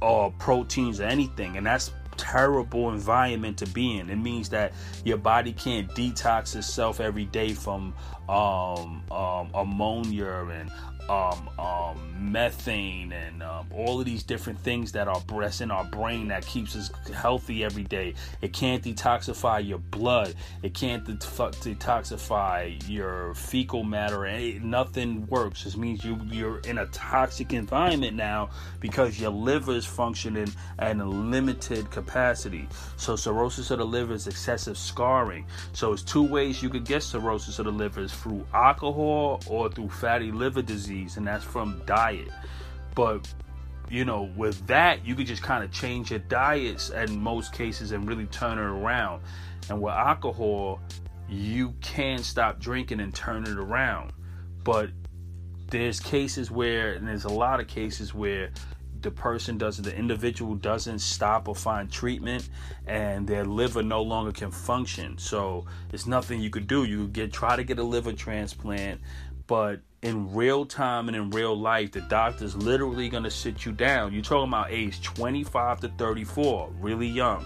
or 0.02 0.30
proteins 0.32 1.00
or 1.00 1.04
anything. 1.04 1.56
And 1.56 1.66
that's 1.66 1.90
terrible 2.16 2.90
environment 2.90 3.58
to 3.58 3.66
be 3.66 3.98
in. 3.98 4.10
It 4.10 4.16
means 4.16 4.48
that 4.50 4.72
your 5.04 5.16
body 5.16 5.52
can't 5.52 5.88
detox 5.90 6.54
itself 6.56 7.00
every 7.00 7.24
day 7.26 7.52
from 7.52 7.94
um, 8.28 9.02
um, 9.10 9.50
ammonia 9.54 10.46
and 10.50 10.70
um, 11.08 11.50
um, 11.58 12.14
methane 12.18 13.12
and 13.12 13.42
um, 13.42 13.66
all 13.74 14.00
of 14.00 14.06
these 14.06 14.22
different 14.22 14.58
things 14.58 14.92
that 14.92 15.08
are 15.08 15.20
that's 15.28 15.60
in 15.60 15.70
our 15.70 15.84
brain 15.84 16.28
that 16.28 16.46
keeps 16.46 16.74
us 16.74 16.90
healthy 17.12 17.64
every 17.64 17.82
day. 17.82 18.14
It 18.40 18.52
can't 18.52 18.82
detoxify 18.82 19.66
your 19.66 19.78
blood. 19.78 20.34
It 20.62 20.72
can't 20.74 21.04
det- 21.04 21.20
detoxify 21.20 22.88
your 22.88 23.34
fecal 23.34 23.84
matter. 23.84 24.24
And 24.24 24.64
nothing 24.64 25.26
works. 25.26 25.64
This 25.64 25.76
means 25.76 26.04
you 26.04 26.18
you're 26.30 26.60
in 26.60 26.78
a 26.78 26.86
toxic 26.86 27.52
environment 27.52 28.16
now 28.16 28.50
because 28.80 29.20
your 29.20 29.30
liver 29.30 29.72
is 29.72 29.84
functioning 29.84 30.48
at 30.78 30.96
a 30.96 31.04
limited 31.04 31.90
capacity. 31.90 32.68
So 32.96 33.16
cirrhosis 33.16 33.70
of 33.70 33.78
the 33.78 33.84
liver 33.84 34.14
is 34.14 34.26
excessive 34.26 34.78
scarring. 34.78 35.46
So 35.72 35.92
it's 35.92 36.02
two 36.02 36.22
ways 36.22 36.62
you 36.62 36.70
could 36.70 36.84
get 36.84 37.02
cirrhosis 37.02 37.58
of 37.58 37.66
the 37.66 37.72
liver: 37.72 38.00
is 38.00 38.14
through 38.14 38.46
alcohol 38.54 39.42
or 39.46 39.68
through 39.68 39.90
fatty 39.90 40.32
liver 40.32 40.62
disease 40.62 40.93
disease, 40.94 41.16
and 41.16 41.26
that's 41.26 41.44
from 41.44 41.82
diet. 41.86 42.28
But 42.94 43.32
you 43.90 44.04
know, 44.04 44.30
with 44.36 44.66
that, 44.66 45.04
you 45.04 45.14
could 45.14 45.26
just 45.26 45.42
kind 45.42 45.62
of 45.62 45.70
change 45.70 46.10
your 46.10 46.20
diets 46.20 46.90
in 46.90 47.20
most 47.20 47.52
cases 47.52 47.92
and 47.92 48.08
really 48.08 48.26
turn 48.26 48.58
it 48.58 48.62
around. 48.62 49.22
And 49.68 49.80
with 49.80 49.92
alcohol, 49.92 50.80
you 51.28 51.74
can 51.82 52.18
stop 52.18 52.58
drinking 52.58 53.00
and 53.00 53.14
turn 53.14 53.44
it 53.44 53.58
around. 53.58 54.12
But 54.62 54.90
there's 55.70 56.00
cases 56.00 56.50
where, 56.50 56.94
and 56.94 57.06
there's 57.06 57.24
a 57.24 57.32
lot 57.32 57.60
of 57.60 57.66
cases 57.66 58.14
where 58.14 58.50
the 59.02 59.10
person 59.10 59.58
doesn't, 59.58 59.84
the 59.84 59.94
individual 59.94 60.54
doesn't 60.54 61.00
stop 61.00 61.46
or 61.46 61.54
find 61.54 61.92
treatment, 61.92 62.48
and 62.86 63.26
their 63.26 63.44
liver 63.44 63.82
no 63.82 64.00
longer 64.00 64.32
can 64.32 64.50
function. 64.50 65.18
So 65.18 65.66
it's 65.92 66.06
nothing 66.06 66.40
you 66.40 66.48
could 66.48 66.66
do. 66.66 66.84
You 66.84 67.02
could 67.02 67.12
get 67.12 67.32
try 67.34 67.54
to 67.54 67.64
get 67.64 67.78
a 67.78 67.82
liver 67.82 68.14
transplant, 68.14 69.02
but 69.46 69.80
in 70.04 70.32
real 70.34 70.66
time 70.66 71.08
and 71.08 71.16
in 71.16 71.30
real 71.30 71.58
life, 71.58 71.92
the 71.92 72.02
doctor's 72.02 72.54
literally 72.54 73.08
to 73.08 73.30
sit 73.30 73.64
you 73.64 73.72
down. 73.72 74.12
You're 74.12 74.22
talking 74.22 74.48
about 74.48 74.70
age 74.70 75.02
25 75.02 75.80
to 75.80 75.88
34, 75.88 76.70
really 76.78 77.06
young. 77.06 77.44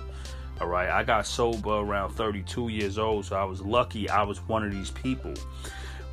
All 0.61 0.66
right, 0.66 0.88
I 0.88 1.04
got 1.04 1.24
sober 1.24 1.70
around 1.70 2.14
32 2.14 2.68
years 2.68 2.98
old, 2.98 3.26
so 3.26 3.36
I 3.36 3.44
was 3.44 3.62
lucky 3.62 4.11
I 4.11 4.24
was 4.24 4.40
one 4.48 4.64
of 4.64 4.72
these 4.72 4.90
people. 4.90 5.34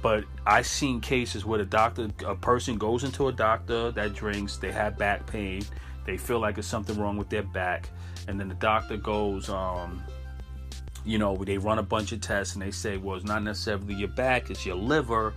But 0.04 0.26
I 0.46 0.62
seen 0.62 1.02
cases 1.02 1.46
where 1.46 1.58
the 1.58 1.66
doctor, 1.66 2.10
a 2.24 2.36
person 2.36 2.78
goes 2.78 3.04
into 3.04 3.28
a 3.28 3.32
doctor 3.32 3.89
that 3.93 4.14
drinks, 4.14 4.58
they 4.58 4.72
have 4.72 5.00
back 5.00 5.26
pain, 5.26 5.66
they 6.06 6.16
feel 6.16 6.39
like 6.39 6.56
there's 6.56 6.68
something 6.68 7.00
wrong 7.00 7.18
with 7.18 7.30
their 7.30 7.41
back, 7.41 7.89
and 8.28 8.39
then 8.39 8.50
the 8.50 8.56
doctor 8.56 8.98
goes, 8.98 9.50
um, 9.50 10.04
you 11.04 11.18
know, 11.18 11.36
they 11.38 11.58
run 11.58 11.80
a 11.80 11.84
bunch 11.84 12.12
of 12.12 12.22
tests 12.22 12.54
and 12.54 12.62
they 12.62 12.70
say, 12.70 12.98
well, 12.98 13.16
it's 13.16 13.26
not 13.26 13.41
necessarily 13.41 13.96
your 13.96 14.10
back, 14.10 14.52
it's 14.52 14.64
your 14.64 14.76
liver 14.76 15.34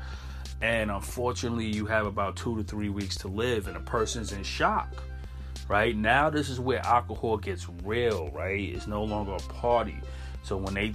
and 0.61 0.91
unfortunately 0.91 1.67
you 1.67 1.87
have 1.87 2.07
about 2.07 2.37
two 2.37 2.57
to 2.57 2.63
three 2.63 2.89
weeks 2.89 3.17
to 3.17 3.29
live 3.29 3.69
and 3.69 3.77
a 3.77 3.81
person's 3.81 4.33
in 4.33 4.43
shock 4.43 4.89
right? 5.69 5.97
Now 5.97 6.31
this 6.31 6.49
is 6.49 6.59
where 6.59 6.85
alcohol 6.85 7.37
gets 7.37 7.69
real 7.85 8.31
right? 8.31 8.61
It's 8.61 8.87
no 8.87 9.05
longer 9.05 9.33
a 9.33 9.53
party. 9.53 9.97
So 10.43 10.57
when 10.57 10.75
they 10.75 10.89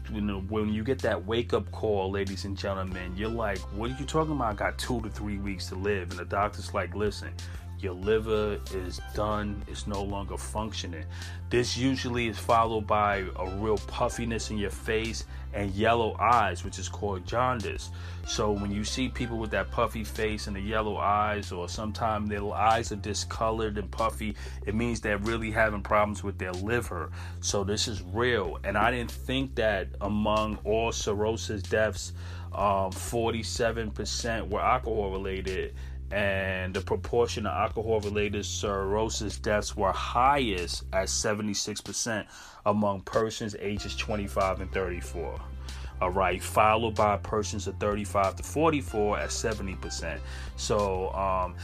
when 0.49 0.73
you 0.73 0.83
get 0.83 0.99
that 0.99 1.25
wake 1.25 1.53
up 1.53 1.71
call 1.71 2.09
ladies 2.09 2.45
and 2.45 2.57
gentlemen 2.57 3.15
you're 3.15 3.29
like 3.29 3.59
what 3.75 3.91
are 3.91 3.97
you 3.99 4.05
talking 4.05 4.33
about? 4.33 4.53
I 4.53 4.55
got 4.55 4.77
two 4.77 4.99
to 5.01 5.09
three 5.09 5.37
weeks 5.37 5.67
to 5.67 5.75
live. 5.75 6.09
And 6.09 6.19
the 6.19 6.25
doctor's 6.25 6.73
like 6.73 6.95
listen 6.95 7.33
your 7.83 7.93
liver 7.93 8.59
is 8.73 9.01
done, 9.13 9.63
it's 9.67 9.85
no 9.87 10.01
longer 10.01 10.37
functioning. 10.37 11.05
This 11.49 11.77
usually 11.77 12.27
is 12.27 12.39
followed 12.39 12.87
by 12.87 13.25
a 13.35 13.49
real 13.57 13.77
puffiness 13.77 14.49
in 14.49 14.57
your 14.57 14.71
face 14.71 15.25
and 15.53 15.71
yellow 15.71 16.15
eyes, 16.19 16.63
which 16.63 16.79
is 16.79 16.89
called 16.89 17.25
jaundice. 17.27 17.91
So 18.25 18.51
when 18.51 18.71
you 18.71 18.83
see 18.83 19.09
people 19.09 19.37
with 19.37 19.51
that 19.51 19.69
puffy 19.69 20.03
face 20.03 20.47
and 20.47 20.55
the 20.55 20.61
yellow 20.61 20.97
eyes, 20.97 21.51
or 21.51 21.69
sometimes 21.69 22.29
their 22.29 22.43
eyes 22.51 22.91
are 22.91 22.97
discolored 22.97 23.77
and 23.77 23.91
puffy, 23.91 24.35
it 24.65 24.73
means 24.73 25.01
they're 25.01 25.17
really 25.17 25.51
having 25.51 25.81
problems 25.81 26.23
with 26.23 26.37
their 26.37 26.53
liver. 26.53 27.11
So 27.41 27.63
this 27.63 27.87
is 27.87 28.01
real. 28.01 28.57
And 28.63 28.77
I 28.77 28.89
didn't 28.91 29.11
think 29.11 29.55
that 29.55 29.89
among 30.01 30.57
all 30.63 30.91
cirrhosis 30.91 31.61
deaths, 31.61 32.13
um, 32.53 32.91
47% 32.91 34.49
were 34.49 34.61
alcohol 34.61 35.11
related 35.11 35.73
and 36.11 36.73
the 36.73 36.81
proportion 36.81 37.45
of 37.45 37.53
alcohol 37.53 37.99
related 38.01 38.45
cirrhosis 38.45 39.37
deaths 39.37 39.75
were 39.75 39.91
highest 39.91 40.83
at 40.93 41.07
76% 41.07 42.25
among 42.65 43.01
persons 43.01 43.55
ages 43.59 43.95
25 43.95 44.61
and 44.61 44.71
34 44.71 45.39
all 46.01 46.09
right 46.09 46.41
followed 46.41 46.95
by 46.95 47.17
persons 47.17 47.67
of 47.67 47.77
35 47.79 48.35
to 48.35 48.43
44 48.43 49.19
at 49.19 49.29
70% 49.29 50.19
so 50.55 51.09
um, 51.13 51.55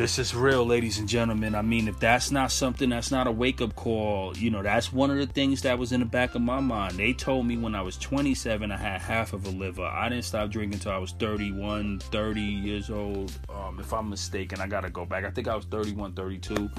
this 0.00 0.18
is 0.18 0.34
real, 0.34 0.64
ladies 0.64 0.98
and 0.98 1.06
gentlemen. 1.06 1.54
I 1.54 1.60
mean, 1.60 1.86
if 1.86 2.00
that's 2.00 2.30
not 2.30 2.50
something 2.50 2.88
that's 2.88 3.10
not 3.10 3.26
a 3.26 3.30
wake 3.30 3.60
up 3.60 3.76
call, 3.76 4.34
you 4.34 4.50
know, 4.50 4.62
that's 4.62 4.90
one 4.90 5.10
of 5.10 5.18
the 5.18 5.26
things 5.26 5.60
that 5.60 5.78
was 5.78 5.92
in 5.92 6.00
the 6.00 6.06
back 6.06 6.34
of 6.34 6.40
my 6.40 6.58
mind. 6.58 6.94
They 6.94 7.12
told 7.12 7.44
me 7.44 7.58
when 7.58 7.74
I 7.74 7.82
was 7.82 7.98
27, 7.98 8.72
I 8.72 8.76
had 8.78 9.02
half 9.02 9.34
of 9.34 9.44
a 9.44 9.50
liver. 9.50 9.84
I 9.84 10.08
didn't 10.08 10.24
stop 10.24 10.48
drinking 10.48 10.76
until 10.76 10.92
I 10.92 10.96
was 10.96 11.12
31, 11.12 11.98
30 11.98 12.40
years 12.40 12.88
old. 12.88 13.30
Um, 13.50 13.78
if 13.78 13.92
I'm 13.92 14.08
mistaken, 14.08 14.58
I 14.62 14.68
got 14.68 14.84
to 14.84 14.90
go 14.90 15.04
back. 15.04 15.26
I 15.26 15.30
think 15.30 15.48
I 15.48 15.54
was 15.54 15.66
31, 15.66 16.14
32. 16.14 16.70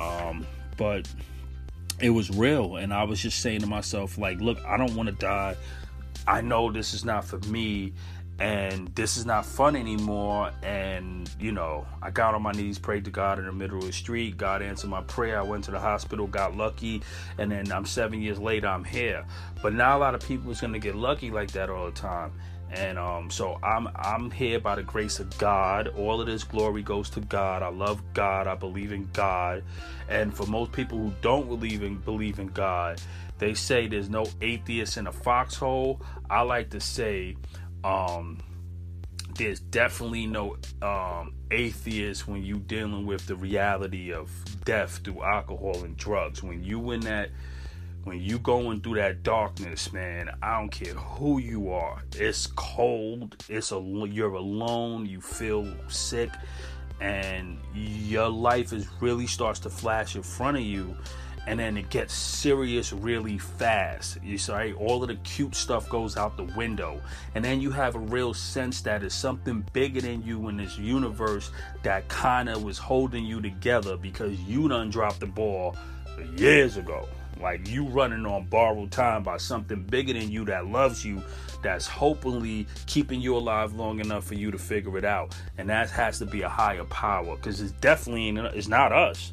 Um, 0.00 0.44
but 0.76 1.08
it 2.00 2.10
was 2.10 2.30
real. 2.30 2.78
And 2.78 2.92
I 2.92 3.04
was 3.04 3.22
just 3.22 3.42
saying 3.42 3.60
to 3.60 3.68
myself, 3.68 4.18
like, 4.18 4.40
look, 4.40 4.58
I 4.64 4.76
don't 4.76 4.96
want 4.96 5.08
to 5.08 5.14
die. 5.14 5.54
I 6.26 6.40
know 6.40 6.72
this 6.72 6.94
is 6.94 7.04
not 7.04 7.24
for 7.24 7.38
me 7.46 7.92
and 8.38 8.88
this 8.94 9.16
is 9.16 9.24
not 9.24 9.46
fun 9.46 9.76
anymore. 9.76 10.50
And 10.62 11.30
you 11.40 11.52
know, 11.52 11.86
I 12.02 12.10
got 12.10 12.34
on 12.34 12.42
my 12.42 12.52
knees, 12.52 12.78
prayed 12.78 13.04
to 13.06 13.10
God 13.10 13.38
in 13.38 13.46
the 13.46 13.52
middle 13.52 13.78
of 13.78 13.86
the 13.86 13.92
street. 13.92 14.36
God 14.36 14.62
answered 14.62 14.90
my 14.90 15.02
prayer. 15.02 15.38
I 15.38 15.42
went 15.42 15.64
to 15.64 15.70
the 15.70 15.80
hospital, 15.80 16.26
got 16.26 16.56
lucky, 16.56 17.02
and 17.38 17.50
then 17.50 17.72
I'm 17.72 17.86
seven 17.86 18.20
years 18.20 18.38
later, 18.38 18.66
I'm 18.66 18.84
here. 18.84 19.24
But 19.62 19.74
not 19.74 19.96
a 19.96 19.98
lot 19.98 20.14
of 20.14 20.20
people 20.26 20.50
is 20.50 20.60
gonna 20.60 20.78
get 20.78 20.94
lucky 20.94 21.30
like 21.30 21.50
that 21.52 21.70
all 21.70 21.86
the 21.86 21.92
time. 21.92 22.32
And 22.70 22.98
um, 22.98 23.30
so 23.30 23.58
I'm 23.62 23.88
I'm 23.94 24.30
here 24.30 24.58
by 24.58 24.74
the 24.74 24.82
grace 24.82 25.20
of 25.20 25.36
God. 25.38 25.88
All 25.96 26.20
of 26.20 26.26
this 26.26 26.44
glory 26.44 26.82
goes 26.82 27.08
to 27.10 27.20
God. 27.20 27.62
I 27.62 27.68
love 27.68 28.02
God. 28.12 28.46
I 28.46 28.54
believe 28.54 28.92
in 28.92 29.08
God. 29.12 29.62
And 30.08 30.34
for 30.34 30.46
most 30.46 30.72
people 30.72 30.98
who 30.98 31.12
don't 31.22 31.48
believe 31.48 31.82
in 31.82 31.96
believe 31.98 32.38
in 32.38 32.48
God, 32.48 33.00
they 33.38 33.54
say 33.54 33.86
there's 33.86 34.10
no 34.10 34.26
atheist 34.40 34.96
in 34.96 35.06
a 35.06 35.12
foxhole. 35.12 36.00
I 36.28 36.42
like 36.42 36.70
to 36.70 36.80
say 36.80 37.36
um, 37.86 38.38
there's 39.36 39.60
definitely 39.60 40.26
no 40.26 40.56
um, 40.82 41.34
atheist 41.52 42.26
when 42.26 42.42
you 42.42 42.58
dealing 42.58 43.06
with 43.06 43.26
the 43.26 43.36
reality 43.36 44.12
of 44.12 44.30
death 44.64 45.00
through 45.04 45.22
alcohol 45.22 45.84
and 45.84 45.96
drugs. 45.96 46.42
When 46.42 46.64
you 46.64 46.90
in 46.90 47.00
that, 47.00 47.30
when 48.02 48.20
you 48.20 48.40
going 48.40 48.80
through 48.80 48.96
that 48.96 49.22
darkness, 49.22 49.92
man, 49.92 50.30
I 50.42 50.58
don't 50.58 50.70
care 50.70 50.94
who 50.94 51.38
you 51.38 51.70
are. 51.72 52.02
It's 52.16 52.48
cold. 52.48 53.36
It's 53.48 53.70
a 53.70 53.78
you're 53.78 54.34
alone. 54.34 55.06
You 55.06 55.20
feel 55.20 55.72
sick, 55.86 56.30
and 57.00 57.58
your 57.72 58.28
life 58.28 58.72
is 58.72 58.88
really 59.00 59.28
starts 59.28 59.60
to 59.60 59.70
flash 59.70 60.16
in 60.16 60.22
front 60.22 60.56
of 60.56 60.64
you 60.64 60.96
and 61.46 61.58
then 61.58 61.76
it 61.76 61.90
gets 61.90 62.12
serious 62.14 62.92
really 62.92 63.38
fast. 63.38 64.18
You 64.22 64.38
say 64.38 64.72
all 64.74 65.02
of 65.02 65.08
the 65.08 65.16
cute 65.16 65.54
stuff 65.54 65.88
goes 65.88 66.16
out 66.16 66.36
the 66.36 66.44
window, 66.56 67.00
and 67.34 67.44
then 67.44 67.60
you 67.60 67.70
have 67.70 67.94
a 67.94 68.00
real 68.00 68.34
sense 68.34 68.80
that 68.82 69.02
it's 69.02 69.14
something 69.14 69.64
bigger 69.72 70.00
than 70.00 70.22
you 70.22 70.48
in 70.48 70.56
this 70.56 70.78
universe 70.78 71.50
that 71.82 72.08
kind 72.08 72.48
of 72.48 72.64
was 72.64 72.78
holding 72.78 73.24
you 73.24 73.40
together 73.40 73.96
because 73.96 74.38
you 74.40 74.68
done 74.68 74.90
dropped 74.90 75.20
the 75.20 75.26
ball 75.26 75.76
years 76.36 76.76
ago. 76.76 77.08
Like 77.40 77.68
you 77.68 77.84
running 77.84 78.24
on 78.24 78.46
borrowed 78.46 78.90
time 78.90 79.22
by 79.22 79.36
something 79.36 79.82
bigger 79.82 80.14
than 80.14 80.30
you 80.30 80.46
that 80.46 80.66
loves 80.66 81.04
you, 81.04 81.22
that's 81.62 81.86
hopefully 81.86 82.66
keeping 82.86 83.20
you 83.20 83.36
alive 83.36 83.74
long 83.74 84.00
enough 84.00 84.24
for 84.24 84.34
you 84.34 84.50
to 84.50 84.58
figure 84.58 84.96
it 84.96 85.04
out, 85.04 85.36
and 85.58 85.68
that 85.68 85.90
has 85.90 86.18
to 86.20 86.26
be 86.26 86.42
a 86.42 86.48
higher 86.48 86.84
power 86.84 87.36
because 87.36 87.60
it's 87.60 87.72
definitely 87.72 88.30
it's 88.56 88.68
not 88.68 88.92
us. 88.92 89.32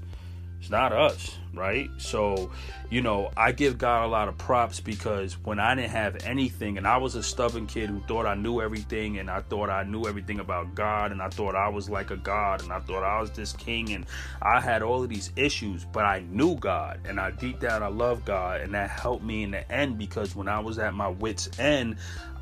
It's 0.63 0.69
not 0.69 0.93
us, 0.93 1.35
right? 1.53 1.89
So, 1.97 2.49
you 2.89 3.01
know, 3.01 3.31
I 3.35 3.51
give 3.51 3.77
God 3.77 4.05
a 4.05 4.07
lot 4.07 4.29
of 4.29 4.37
props 4.37 4.79
because 4.79 5.33
when 5.43 5.59
I 5.59 5.75
didn't 5.75 5.89
have 5.89 6.23
anything 6.23 6.77
and 6.77 6.87
I 6.87 6.95
was 6.95 7.15
a 7.15 7.21
stubborn 7.21 7.67
kid 7.67 7.89
who 7.89 7.99
thought 8.07 8.25
I 8.25 8.35
knew 8.35 8.61
everything 8.61 9.19
and 9.19 9.29
I 9.29 9.41
thought 9.41 9.69
I 9.69 9.83
knew 9.83 10.05
everything 10.05 10.39
about 10.39 10.73
God 10.73 11.11
and 11.11 11.21
I 11.21 11.27
thought 11.27 11.53
I 11.53 11.67
was 11.67 11.89
like 11.89 12.11
a 12.11 12.15
God 12.15 12.63
and 12.63 12.71
I 12.71 12.79
thought 12.79 13.03
I 13.03 13.19
was 13.19 13.29
this 13.31 13.51
king 13.51 13.91
and 13.91 14.05
I 14.41 14.61
had 14.61 14.81
all 14.81 15.03
of 15.03 15.09
these 15.09 15.33
issues, 15.35 15.83
but 15.83 16.05
I 16.05 16.21
knew 16.21 16.55
God 16.55 17.01
and 17.03 17.19
I 17.19 17.31
deep 17.31 17.59
down 17.59 17.83
I 17.83 17.87
love 17.87 18.23
God 18.23 18.61
and 18.61 18.73
that 18.73 18.89
helped 18.89 19.25
me 19.25 19.43
in 19.43 19.51
the 19.51 19.69
end 19.69 19.97
because 19.97 20.33
when 20.33 20.47
I 20.47 20.61
was 20.61 20.79
at 20.79 20.93
my 20.93 21.09
wits 21.09 21.49
end, 21.59 21.97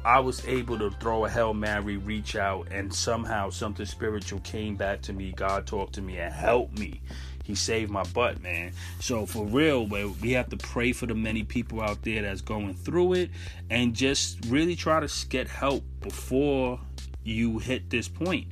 I 0.06 0.20
was 0.20 0.48
able 0.48 0.78
to 0.80 0.92
throw 0.92 1.26
a 1.26 1.30
Hail 1.30 1.54
Mary, 1.54 1.98
reach 1.98 2.36
out, 2.36 2.68
and 2.72 2.92
somehow 2.92 3.52
something 3.52 3.86
spiritual 3.86 4.40
came 4.40 4.76
back 4.76 5.02
to 5.04 5.14
me. 5.14 5.32
God 5.36 5.68
talked 5.68 5.94
to 5.94 6.02
me 6.02 6.18
and 6.18 6.34
helped 6.34 6.80
me 6.80 7.02
he 7.44 7.56
saved 7.56 7.92
my 7.92 8.04
butt, 8.04 8.42
man. 8.42 8.74
So 9.00 9.26
for 9.26 9.46
real, 9.46 9.86
we 9.86 10.32
have 10.32 10.50
to 10.50 10.58
pray 10.58 10.92
for 10.94 11.06
the 11.06 11.16
many 11.16 11.44
people 11.44 11.82
out 11.82 12.04
there 12.04 12.22
that's 12.22 12.42
going 12.42 12.74
through 12.76 13.14
it, 13.14 13.30
and 13.70 13.94
just 13.94 14.46
really 14.48 14.76
try 14.76 15.00
to 15.06 15.28
get 15.28 15.48
help 15.48 15.84
before 16.02 16.80
you 17.24 17.60
hit 17.60 17.90
this 17.90 18.08
point. 18.08 18.48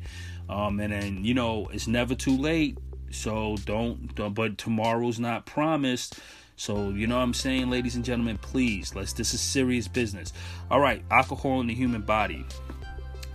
Um, 0.49 0.79
and 0.79 0.91
then 0.91 1.23
you 1.23 1.33
know 1.33 1.69
it's 1.71 1.87
never 1.87 2.15
too 2.15 2.37
late. 2.37 2.77
So 3.11 3.57
don't, 3.65 4.13
don't 4.15 4.33
but 4.33 4.57
tomorrow's 4.57 5.19
not 5.19 5.45
promised. 5.45 6.19
So, 6.59 6.89
you 6.89 7.07
know 7.07 7.15
what 7.15 7.23
I'm 7.23 7.33
saying, 7.33 7.69
ladies 7.69 7.95
and 7.95 8.03
gentlemen, 8.03 8.37
please, 8.37 8.93
let's 8.93 9.13
this 9.13 9.33
is 9.33 9.39
serious 9.39 9.87
business. 9.87 10.33
All 10.69 10.81
right, 10.81 11.01
alcohol 11.09 11.61
in 11.61 11.67
the 11.67 11.73
human 11.73 12.01
body. 12.01 12.45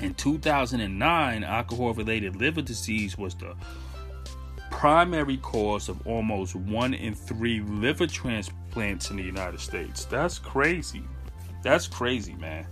In 0.01 0.13
2009, 0.13 1.43
alcohol 1.43 1.95
related 1.95 2.37
liver 2.37 2.61
disease 2.61 3.17
was 3.17 3.35
the 3.35 3.57
primary 4.79 5.37
cause 5.37 5.89
of 5.89 6.05
almost 6.05 6.57
one 6.57 6.95
in 6.95 7.15
three 7.15 7.61
liver 7.61 8.09
transplants 8.09 9.09
in 9.09 9.17
the 9.17 9.23
United 9.23 9.61
States. 9.61 10.05
That's 10.05 10.41
crazy. 10.41 11.05
That's 11.63 11.87
crazy, 11.87 12.35
man. 12.35 12.67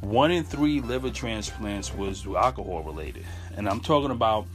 One 0.00 0.30
in 0.30 0.44
three 0.44 0.80
liver 0.80 1.10
transplants 1.10 1.92
was 1.92 2.24
alcohol 2.26 2.84
related. 2.84 3.26
And 3.56 3.68
I'm 3.68 3.80
talking 3.80 4.12
about, 4.12 4.46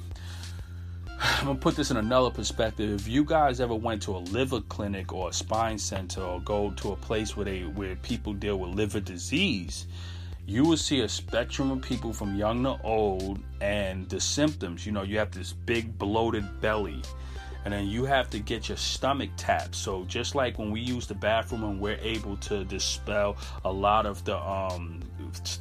I'm 1.19 1.47
gonna 1.47 1.59
put 1.59 1.75
this 1.75 1.91
in 1.91 1.97
another 1.97 2.31
perspective. 2.31 3.01
If 3.01 3.07
you 3.07 3.25
guys 3.25 3.59
ever 3.59 3.75
went 3.75 4.01
to 4.03 4.15
a 4.15 4.19
liver 4.19 4.61
clinic 4.61 5.11
or 5.11 5.29
a 5.29 5.33
spine 5.33 5.77
center 5.77 6.21
or 6.21 6.39
go 6.39 6.71
to 6.71 6.93
a 6.93 6.95
place 6.95 7.35
where 7.35 7.45
they 7.45 7.63
where 7.63 7.97
people 7.97 8.31
deal 8.31 8.57
with 8.59 8.71
liver 8.71 9.01
disease, 9.01 9.87
you 10.47 10.63
will 10.63 10.77
see 10.77 11.01
a 11.01 11.09
spectrum 11.09 11.71
of 11.71 11.81
people 11.81 12.13
from 12.13 12.33
young 12.35 12.63
to 12.63 12.79
old 12.81 13.39
and 13.59 14.07
the 14.09 14.19
symptoms. 14.19 14.85
You 14.85 14.93
know, 14.93 15.03
you 15.03 15.19
have 15.19 15.29
this 15.31 15.51
big 15.51 15.97
bloated 15.97 16.61
belly, 16.61 17.01
and 17.65 17.73
then 17.73 17.87
you 17.87 18.05
have 18.05 18.29
to 18.29 18.39
get 18.39 18.69
your 18.69 18.77
stomach 18.77 19.29
tapped. 19.35 19.75
So 19.75 20.05
just 20.05 20.35
like 20.35 20.57
when 20.57 20.71
we 20.71 20.79
use 20.79 21.05
the 21.05 21.15
bathroom 21.15 21.65
and 21.65 21.81
we're 21.81 21.99
able 22.01 22.37
to 22.37 22.63
dispel 22.63 23.35
a 23.65 23.71
lot 23.71 24.05
of 24.05 24.23
the 24.23 24.37
um, 24.37 25.01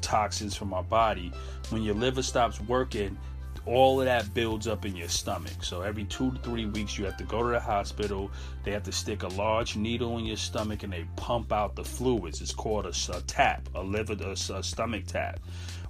toxins 0.03 0.55
from 0.55 0.73
our 0.73 0.85
body, 0.85 1.33
when 1.71 1.83
your 1.83 1.97
liver 1.97 2.23
stops 2.23 2.61
working, 2.61 3.19
all 3.67 4.01
of 4.01 4.07
that 4.07 4.33
builds 4.33 4.69
up 4.69 4.87
in 4.87 4.95
your 4.95 5.09
stomach. 5.09 5.63
So 5.63 5.83
every 5.83 6.05
two 6.05 6.31
to 6.31 6.39
three 6.39 6.67
weeks, 6.67 6.97
you 6.97 7.05
have 7.05 7.17
to 7.17 7.25
go 7.25 7.43
to 7.43 7.49
the 7.49 7.61
hospital. 7.61 8.31
They 8.63 8.71
have 8.71 8.85
to 8.85 8.93
stick 8.93 9.25
a 9.25 9.29
large 9.29 9.77
needle 9.77 10.19
in 10.19 10.25
your 10.25 10.37
stomach 10.37 10.85
and 10.85 10.93
they 10.93 11.07
pump 11.17 11.53
out 11.53 11.75
the 11.75 11.85
fluids. 11.85 12.41
It's 12.41 12.55
called 12.55 12.87
a, 12.87 12.93
a 13.13 13.21
tap, 13.23 13.69
a 13.75 13.83
liver, 13.83 14.17
a, 14.21 14.31
a 14.55 14.63
stomach 14.63 15.07
tap, 15.07 15.41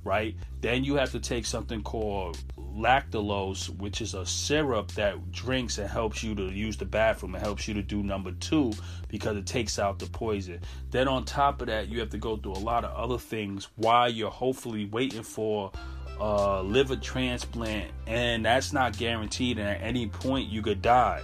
right? 0.05 0.35
Then 0.63 0.85
you 0.85 0.95
have 0.95 1.13
to 1.13 1.21
take 1.21 1.45
something 1.45 1.83
called 1.83 2.39
lactulose, 2.57 3.69
which 3.79 4.01
is 4.01 4.15
a 4.15 4.25
syrup 4.25 4.93
that 4.93 5.31
drinks 5.31 5.79
and 5.79 5.89
helps 5.89 6.23
you 6.23 6.35
to 6.35 6.45
use 6.45 6.77
the 6.77 6.85
bathroom. 6.85 7.35
It 7.35 7.41
helps 7.41 7.69
you 7.69 7.75
to 7.75 7.83
do 7.83 8.03
number 8.03 8.33
two 8.33 8.73
because 9.09 9.37
it 9.37 9.47
takes 9.47 9.79
out 9.79 9.99
the 9.99 10.07
poison. 10.07 10.61
Then 10.91 11.09
on 11.09 11.25
top 11.25 11.61
of 11.61 11.69
that, 11.69 11.89
you 11.89 12.01
have 12.01 12.11
to 12.11 12.19
go 12.19 12.37
through 12.37 12.53
a 12.53 12.65
lot 12.65 12.85
of 12.85 12.95
other 12.95 13.19
things 13.19 13.69
while 13.77 14.11
you're 14.11 14.31
hopefully 14.31 14.87
waiting 14.87 15.23
for 15.23 15.73
uh, 16.21 16.63
liver 16.63 16.97
transplant, 16.97 17.91
and 18.07 18.45
that's 18.45 18.73
not 18.73 18.97
guaranteed. 18.97 19.59
And 19.59 19.69
at 19.69 19.81
any 19.81 20.07
point, 20.07 20.49
you 20.49 20.63
could 20.63 20.83
die. 20.83 21.23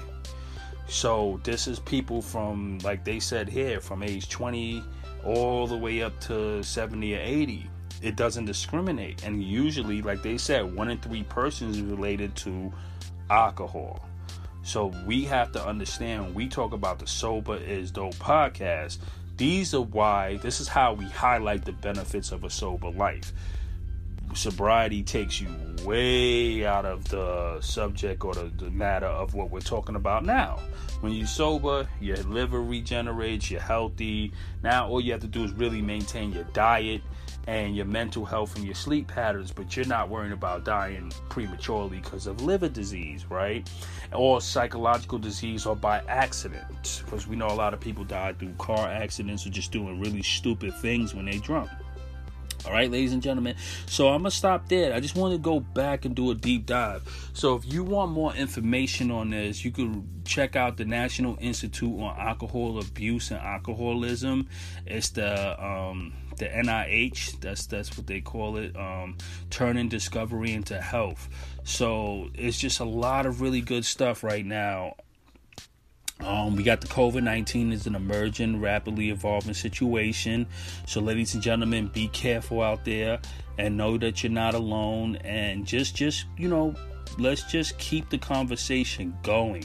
So 0.87 1.41
this 1.43 1.67
is 1.67 1.79
people 1.79 2.21
from, 2.21 2.79
like 2.81 3.05
they 3.05 3.19
said 3.21 3.49
here, 3.49 3.81
from 3.81 4.03
age 4.03 4.29
20 4.29 4.83
all 5.25 5.67
the 5.67 5.77
way 5.77 6.03
up 6.03 6.19
to 6.21 6.63
70 6.63 7.15
or 7.15 7.21
80. 7.21 7.67
It 8.03 8.17
doesn't 8.17 8.47
discriminate, 8.47 9.25
and 9.25 9.43
usually, 9.43 10.03
like 10.03 10.23
they 10.23 10.37
said, 10.37 10.75
one 10.75 10.91
in 10.91 10.99
three 10.99 11.23
persons 11.23 11.81
related 11.81 12.35
to 12.37 12.73
alcohol. 13.31 14.05
So 14.65 14.93
we 15.07 15.25
have 15.25 15.53
to 15.53 15.65
understand. 15.65 16.35
we 16.35 16.49
talk 16.49 16.73
about 16.73 16.99
the 16.99 17.07
sober 17.07 17.57
is 17.57 17.91
dope 17.91 18.15
podcast. 18.17 18.99
These 19.37 19.75
are 19.75 19.81
why. 19.81 20.37
This 20.39 20.61
is 20.61 20.69
how 20.69 20.95
we 20.95 21.05
highlight 21.07 21.65
the 21.65 21.73
benefits 21.73 22.33
of 22.33 22.45
a 22.45 22.51
sober 22.51 22.91
life 22.91 23.33
sobriety 24.35 25.03
takes 25.03 25.41
you 25.41 25.49
way 25.85 26.65
out 26.65 26.85
of 26.85 27.09
the 27.09 27.61
subject 27.61 28.25
or 28.25 28.35
the, 28.35 28.53
the, 28.57 28.71
matter 28.71 29.07
of 29.07 29.35
what 29.35 29.51
we're 29.51 29.61
talking 29.61 29.97
about 29.97 30.25
now. 30.25 30.59
When 31.01 31.13
you're 31.13 31.27
sober, 31.27 31.89
your 32.01 32.17
liver 32.19 32.63
regenerates, 32.63 33.51
you're 33.51 33.61
healthy. 33.61 34.33
Now, 34.63 34.89
all 34.89 35.01
you 35.01 35.13
have 35.13 35.21
to 35.23 35.27
do 35.27 35.45
is 35.45 35.53
really 35.53 35.83
maintain 35.83 36.33
your 36.33 36.45
diet 36.53 37.03
and 37.47 37.75
your 37.75 37.87
mental 37.87 38.25
health 38.25 38.55
and 38.57 38.65
your 38.65 38.75
sleep 38.75 39.09
patterns, 39.09 39.51
but 39.51 39.77
you're 39.77 39.87
not 39.87 40.09
worrying 40.09 40.33
about 40.33 40.65
dying 40.65 41.13
prematurely 41.29 41.99
because 41.99 42.27
of 42.27 42.41
liver 42.43 42.69
disease, 42.69 43.27
right? 43.29 43.69
Or 44.13 44.41
psychological 44.41 45.19
disease 45.19 45.67
or 45.67 45.75
by 45.75 46.03
accident, 46.09 47.03
because 47.05 47.27
we 47.27 47.35
know 47.35 47.49
a 47.49 47.55
lot 47.55 47.75
of 47.75 47.81
people 47.81 48.05
die 48.05 48.33
through 48.35 48.53
car 48.59 48.87
accidents 48.87 49.47
or 49.47 49.51
just 49.51 49.73
doing 49.73 50.01
really 50.01 50.23
stupid 50.23 50.75
things 50.77 51.15
when 51.15 51.25
they're 51.25 51.41
drunk. 51.41 51.71
All 52.65 52.73
right, 52.73 52.89
ladies 52.89 53.13
and 53.13 53.21
gentlemen. 53.21 53.57
So 53.87 54.09
I'm 54.09 54.21
gonna 54.21 54.31
stop 54.31 54.69
there. 54.69 54.95
I 54.95 55.01
just 55.01 55.17
want 55.17 55.35
to 55.35 55.39
go 55.39 55.59
back 55.59 56.05
and 56.05 56.15
do 56.15 56.31
a 56.31 56.35
deep 56.35 56.67
dive. 56.67 57.03
So 57.33 57.57
if 57.57 57.65
you 57.65 57.83
want 57.83 58.13
more 58.13 58.33
information 58.35 59.11
on 59.11 59.31
this, 59.31 59.65
you 59.65 59.73
can 59.73 60.23
check 60.25 60.55
out 60.55 60.77
the 60.77 60.85
National 60.85 61.37
Institute 61.41 62.01
on 62.01 62.17
Alcohol 62.17 62.79
Abuse 62.79 63.33
and 63.33 63.41
Alcoholism. 63.41 64.49
It's 64.87 65.11
the 65.11 65.65
um, 65.65 66.13
the 66.39 66.47
NIH. 66.47 67.41
That's 67.41 67.67
that's 67.67 67.97
what 67.97 68.07
they 68.07 68.21
call 68.21 68.57
it. 68.59 68.77
Um, 68.77 69.19
turning 69.51 69.89
discovery 69.89 70.53
into 70.53 70.81
health. 70.81 71.29
So 71.65 72.31
it's 72.35 72.59
just 72.59 72.79
a 72.79 72.85
lot 72.85 73.27
of 73.27 73.41
really 73.41 73.61
good 73.61 73.85
stuff 73.85 74.23
right 74.23 74.47
now 74.47 74.95
um, 76.21 76.57
we 76.57 76.63
got 76.63 76.81
the 76.81 76.87
COVID 76.89 77.23
19 77.23 77.73
is 77.73 77.87
an 77.87 77.95
emerging, 77.95 78.61
rapidly 78.61 79.11
evolving 79.11 79.55
situation. 79.55 80.47
So, 80.87 81.01
ladies 81.01 81.35
and 81.35 81.43
gentlemen, 81.43 81.89
be 81.89 82.09
careful 82.09 82.63
out 82.63 82.85
there. 82.85 83.21
and 83.59 83.77
know 83.77 83.99
that 83.99 84.23
you're 84.23 84.33
not 84.33 84.55
alone 84.55 85.17
and 85.17 85.67
just 85.67 85.95
just 85.95 86.25
you 86.37 86.49
know 86.49 86.75
let's 87.19 87.51
just 87.51 87.79
keep 87.79 88.09
the 88.11 88.19
conversation 88.19 89.17
going 89.23 89.65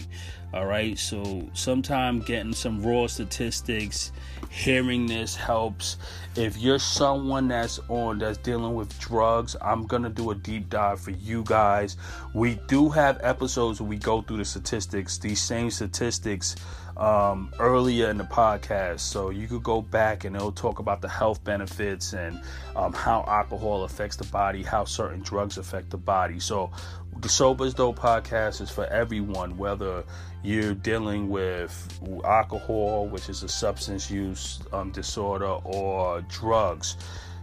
all 0.54 0.66
right? 0.66 0.98
So 0.98 1.48
sometime 1.54 2.20
getting 2.22 2.54
some 2.54 2.82
raw 2.82 3.08
statistics 3.08 4.12
hearing 4.50 5.06
this 5.06 5.36
helps. 5.36 5.98
If 6.36 6.58
you're 6.58 6.80
someone 6.80 7.50
that's 7.50 7.80
on 7.90 8.20
that's 8.20 8.38
dealing 8.38 8.76
with 8.76 8.98
drugs 9.00 9.56
i'm 9.62 9.86
gonna 9.86 10.10
do 10.10 10.32
a 10.32 10.36
deep 10.36 10.70
dive 10.70 11.00
for 11.00 11.12
you 11.12 11.44
guys. 11.44 11.98
We 12.34 12.56
do 12.68 12.90
have 12.90 13.20
episodes 13.22 13.82
where 13.82 13.90
we 13.90 13.98
go 13.98 14.22
through 14.22 14.38
the 14.38 14.46
statistics 14.46 15.18
these 15.18 15.42
same 15.42 15.70
statistics 15.70 16.56
um, 16.98 17.54
earlier 17.60 18.10
in 18.10 18.18
the 18.18 18.24
podcast. 18.24 19.00
So 19.02 19.30
you 19.30 19.48
could 19.48 19.64
go 19.64 19.82
back 19.82 20.26
and 20.26 20.36
it'll 20.36 20.52
talk 20.52 20.80
about 20.80 21.02
the 21.02 21.10
health 21.10 21.44
benefits 21.44 22.14
and 22.14 22.42
um, 22.76 22.94
how 22.94 23.24
alcohol 23.28 23.84
affects 23.84 24.18
the 24.18 24.26
body, 24.26 24.64
how 24.64 24.86
certain 24.86 25.22
drugs 25.22 25.58
affect 25.58 25.92
the 25.92 25.98
body. 25.98 26.40
So 26.40 26.72
the 27.20 27.30
Sober 27.30 27.66
is 27.66 27.74
Dope 27.74 27.98
podcast 27.98 28.62
is 28.62 28.70
for 28.70 28.86
everyone, 28.86 29.58
whether 29.58 30.04
you're 30.44 30.76
dealing 30.76 31.30
with 31.30 32.00
alcohol, 32.24 33.08
which 33.08 33.30
is 33.30 33.44
a 33.44 33.50
substance 33.50 34.12
use 34.12 34.60
um, 34.72 34.92
disorder, 34.92 35.58
or 35.64 36.22
drugs 36.22 36.96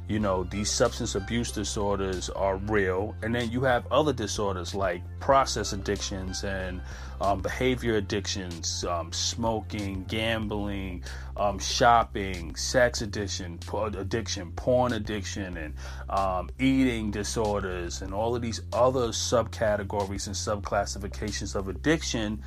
you 0.08 0.18
know 0.18 0.44
these 0.44 0.70
substance 0.70 1.14
abuse 1.14 1.50
disorders 1.50 2.28
are 2.30 2.56
real. 2.56 3.14
And 3.22 3.34
then 3.34 3.50
you 3.50 3.62
have 3.62 3.86
other 3.90 4.12
disorders 4.12 4.74
like 4.74 5.02
process 5.20 5.72
addictions 5.72 6.44
and 6.44 6.82
um, 7.20 7.40
behavior 7.40 7.96
addictions 7.96 8.84
um, 8.84 9.12
smoking 9.12 10.04
gambling 10.04 11.04
um, 11.36 11.58
shopping 11.58 12.54
sex 12.54 13.00
addiction 13.00 13.58
addiction 13.72 14.52
porn 14.52 14.92
addiction 14.92 15.56
and 15.56 15.74
um, 16.10 16.50
eating 16.58 17.10
disorders 17.10 18.02
and 18.02 18.12
all 18.12 18.36
of 18.36 18.42
these 18.42 18.60
other 18.72 19.08
subcategories 19.08 20.26
and 20.26 20.36
subclassifications 20.36 21.54
of 21.54 21.68
addiction. 21.68 22.42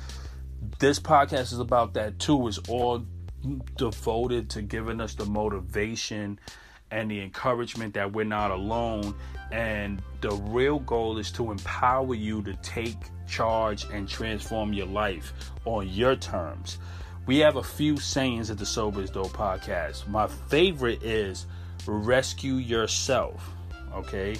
This 0.78 1.00
podcast 1.00 1.52
is 1.52 1.58
about 1.58 1.94
that 1.94 2.20
too. 2.20 2.46
Is 2.46 2.58
all 2.68 3.04
devoted 3.76 4.50
to 4.50 4.62
giving 4.62 5.00
us 5.00 5.14
the 5.14 5.24
motivation 5.24 6.38
and 6.90 7.10
the 7.10 7.20
encouragement 7.20 7.94
that 7.94 8.12
we're 8.12 8.24
not 8.24 8.50
alone. 8.50 9.14
And 9.50 10.02
the 10.20 10.30
real 10.30 10.78
goal 10.80 11.18
is 11.18 11.30
to 11.32 11.50
empower 11.50 12.14
you 12.14 12.42
to 12.42 12.54
take 12.56 12.96
charge 13.26 13.84
and 13.92 14.08
transform 14.08 14.72
your 14.72 14.86
life 14.86 15.32
on 15.64 15.88
your 15.88 16.16
terms. 16.16 16.78
We 17.26 17.38
have 17.38 17.56
a 17.56 17.62
few 17.62 17.98
sayings 17.98 18.50
at 18.50 18.58
the 18.58 18.66
Sober 18.66 19.02
is 19.02 19.10
Dope 19.10 19.32
podcast. 19.32 20.08
My 20.08 20.26
favorite 20.26 21.02
is 21.02 21.46
rescue 21.86 22.54
yourself. 22.54 23.50
Okay? 23.94 24.36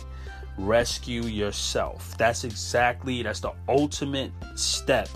Rescue 0.57 1.24
yourself. 1.24 2.16
That's 2.16 2.44
exactly 2.44 3.22
that's 3.22 3.40
the 3.40 3.53
ultimate 3.68 4.32
step 4.55 5.09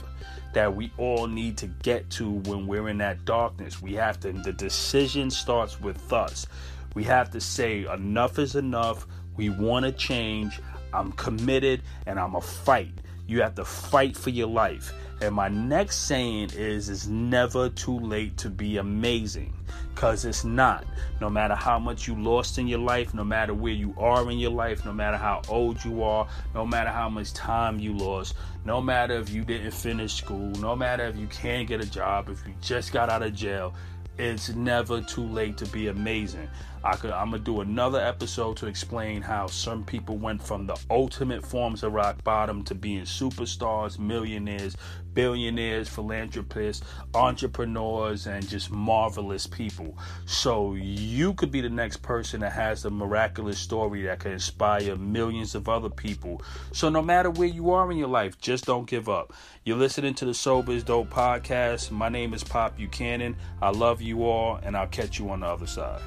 that 0.52 0.74
we 0.74 0.92
all 0.98 1.26
need 1.26 1.56
to 1.58 1.66
get 1.66 2.08
to 2.10 2.30
when 2.30 2.66
we're 2.66 2.88
in 2.88 2.98
that 2.98 3.24
darkness. 3.24 3.80
We 3.80 3.94
have 3.94 4.20
to 4.20 4.32
the 4.32 4.52
decision 4.52 5.30
starts 5.30 5.80
with 5.80 6.12
us. 6.12 6.46
We 6.94 7.04
have 7.04 7.30
to 7.30 7.40
say, 7.40 7.84
enough 7.84 8.38
is 8.38 8.54
enough. 8.54 9.06
We 9.36 9.48
want 9.50 9.86
to 9.86 9.92
change. 9.92 10.60
I'm 10.92 11.12
committed 11.12 11.82
and 12.06 12.18
I'm 12.18 12.34
a 12.34 12.40
fight. 12.40 12.92
You 13.26 13.40
have 13.42 13.54
to 13.54 13.64
fight 13.64 14.16
for 14.16 14.30
your 14.30 14.48
life. 14.48 14.92
And 15.22 15.34
my 15.34 15.48
next 15.48 15.98
saying 16.06 16.50
is 16.54 16.88
it's 16.88 17.06
never 17.06 17.68
too 17.68 17.98
late 17.98 18.36
to 18.38 18.50
be 18.50 18.76
amazing. 18.76 19.54
Cause 19.94 20.24
it's 20.24 20.44
not. 20.44 20.84
No 21.20 21.30
matter 21.30 21.54
how 21.54 21.78
much 21.78 22.08
you 22.08 22.14
lost 22.14 22.58
in 22.58 22.66
your 22.66 22.80
life, 22.80 23.14
no 23.14 23.22
matter 23.22 23.54
where 23.54 23.72
you 23.72 23.94
are 23.96 24.28
in 24.30 24.38
your 24.38 24.50
life, 24.50 24.84
no 24.84 24.92
matter 24.92 25.16
how 25.16 25.40
old 25.48 25.82
you 25.84 26.02
are, 26.02 26.26
no 26.54 26.66
matter 26.66 26.90
how 26.90 27.08
much 27.08 27.32
time 27.34 27.78
you 27.78 27.96
lost, 27.96 28.34
no 28.64 28.82
matter 28.82 29.14
if 29.14 29.30
you 29.30 29.44
didn't 29.44 29.70
finish 29.70 30.14
school, 30.14 30.50
no 30.60 30.74
matter 30.74 31.06
if 31.06 31.16
you 31.16 31.28
can't 31.28 31.68
get 31.68 31.80
a 31.80 31.88
job, 31.88 32.28
if 32.28 32.44
you 32.46 32.54
just 32.60 32.92
got 32.92 33.08
out 33.08 33.22
of 33.22 33.32
jail, 33.32 33.74
it's 34.18 34.50
never 34.50 35.00
too 35.00 35.26
late 35.26 35.56
to 35.58 35.66
be 35.66 35.88
amazing. 35.88 36.48
I 36.84 36.96
could 36.96 37.10
I'm 37.10 37.30
gonna 37.30 37.42
do 37.42 37.60
another 37.60 38.00
episode 38.00 38.56
to 38.58 38.66
explain 38.66 39.22
how 39.22 39.46
some 39.46 39.84
people 39.84 40.16
went 40.16 40.42
from 40.42 40.66
the 40.66 40.76
ultimate 40.90 41.46
forms 41.46 41.82
of 41.82 41.92
rock 41.92 42.22
bottom 42.24 42.64
to 42.64 42.74
being 42.74 43.02
superstars, 43.02 43.98
millionaires, 43.98 44.76
billionaires, 45.14 45.88
philanthropists, 45.88 46.84
entrepreneurs, 47.14 48.26
and 48.26 48.48
just 48.48 48.70
marvelous 48.70 49.46
people. 49.46 49.96
So 50.26 50.74
you 50.74 51.34
could 51.34 51.52
be 51.52 51.60
the 51.60 51.70
next 51.70 51.98
person 51.98 52.40
that 52.40 52.52
has 52.52 52.84
a 52.84 52.90
miraculous 52.90 53.58
story 53.58 54.02
that 54.02 54.20
can 54.20 54.32
inspire 54.32 54.96
millions 54.96 55.54
of 55.54 55.68
other 55.68 55.90
people. 55.90 56.42
So 56.72 56.88
no 56.88 57.02
matter 57.02 57.30
where 57.30 57.48
you 57.48 57.70
are 57.70 57.90
in 57.92 57.98
your 57.98 58.08
life, 58.08 58.40
just 58.40 58.64
don't 58.64 58.88
give 58.88 59.08
up. 59.08 59.32
You're 59.64 59.76
listening 59.76 60.14
to 60.14 60.24
the 60.24 60.34
Sober 60.34 60.72
is 60.72 60.82
Dope 60.82 61.10
podcast. 61.10 61.90
My 61.92 62.08
name 62.08 62.34
is 62.34 62.42
Pop 62.42 62.76
Buchanan. 62.76 63.36
I 63.60 63.70
love 63.70 64.02
you 64.02 64.24
all, 64.24 64.56
and 64.62 64.76
I'll 64.76 64.88
catch 64.88 65.18
you 65.18 65.30
on 65.30 65.40
the 65.40 65.46
other 65.46 65.66
side. 65.66 66.00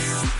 Yeah. 0.00 0.39